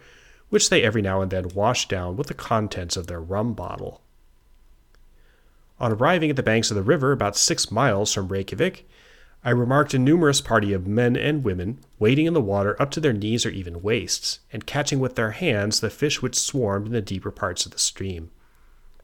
which 0.48 0.70
they 0.70 0.82
every 0.82 1.02
now 1.02 1.20
and 1.20 1.30
then 1.30 1.48
washed 1.54 1.88
down 1.88 2.16
with 2.16 2.28
the 2.28 2.34
contents 2.34 2.96
of 2.96 3.06
their 3.06 3.20
rum 3.20 3.52
bottle. 3.52 4.00
On 5.78 5.92
arriving 5.92 6.30
at 6.30 6.36
the 6.36 6.42
banks 6.42 6.70
of 6.70 6.74
the 6.76 6.82
river, 6.82 7.12
about 7.12 7.36
six 7.36 7.70
miles 7.70 8.12
from 8.12 8.28
Reykjavik, 8.28 8.88
I 9.44 9.50
remarked 9.50 9.94
a 9.94 9.98
numerous 9.98 10.40
party 10.40 10.72
of 10.72 10.86
men 10.86 11.16
and 11.16 11.44
women 11.44 11.78
wading 11.98 12.26
in 12.26 12.34
the 12.34 12.40
water 12.40 12.80
up 12.80 12.90
to 12.92 13.00
their 13.00 13.12
knees 13.12 13.44
or 13.44 13.50
even 13.50 13.82
waists, 13.82 14.40
and 14.52 14.66
catching 14.66 14.98
with 14.98 15.14
their 15.14 15.32
hands 15.32 15.80
the 15.80 15.90
fish 15.90 16.22
which 16.22 16.34
swarmed 16.38 16.86
in 16.86 16.92
the 16.92 17.02
deeper 17.02 17.30
parts 17.30 17.66
of 17.66 17.72
the 17.72 17.78
stream. 17.78 18.30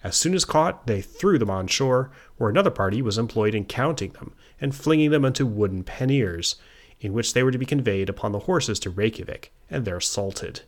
As 0.02 0.16
soon 0.16 0.34
as 0.34 0.44
caught, 0.44 0.86
they 0.86 1.00
threw 1.00 1.38
them 1.38 1.50
on 1.50 1.68
shore, 1.68 2.10
where 2.38 2.50
another 2.50 2.70
party 2.70 3.02
was 3.02 3.18
employed 3.18 3.54
in 3.54 3.66
counting 3.66 4.10
them 4.12 4.34
and 4.60 4.74
flinging 4.74 5.10
them 5.10 5.24
into 5.24 5.46
wooden 5.46 5.84
panniers, 5.84 6.56
in 7.00 7.12
which 7.12 7.34
they 7.34 7.42
were 7.42 7.52
to 7.52 7.58
be 7.58 7.66
conveyed 7.66 8.08
upon 8.08 8.32
the 8.32 8.40
horses 8.40 8.80
to 8.80 8.90
Reykjavik 8.90 9.52
and 9.70 9.84
there 9.84 10.00
salted. 10.00 10.62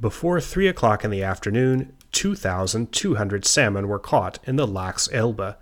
Before 0.00 0.40
three 0.40 0.66
o'clock 0.66 1.04
in 1.04 1.10
the 1.10 1.22
afternoon, 1.22 1.92
2,200 2.12 3.44
salmon 3.44 3.88
were 3.88 3.98
caught 3.98 4.38
in 4.44 4.56
the 4.56 4.66
Lax 4.66 5.08
Elbe, 5.12 5.56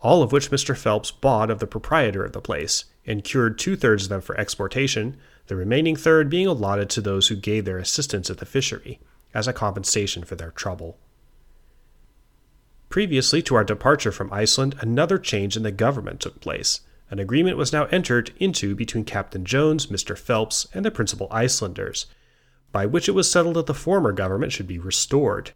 all 0.00 0.22
of 0.22 0.32
which 0.32 0.50
Mr. 0.50 0.76
Phelps 0.76 1.10
bought 1.10 1.50
of 1.50 1.58
the 1.58 1.66
proprietor 1.66 2.24
of 2.24 2.32
the 2.32 2.40
place, 2.40 2.84
and 3.06 3.24
cured 3.24 3.58
two 3.58 3.76
thirds 3.76 4.04
of 4.04 4.08
them 4.08 4.20
for 4.20 4.38
exportation, 4.38 5.16
the 5.46 5.56
remaining 5.56 5.96
third 5.96 6.30
being 6.30 6.46
allotted 6.46 6.88
to 6.90 7.00
those 7.00 7.28
who 7.28 7.36
gave 7.36 7.64
their 7.64 7.78
assistance 7.78 8.30
at 8.30 8.38
the 8.38 8.46
fishery, 8.46 9.00
as 9.34 9.48
a 9.48 9.52
compensation 9.52 10.24
for 10.24 10.36
their 10.36 10.50
trouble. 10.50 10.98
Previously 12.88 13.42
to 13.42 13.54
our 13.54 13.64
departure 13.64 14.12
from 14.12 14.32
Iceland, 14.32 14.76
another 14.80 15.18
change 15.18 15.56
in 15.56 15.62
the 15.62 15.72
government 15.72 16.20
took 16.20 16.40
place. 16.40 16.80
An 17.10 17.18
agreement 17.18 17.56
was 17.56 17.72
now 17.72 17.86
entered 17.86 18.32
into 18.38 18.74
between 18.74 19.04
Captain 19.04 19.44
Jones, 19.44 19.86
Mr. 19.86 20.16
Phelps, 20.16 20.66
and 20.74 20.84
the 20.84 20.90
principal 20.90 21.26
Icelanders, 21.30 22.06
by 22.72 22.86
which 22.86 23.08
it 23.08 23.12
was 23.12 23.30
settled 23.30 23.56
that 23.56 23.66
the 23.66 23.74
former 23.74 24.12
government 24.12 24.50
should 24.50 24.66
be 24.66 24.78
restored, 24.78 25.52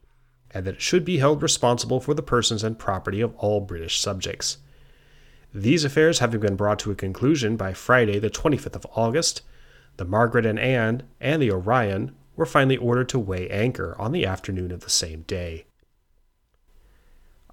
and 0.51 0.65
that 0.67 0.75
it 0.75 0.83
should 0.83 1.05
be 1.05 1.19
held 1.19 1.43
responsible 1.43 2.01
for 2.01 2.15
the 2.15 2.23
persons 2.23 2.63
and 2.63 2.79
property 2.79 3.21
of 3.21 3.35
all 3.37 3.61
British 3.61 3.99
subjects. 3.99 4.59
These 5.53 5.85
affairs 5.85 6.19
having 6.19 6.41
been 6.41 6.57
brought 6.57 6.79
to 6.81 6.91
a 6.91 6.95
conclusion 6.95 7.57
by 7.57 7.73
Friday, 7.73 8.19
the 8.19 8.31
25th 8.31 8.77
of 8.77 8.87
August, 8.95 9.41
the 9.97 10.05
Margaret 10.05 10.45
and 10.45 10.59
Anne 10.59 11.05
and 11.21 11.41
the 11.41 11.51
Orion 11.51 12.15
were 12.37 12.45
finally 12.45 12.77
ordered 12.77 13.09
to 13.09 13.19
weigh 13.19 13.49
anchor 13.49 13.97
on 13.99 14.13
the 14.13 14.27
afternoon 14.27 14.71
of 14.71 14.81
the 14.81 14.91
same 14.91 15.23
day. 15.23 15.65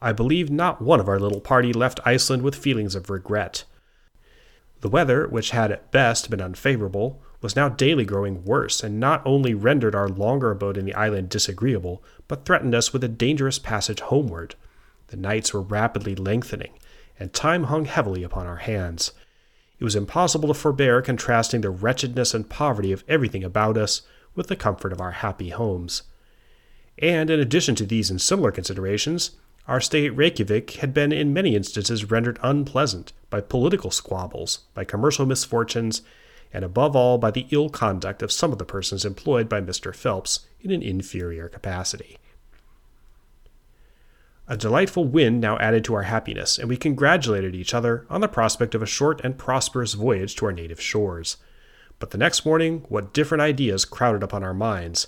I 0.01 0.11
believe 0.11 0.51
not 0.51 0.81
one 0.81 0.99
of 0.99 1.07
our 1.07 1.19
little 1.19 1.39
party 1.39 1.71
left 1.71 2.01
Iceland 2.05 2.43
with 2.43 2.55
feelings 2.55 2.93
of 2.93 3.09
regret. 3.09 3.63
The 4.81 4.89
weather, 4.89 5.25
which 5.29 5.51
had 5.51 5.71
at 5.71 5.91
best 5.91 6.29
been 6.29 6.41
unfavorable, 6.41 7.23
was 7.43 7.55
now 7.57 7.67
daily 7.67 8.05
growing 8.05 8.43
worse, 8.45 8.81
and 8.81 8.99
not 8.99 9.21
only 9.25 9.53
rendered 9.53 9.93
our 9.93 10.07
longer 10.07 10.49
abode 10.49 10.77
in 10.77 10.85
the 10.85 10.93
island 10.95 11.27
disagreeable, 11.27 12.01
but 12.29 12.45
threatened 12.45 12.73
us 12.73 12.93
with 12.93 13.03
a 13.03 13.09
dangerous 13.09 13.59
passage 13.59 13.99
homeward. 13.99 14.55
The 15.07 15.17
nights 15.17 15.53
were 15.53 15.61
rapidly 15.61 16.15
lengthening, 16.15 16.71
and 17.19 17.33
time 17.33 17.65
hung 17.65 17.83
heavily 17.83 18.23
upon 18.23 18.47
our 18.47 18.55
hands. 18.55 19.11
It 19.77 19.83
was 19.83 19.95
impossible 19.95 20.47
to 20.47 20.53
forbear 20.53 21.01
contrasting 21.01 21.59
the 21.61 21.69
wretchedness 21.69 22.33
and 22.33 22.49
poverty 22.49 22.93
of 22.93 23.03
everything 23.09 23.43
about 23.43 23.77
us 23.77 24.03
with 24.33 24.47
the 24.47 24.55
comfort 24.55 24.93
of 24.93 25.01
our 25.01 25.11
happy 25.11 25.49
homes. 25.49 26.03
And 26.97 27.29
in 27.29 27.41
addition 27.41 27.75
to 27.75 27.85
these 27.85 28.09
and 28.09 28.21
similar 28.21 28.51
considerations, 28.51 29.31
our 29.67 29.81
stay 29.81 30.05
at 30.05 30.15
Reykjavik 30.15 30.71
had 30.75 30.93
been 30.93 31.11
in 31.11 31.33
many 31.33 31.55
instances 31.55 32.09
rendered 32.09 32.39
unpleasant 32.41 33.11
by 33.29 33.41
political 33.41 33.91
squabbles, 33.91 34.59
by 34.73 34.85
commercial 34.85 35.25
misfortunes, 35.25 36.01
and 36.53 36.63
above 36.63 36.95
all 36.95 37.17
by 37.17 37.31
the 37.31 37.47
ill 37.49 37.69
conduct 37.69 38.21
of 38.21 38.31
some 38.31 38.51
of 38.51 38.59
the 38.59 38.65
persons 38.65 39.03
employed 39.03 39.49
by 39.49 39.59
Mr. 39.59 39.93
Phelps 39.93 40.41
in 40.61 40.71
an 40.71 40.83
inferior 40.83 41.49
capacity. 41.49 42.17
A 44.47 44.55
delightful 44.57 45.05
wind 45.05 45.41
now 45.41 45.57
added 45.57 45.83
to 45.85 45.95
our 45.95 46.03
happiness, 46.03 46.59
and 46.59 46.69
we 46.69 46.77
congratulated 46.77 47.55
each 47.55 47.73
other 47.73 48.05
on 48.09 48.21
the 48.21 48.27
prospect 48.27 48.75
of 48.75 48.83
a 48.83 48.85
short 48.85 49.21
and 49.23 49.37
prosperous 49.37 49.93
voyage 49.93 50.35
to 50.35 50.45
our 50.45 50.51
native 50.51 50.81
shores. 50.81 51.37
But 51.97 52.11
the 52.11 52.17
next 52.17 52.45
morning, 52.45 52.85
what 52.89 53.13
different 53.13 53.41
ideas 53.41 53.85
crowded 53.85 54.21
upon 54.21 54.43
our 54.43 54.53
minds, 54.53 55.07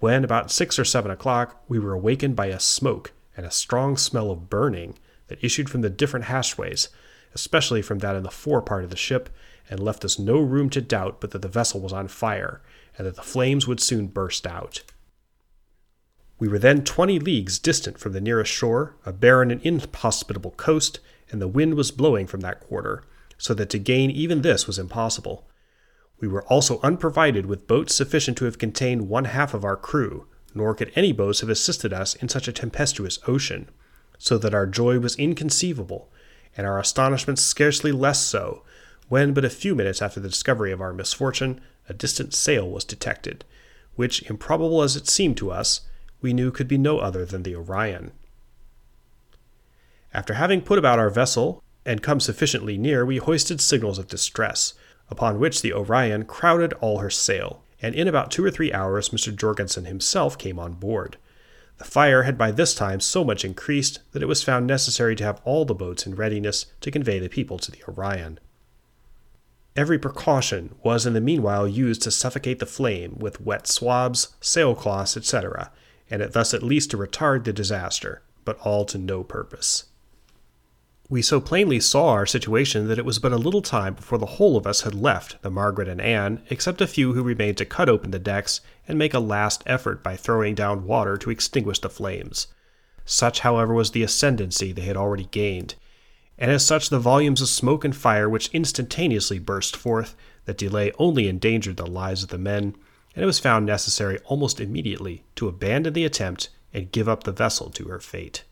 when, 0.00 0.24
about 0.24 0.50
six 0.50 0.80
or 0.80 0.84
seven 0.84 1.12
o'clock, 1.12 1.62
we 1.68 1.78
were 1.78 1.92
awakened 1.92 2.34
by 2.34 2.46
a 2.46 2.58
smoke 2.58 3.12
and 3.36 3.46
a 3.46 3.52
strong 3.52 3.96
smell 3.96 4.32
of 4.32 4.50
burning 4.50 4.98
that 5.28 5.42
issued 5.42 5.70
from 5.70 5.82
the 5.82 5.88
different 5.88 6.26
hatchways, 6.26 6.88
especially 7.34 7.82
from 7.82 8.00
that 8.00 8.16
in 8.16 8.24
the 8.24 8.30
fore 8.30 8.60
part 8.60 8.82
of 8.82 8.90
the 8.90 8.96
ship, 8.96 9.30
and 9.70 9.80
left 9.80 10.04
us 10.04 10.18
no 10.18 10.38
room 10.38 10.70
to 10.70 10.80
doubt 10.80 11.20
but 11.20 11.30
that 11.30 11.42
the 11.42 11.48
vessel 11.48 11.80
was 11.80 11.92
on 11.92 12.08
fire, 12.08 12.60
and 12.96 13.06
that 13.06 13.16
the 13.16 13.22
flames 13.22 13.66
would 13.66 13.80
soon 13.80 14.06
burst 14.06 14.46
out. 14.46 14.82
We 16.38 16.48
were 16.48 16.58
then 16.58 16.82
twenty 16.82 17.18
leagues 17.18 17.58
distant 17.58 17.98
from 17.98 18.12
the 18.12 18.20
nearest 18.20 18.52
shore, 18.52 18.96
a 19.06 19.12
barren 19.12 19.50
and 19.50 19.62
inhospitable 19.62 20.52
coast, 20.52 20.98
and 21.30 21.40
the 21.40 21.48
wind 21.48 21.74
was 21.74 21.90
blowing 21.90 22.26
from 22.26 22.40
that 22.40 22.60
quarter, 22.60 23.04
so 23.38 23.54
that 23.54 23.70
to 23.70 23.78
gain 23.78 24.10
even 24.10 24.42
this 24.42 24.66
was 24.66 24.78
impossible. 24.78 25.48
We 26.20 26.28
were 26.28 26.44
also 26.44 26.80
unprovided 26.82 27.46
with 27.46 27.66
boats 27.66 27.94
sufficient 27.94 28.36
to 28.38 28.44
have 28.44 28.58
contained 28.58 29.08
one 29.08 29.24
half 29.26 29.54
of 29.54 29.64
our 29.64 29.76
crew, 29.76 30.26
nor 30.54 30.74
could 30.74 30.92
any 30.94 31.12
boats 31.12 31.40
have 31.40 31.48
assisted 31.48 31.92
us 31.92 32.14
in 32.14 32.28
such 32.28 32.46
a 32.46 32.52
tempestuous 32.52 33.18
ocean, 33.26 33.70
so 34.18 34.38
that 34.38 34.54
our 34.54 34.66
joy 34.66 34.98
was 34.98 35.16
inconceivable, 35.16 36.12
and 36.56 36.66
our 36.66 36.78
astonishment 36.78 37.38
scarcely 37.38 37.90
less 37.90 38.24
so, 38.24 38.62
when 39.08 39.32
but 39.32 39.44
a 39.44 39.50
few 39.50 39.74
minutes 39.74 40.00
after 40.00 40.20
the 40.20 40.28
discovery 40.28 40.72
of 40.72 40.80
our 40.80 40.92
misfortune, 40.92 41.60
a 41.88 41.94
distant 41.94 42.34
sail 42.34 42.68
was 42.70 42.84
detected, 42.84 43.44
which, 43.96 44.22
improbable 44.30 44.82
as 44.82 44.96
it 44.96 45.08
seemed 45.08 45.36
to 45.36 45.50
us, 45.50 45.82
we 46.20 46.32
knew 46.32 46.50
could 46.50 46.68
be 46.68 46.78
no 46.78 46.98
other 46.98 47.24
than 47.24 47.42
the 47.42 47.56
Orion. 47.56 48.12
After 50.14 50.34
having 50.34 50.60
put 50.60 50.78
about 50.78 50.98
our 50.98 51.10
vessel 51.10 51.62
and 51.84 52.02
come 52.02 52.20
sufficiently 52.20 52.78
near, 52.78 53.04
we 53.04 53.16
hoisted 53.16 53.60
signals 53.60 53.98
of 53.98 54.08
distress, 54.08 54.74
upon 55.10 55.38
which 55.38 55.62
the 55.62 55.72
Orion 55.72 56.24
crowded 56.24 56.72
all 56.74 56.98
her 56.98 57.10
sail, 57.10 57.62
and 57.80 57.94
in 57.94 58.06
about 58.06 58.30
two 58.30 58.44
or 58.44 58.50
three 58.50 58.72
hours 58.72 59.08
Mr. 59.08 59.34
Jorgensen 59.34 59.84
himself 59.84 60.38
came 60.38 60.58
on 60.58 60.74
board. 60.74 61.16
The 61.78 61.84
fire 61.84 62.22
had 62.22 62.38
by 62.38 62.52
this 62.52 62.74
time 62.74 63.00
so 63.00 63.24
much 63.24 63.44
increased 63.44 63.98
that 64.12 64.22
it 64.22 64.28
was 64.28 64.42
found 64.42 64.66
necessary 64.66 65.16
to 65.16 65.24
have 65.24 65.40
all 65.44 65.64
the 65.64 65.74
boats 65.74 66.06
in 66.06 66.14
readiness 66.14 66.66
to 66.80 66.90
convey 66.90 67.18
the 67.18 67.28
people 67.28 67.58
to 67.58 67.72
the 67.72 67.82
Orion. 67.88 68.38
Every 69.74 69.98
precaution 69.98 70.74
was 70.82 71.06
in 71.06 71.14
the 71.14 71.20
meanwhile 71.20 71.66
used 71.66 72.02
to 72.02 72.10
suffocate 72.10 72.58
the 72.58 72.66
flame 72.66 73.16
with 73.18 73.40
wet 73.40 73.66
swabs, 73.66 74.34
sailcloths, 74.40 75.16
etc., 75.16 75.70
and 76.10 76.20
it 76.20 76.32
thus 76.32 76.52
at 76.52 76.62
least 76.62 76.90
to 76.90 76.98
retard 76.98 77.44
the 77.44 77.54
disaster, 77.54 78.22
but 78.44 78.58
all 78.60 78.84
to 78.84 78.98
no 78.98 79.24
purpose. 79.24 79.84
We 81.08 81.22
so 81.22 81.40
plainly 81.40 81.80
saw 81.80 82.08
our 82.08 82.26
situation 82.26 82.88
that 82.88 82.98
it 82.98 83.04
was 83.04 83.18
but 83.18 83.32
a 83.32 83.36
little 83.36 83.62
time 83.62 83.94
before 83.94 84.18
the 84.18 84.26
whole 84.26 84.56
of 84.56 84.66
us 84.66 84.82
had 84.82 84.94
left 84.94 85.40
the 85.42 85.50
Margaret 85.50 85.88
and 85.88 86.00
Anne, 86.00 86.42
except 86.50 86.80
a 86.80 86.86
few 86.86 87.14
who 87.14 87.22
remained 87.22 87.56
to 87.58 87.64
cut 87.64 87.88
open 87.88 88.10
the 88.10 88.18
decks 88.18 88.60
and 88.86 88.98
make 88.98 89.14
a 89.14 89.18
last 89.18 89.62
effort 89.64 90.02
by 90.02 90.16
throwing 90.16 90.54
down 90.54 90.86
water 90.86 91.16
to 91.16 91.30
extinguish 91.30 91.78
the 91.80 91.90
flames. 91.90 92.46
Such, 93.04 93.40
however, 93.40 93.74
was 93.74 93.90
the 93.90 94.02
ascendancy 94.02 94.72
they 94.72 94.82
had 94.82 94.96
already 94.96 95.24
gained, 95.24 95.74
and 96.42 96.50
as 96.50 96.66
such 96.66 96.90
the 96.90 96.98
volumes 96.98 97.40
of 97.40 97.48
smoke 97.48 97.84
and 97.84 97.94
fire 97.94 98.28
which 98.28 98.50
instantaneously 98.52 99.38
burst 99.38 99.76
forth, 99.76 100.16
that 100.44 100.58
delay 100.58 100.90
only 100.98 101.28
endangered 101.28 101.76
the 101.76 101.86
lives 101.86 102.24
of 102.24 102.30
the 102.30 102.36
men, 102.36 102.74
and 103.14 103.22
it 103.22 103.26
was 103.26 103.38
found 103.38 103.64
necessary 103.64 104.18
almost 104.24 104.58
immediately 104.58 105.22
to 105.36 105.46
abandon 105.46 105.92
the 105.92 106.04
attempt 106.04 106.48
and 106.74 106.90
give 106.90 107.08
up 107.08 107.22
the 107.22 107.30
vessel 107.30 107.70
to 107.70 107.84
her 107.84 108.00
fate. 108.00 108.42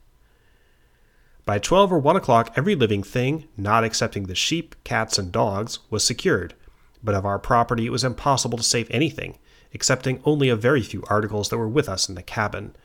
By 1.44 1.58
12 1.58 1.92
or 1.92 1.98
1 1.98 2.14
o'clock, 2.14 2.52
every 2.54 2.76
living 2.76 3.02
thing, 3.02 3.48
not 3.56 3.82
excepting 3.82 4.26
the 4.26 4.36
sheep, 4.36 4.76
cats, 4.84 5.18
and 5.18 5.32
dogs, 5.32 5.80
was 5.90 6.04
secured, 6.04 6.54
but 7.02 7.16
of 7.16 7.26
our 7.26 7.40
property 7.40 7.86
it 7.86 7.92
was 7.92 8.04
impossible 8.04 8.56
to 8.56 8.62
save 8.62 8.88
anything, 8.92 9.36
excepting 9.72 10.22
only 10.24 10.48
a 10.48 10.54
very 10.54 10.82
few 10.82 11.02
articles 11.08 11.48
that 11.48 11.58
were 11.58 11.66
with 11.66 11.88
us 11.88 12.08
in 12.08 12.14
the 12.14 12.22
cabin. 12.22 12.76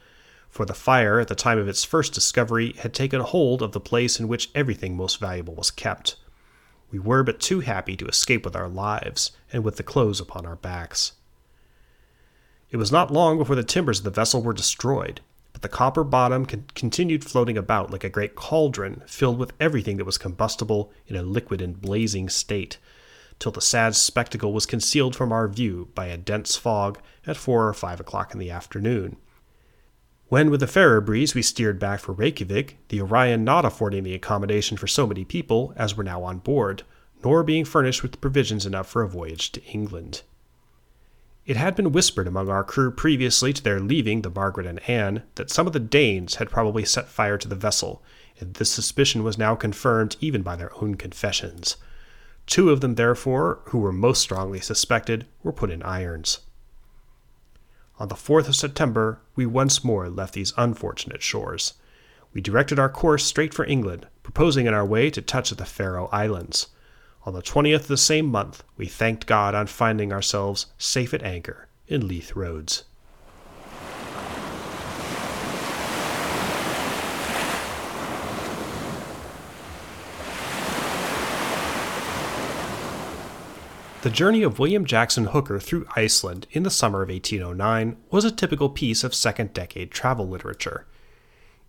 For 0.56 0.66
the 0.66 0.74
fire, 0.74 1.20
at 1.20 1.28
the 1.28 1.36
time 1.36 1.58
of 1.58 1.68
its 1.68 1.84
first 1.84 2.14
discovery, 2.14 2.72
had 2.78 2.94
taken 2.94 3.20
hold 3.20 3.62
of 3.62 3.74
the 3.74 3.80
place 3.82 4.22
in 4.22 4.30
which 4.30 4.52
everything 4.56 4.96
most 4.96 5.20
valuable 5.20 5.54
was 5.54 5.70
kept. 5.70 6.16
We 6.90 6.98
were 6.98 7.24
but 7.24 7.42
too 7.42 7.60
happy 7.60 7.98
to 7.98 8.08
escape 8.08 8.46
with 8.46 8.56
our 8.56 8.70
lives, 8.70 9.34
and 9.52 9.66
with 9.66 9.76
the 9.76 9.84
clothes 9.84 10.22
upon 10.22 10.46
our 10.46 10.56
backs. 10.56 11.12
It 12.72 12.78
was 12.78 12.90
not 12.90 13.12
long 13.12 13.38
before 13.38 13.58
the 13.58 13.66
timbers 13.66 13.98
of 13.98 14.06
the 14.06 14.12
vessel 14.12 14.42
were 14.42 14.54
destroyed, 14.54 15.20
but 15.52 15.62
the 15.62 15.68
copper 15.68 16.06
bottom 16.06 16.46
con- 16.46 16.68
continued 16.74 17.26
floating 17.26 17.58
about 17.58 17.92
like 17.92 18.06
a 18.06 18.10
great 18.10 18.36
cauldron 18.36 19.04
filled 19.08 19.38
with 19.38 19.52
everything 19.60 19.98
that 19.98 20.06
was 20.06 20.18
combustible 20.18 20.90
in 21.06 21.18
a 21.18 21.22
liquid 21.22 21.62
and 21.62 21.82
blazing 21.82 22.30
state, 22.30 22.78
till 23.40 23.52
the 23.52 23.60
sad 23.60 23.94
spectacle 23.94 24.54
was 24.54 24.66
concealed 24.66 25.18
from 25.18 25.34
our 25.34 25.50
view 25.50 25.90
by 25.96 26.06
a 26.06 26.16
dense 26.16 26.56
fog 26.56 26.98
at 27.28 27.36
four 27.36 27.68
or 27.68 27.74
five 27.74 28.00
o'clock 28.00 28.32
in 28.32 28.40
the 28.40 28.52
afternoon. 28.52 29.18
When, 30.28 30.50
with 30.50 30.64
a 30.64 30.68
fairer 30.68 31.02
breeze, 31.02 31.36
we 31.36 31.44
steered 31.44 31.78
back 31.78 32.00
for 32.00 32.12
Reykjavik, 32.12 32.78
the 32.90 33.00
Orion 33.00 33.44
not 33.44 33.64
affording 33.64 34.04
the 34.04 34.16
accommodation 34.16 34.76
for 34.76 34.88
so 34.88 35.06
many 35.06 35.24
people 35.24 35.72
as 35.76 35.96
were 35.96 36.04
now 36.04 36.24
on 36.24 36.40
board, 36.40 36.82
nor 37.24 37.44
being 37.44 37.64
furnished 37.64 38.02
with 38.02 38.20
provisions 38.22 38.66
enough 38.66 38.88
for 38.88 39.04
a 39.04 39.08
voyage 39.08 39.52
to 39.52 39.64
England. 39.66 40.24
It 41.46 41.58
had 41.58 41.76
been 41.76 41.92
whispered 41.92 42.28
among 42.28 42.50
our 42.50 42.64
crew 42.64 42.90
previously 42.90 43.54
to 43.54 43.62
their 43.62 43.80
leaving 43.80 44.24
the 44.24 44.32
Margaret 44.32 44.66
and 44.66 44.80
Anne 44.90 45.22
that 45.36 45.52
some 45.52 45.68
of 45.68 45.74
the 45.74 45.80
Danes 45.80 46.36
had 46.36 46.50
probably 46.50 46.86
set 46.86 47.08
fire 47.08 47.38
to 47.38 47.48
the 47.48 47.56
vessel, 47.56 48.02
and 48.40 48.56
this 48.56 48.72
suspicion 48.72 49.24
was 49.24 49.38
now 49.38 49.54
confirmed 49.54 50.16
even 50.20 50.42
by 50.42 50.56
their 50.56 50.76
own 50.82 50.96
confessions. 50.96 51.78
Two 52.48 52.72
of 52.72 52.82
them, 52.82 52.96
therefore, 52.96 53.60
who 53.66 53.78
were 53.78 53.92
most 53.92 54.22
strongly 54.22 54.60
suspected, 54.60 55.28
were 55.44 55.54
put 55.54 55.70
in 55.70 55.84
irons. 55.84 56.40
On 57.98 58.10
the 58.10 58.16
4th 58.16 58.48
of 58.48 58.56
September, 58.56 59.20
we 59.36 59.46
once 59.46 59.84
more 59.84 60.10
left 60.10 60.34
these 60.34 60.54
unfortunate 60.58 61.22
shores. 61.22 61.76
We 62.34 62.42
directed 62.42 62.78
our 62.78 62.90
course 62.90 63.24
straight 63.24 63.54
for 63.54 63.66
England, 63.66 64.08
proposing 64.22 64.66
in 64.66 64.74
our 64.74 64.86
way 64.86 65.10
to 65.10 65.22
touch 65.22 65.52
at 65.52 65.58
the 65.58 65.66
Faroe 65.66 66.10
Islands. 66.12 66.68
On 67.26 67.34
the 67.34 67.42
20th 67.42 67.76
of 67.76 67.88
the 67.88 67.98
same 67.98 68.26
month, 68.26 68.64
we 68.76 68.88
thanked 68.88 69.26
God 69.26 69.56
on 69.56 69.68
finding 69.68 70.12
ourselves 70.12 70.68
safe 70.78 71.14
at 71.14 71.24
anchor 71.24 71.68
in 71.88 72.08
Leith 72.08 72.36
Roads. 72.36 72.84
The 84.06 84.12
journey 84.12 84.44
of 84.44 84.60
William 84.60 84.86
Jackson 84.86 85.26
Hooker 85.26 85.60
through 85.60 85.88
Iceland 85.96 86.46
in 86.52 86.62
the 86.62 86.70
summer 86.70 87.02
of 87.02 87.10
1809 87.10 87.98
was 88.12 88.24
a 88.24 88.30
typical 88.30 88.70
piece 88.70 89.04
of 89.04 89.16
second 89.16 89.52
decade 89.52 89.90
travel 89.90 90.30
literature. 90.30 90.86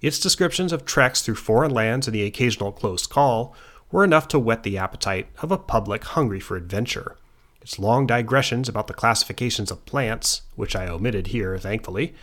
Its 0.03 0.21
descriptions 0.21 0.71
of 0.71 0.85
treks 0.85 1.23
through 1.23 1.37
foreign 1.37 1.71
lands 1.71 2.07
and 2.07 2.15
the 2.15 2.25
occasional 2.25 2.73
close 2.73 3.07
call 3.07 3.57
were 3.91 4.05
enough 4.05 4.29
to 4.29 4.39
whet 4.39 4.65
the 4.65 4.77
appetite 4.77 5.29
of 5.39 5.51
a 5.51 5.57
public 5.57 6.05
hungry 6.05 6.39
for 6.39 6.59
adventure. 6.59 7.17
Its 7.63 7.79
long 7.79 8.07
digressions 8.07 8.69
about 8.69 8.87
the 8.87 8.93
classifications 8.93 9.71
of 9.71 9.87
plants, 9.87 10.43
which 10.57 10.77
I 10.77 10.89
omitted 10.89 11.29
here, 11.29 11.57
thankfully, 11.57 12.15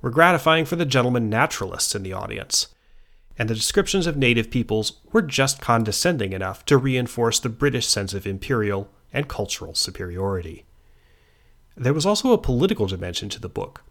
were 0.00 0.10
gratifying 0.10 0.64
for 0.64 0.74
the 0.74 0.84
gentlemen 0.84 1.30
naturalists 1.30 1.94
in 1.94 2.02
the 2.02 2.14
audience. 2.14 2.66
And 3.38 3.48
the 3.48 3.54
descriptions 3.54 4.08
of 4.08 4.16
native 4.16 4.50
peoples 4.50 4.94
were 5.12 5.22
just 5.22 5.60
condescending 5.60 6.32
enough 6.32 6.64
to 6.64 6.76
reinforce 6.76 7.38
the 7.38 7.48
British 7.48 7.86
sense 7.86 8.12
of 8.12 8.26
imperial 8.26 8.90
and 9.12 9.28
cultural 9.28 9.74
superiority. 9.74 10.64
There 11.76 11.94
was 11.94 12.06
also 12.06 12.32
a 12.32 12.38
political 12.38 12.86
dimension 12.86 13.28
to 13.30 13.40
the 13.40 13.48
book, 13.48 13.84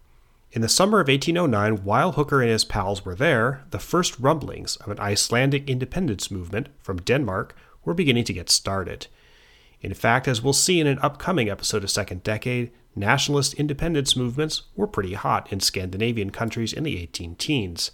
in 0.52 0.60
the 0.60 0.68
summer 0.68 1.00
of 1.00 1.08
1809, 1.08 1.82
while 1.82 2.12
Hooker 2.12 2.42
and 2.42 2.50
his 2.50 2.64
pals 2.64 3.06
were 3.06 3.14
there, 3.14 3.64
the 3.70 3.78
first 3.78 4.18
rumblings 4.18 4.76
of 4.76 4.90
an 4.90 5.00
Icelandic 5.00 5.68
independence 5.68 6.30
movement 6.30 6.68
from 6.82 7.00
Denmark 7.00 7.56
were 7.86 7.94
beginning 7.94 8.24
to 8.24 8.34
get 8.34 8.50
started. 8.50 9.06
In 9.80 9.94
fact, 9.94 10.28
as 10.28 10.42
we'll 10.42 10.52
see 10.52 10.78
in 10.78 10.86
an 10.86 10.98
upcoming 10.98 11.48
episode 11.48 11.82
of 11.82 11.90
Second 11.90 12.22
Decade, 12.22 12.70
nationalist 12.94 13.54
independence 13.54 14.14
movements 14.14 14.64
were 14.76 14.86
pretty 14.86 15.14
hot 15.14 15.50
in 15.50 15.58
Scandinavian 15.58 16.28
countries 16.28 16.74
in 16.74 16.84
the 16.84 17.00
18 17.00 17.34
teens, 17.36 17.90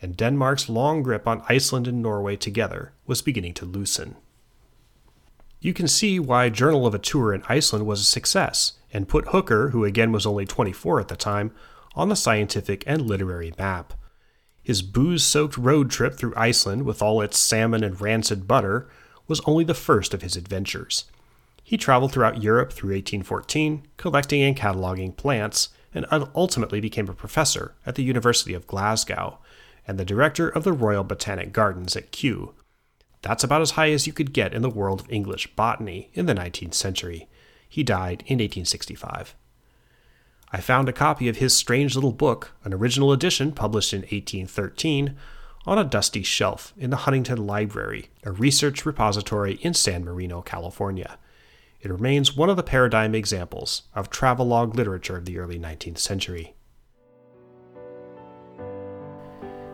and 0.00 0.16
Denmark's 0.16 0.70
long 0.70 1.02
grip 1.02 1.28
on 1.28 1.44
Iceland 1.50 1.86
and 1.86 2.00
Norway 2.00 2.34
together 2.34 2.92
was 3.06 3.20
beginning 3.20 3.52
to 3.54 3.66
loosen. 3.66 4.16
You 5.60 5.74
can 5.74 5.88
see 5.88 6.18
why 6.18 6.48
Journal 6.48 6.86
of 6.86 6.94
a 6.94 6.98
Tour 6.98 7.34
in 7.34 7.42
Iceland 7.48 7.86
was 7.86 8.00
a 8.00 8.04
success, 8.04 8.72
and 8.92 9.08
put 9.08 9.28
Hooker, 9.28 9.70
who 9.70 9.84
again 9.84 10.10
was 10.10 10.24
only 10.24 10.46
24 10.46 11.00
at 11.00 11.08
the 11.08 11.16
time, 11.16 11.52
on 11.94 12.08
the 12.08 12.16
scientific 12.16 12.82
and 12.86 13.02
literary 13.02 13.52
map. 13.58 13.92
His 14.62 14.82
booze 14.82 15.24
soaked 15.24 15.58
road 15.58 15.90
trip 15.90 16.14
through 16.14 16.34
Iceland 16.36 16.84
with 16.84 17.02
all 17.02 17.20
its 17.20 17.38
salmon 17.38 17.84
and 17.84 18.00
rancid 18.00 18.48
butter 18.48 18.88
was 19.28 19.40
only 19.44 19.64
the 19.64 19.74
first 19.74 20.14
of 20.14 20.22
his 20.22 20.36
adventures. 20.36 21.04
He 21.62 21.76
traveled 21.76 22.12
throughout 22.12 22.42
Europe 22.42 22.72
through 22.72 22.94
1814, 22.94 23.86
collecting 23.96 24.42
and 24.42 24.56
cataloging 24.56 25.16
plants, 25.16 25.68
and 25.92 26.06
ultimately 26.34 26.80
became 26.80 27.08
a 27.08 27.14
professor 27.14 27.74
at 27.84 27.96
the 27.96 28.02
University 28.02 28.54
of 28.54 28.66
Glasgow 28.66 29.38
and 29.86 29.98
the 29.98 30.04
director 30.04 30.48
of 30.48 30.64
the 30.64 30.72
Royal 30.72 31.04
Botanic 31.04 31.52
Gardens 31.52 31.96
at 31.96 32.12
Kew. 32.12 32.54
That's 33.22 33.44
about 33.44 33.60
as 33.60 33.72
high 33.72 33.90
as 33.90 34.06
you 34.06 34.12
could 34.12 34.32
get 34.32 34.54
in 34.54 34.62
the 34.62 34.70
world 34.70 35.00
of 35.00 35.12
English 35.12 35.54
botany 35.54 36.10
in 36.14 36.26
the 36.26 36.34
19th 36.34 36.74
century. 36.74 37.28
He 37.68 37.82
died 37.82 38.22
in 38.26 38.38
1865. 38.38 39.34
I 40.52 40.60
found 40.60 40.88
a 40.88 40.92
copy 40.92 41.28
of 41.28 41.36
his 41.36 41.54
strange 41.54 41.94
little 41.94 42.12
book, 42.12 42.52
an 42.64 42.74
original 42.74 43.12
edition 43.12 43.52
published 43.52 43.92
in 43.92 44.00
1813, 44.00 45.16
on 45.66 45.78
a 45.78 45.84
dusty 45.84 46.22
shelf 46.22 46.72
in 46.76 46.90
the 46.90 46.96
Huntington 46.96 47.46
Library, 47.46 48.08
a 48.24 48.32
research 48.32 48.84
repository 48.84 49.54
in 49.62 49.74
San 49.74 50.04
Marino, 50.04 50.40
California. 50.42 51.18
It 51.80 51.90
remains 51.90 52.36
one 52.36 52.50
of 52.50 52.56
the 52.56 52.62
paradigm 52.62 53.14
examples 53.14 53.82
of 53.94 54.10
travelogue 54.10 54.74
literature 54.74 55.16
of 55.16 55.26
the 55.26 55.38
early 55.38 55.58
19th 55.58 55.98
century. 55.98 56.54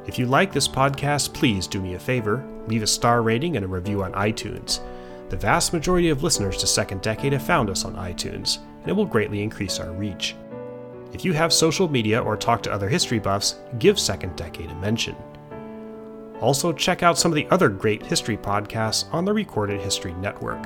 If 0.06 0.18
you 0.18 0.26
like 0.26 0.52
this 0.52 0.68
podcast, 0.68 1.34
please 1.34 1.66
do 1.66 1.80
me 1.80 1.94
a 1.94 1.98
favor 1.98 2.46
leave 2.68 2.82
a 2.82 2.86
star 2.86 3.22
rating 3.22 3.56
and 3.56 3.64
a 3.64 3.68
review 3.68 4.02
on 4.02 4.12
iTunes. 4.12 4.80
The 5.28 5.36
vast 5.36 5.72
majority 5.72 6.08
of 6.10 6.22
listeners 6.22 6.56
to 6.58 6.66
Second 6.66 7.02
Decade 7.02 7.32
have 7.32 7.42
found 7.42 7.70
us 7.70 7.84
on 7.84 7.94
iTunes, 7.94 8.58
and 8.80 8.88
it 8.88 8.92
will 8.92 9.06
greatly 9.06 9.42
increase 9.42 9.80
our 9.80 9.92
reach. 9.92 10.36
If 11.12 11.24
you 11.24 11.32
have 11.32 11.52
social 11.52 11.88
media 11.88 12.20
or 12.20 12.36
talk 12.36 12.62
to 12.64 12.72
other 12.72 12.88
history 12.88 13.18
buffs, 13.18 13.56
give 13.78 13.98
Second 13.98 14.36
Decade 14.36 14.70
a 14.70 14.74
mention. 14.76 15.16
Also, 16.40 16.72
check 16.72 17.02
out 17.02 17.18
some 17.18 17.32
of 17.32 17.36
the 17.36 17.48
other 17.50 17.68
great 17.68 18.04
history 18.04 18.36
podcasts 18.36 19.12
on 19.12 19.24
the 19.24 19.32
Recorded 19.32 19.80
History 19.80 20.12
Network. 20.14 20.62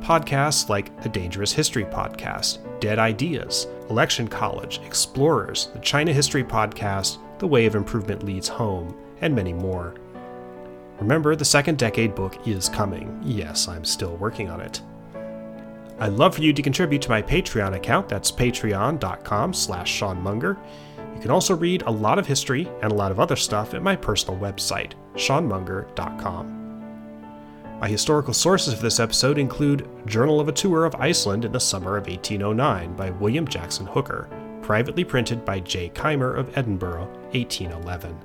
Podcasts 0.00 0.68
like 0.68 1.02
The 1.02 1.08
Dangerous 1.08 1.52
History 1.52 1.84
Podcast, 1.84 2.58
Dead 2.80 2.98
Ideas, 2.98 3.66
Election 3.88 4.28
College, 4.28 4.78
Explorers, 4.84 5.70
the 5.72 5.80
China 5.80 6.12
History 6.12 6.44
Podcast, 6.44 7.18
The 7.38 7.46
Way 7.46 7.66
of 7.66 7.74
Improvement 7.74 8.22
Leads 8.22 8.48
Home, 8.48 8.96
and 9.20 9.34
many 9.34 9.52
more. 9.52 9.94
Remember, 11.00 11.36
the 11.36 11.44
second 11.44 11.78
decade 11.78 12.14
book 12.14 12.46
is 12.46 12.68
coming. 12.68 13.20
Yes, 13.22 13.68
I'm 13.68 13.84
still 13.84 14.16
working 14.16 14.48
on 14.48 14.60
it. 14.60 14.80
I'd 15.98 16.12
love 16.12 16.34
for 16.34 16.42
you 16.42 16.52
to 16.52 16.62
contribute 16.62 17.02
to 17.02 17.08
my 17.08 17.22
Patreon 17.22 17.74
account. 17.74 18.08
That's 18.08 18.30
patreon.com 18.30 19.54
slash 19.54 19.90
Sean 19.90 20.20
Munger. 20.22 20.58
You 21.14 21.20
can 21.20 21.30
also 21.30 21.54
read 21.56 21.82
a 21.82 21.90
lot 21.90 22.18
of 22.18 22.26
history 22.26 22.68
and 22.82 22.92
a 22.92 22.94
lot 22.94 23.10
of 23.10 23.20
other 23.20 23.36
stuff 23.36 23.72
at 23.72 23.82
my 23.82 23.96
personal 23.96 24.38
website, 24.38 24.92
seanmunger.com. 25.14 26.56
My 27.80 27.88
historical 27.88 28.32
sources 28.32 28.74
for 28.74 28.82
this 28.82 29.00
episode 29.00 29.38
include 29.38 29.88
Journal 30.06 30.40
of 30.40 30.48
a 30.48 30.52
Tour 30.52 30.84
of 30.86 30.94
Iceland 30.94 31.44
in 31.44 31.52
the 31.52 31.60
Summer 31.60 31.96
of 31.96 32.06
1809 32.06 32.96
by 32.96 33.10
William 33.10 33.46
Jackson 33.46 33.86
Hooker, 33.86 34.28
privately 34.66 35.04
printed 35.04 35.44
by 35.44 35.60
J. 35.60 35.90
Keymer 35.90 36.36
of 36.36 36.58
Edinburgh, 36.58 37.06
1811. 37.30 38.18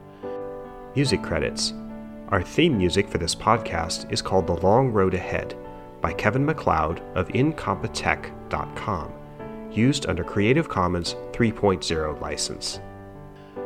Music 0.96 1.22
credits. 1.22 1.76
Our 2.30 2.42
theme 2.42 2.76
music 2.76 3.08
for 3.08 3.20
this 3.20 3.36
podcast 3.36 4.12
is 4.12 4.24
called 4.24 4.48
The 4.48 4.56
Long 4.56 4.90
Road 4.92 5.14
Ahead 5.14 5.56
by 6.02 6.14
Kevin 6.14 6.44
MacLeod 6.44 7.00
of 7.14 7.28
Incompetech.com, 7.28 9.14
used 9.72 10.08
under 10.08 10.24
Creative 10.24 10.68
Commons 10.68 11.14
3.0 11.32 12.20
license. 12.20 12.80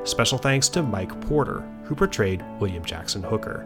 Special 0.03 0.38
thanks 0.38 0.67
to 0.67 0.84
Mike 0.84 1.21
Porter, 1.21 1.61
who 1.86 1.95
portrayed 1.95 2.43
William 2.59 2.84
Jackson 2.84 3.23
Hooker. 3.23 3.65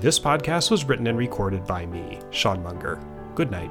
This 0.00 0.18
podcast 0.18 0.72
was 0.72 0.84
written 0.84 1.06
and 1.06 1.16
recorded 1.16 1.64
by 1.64 1.86
me, 1.86 2.18
Sean 2.32 2.60
Munger. 2.60 3.00
Good 3.36 3.52
night. 3.52 3.70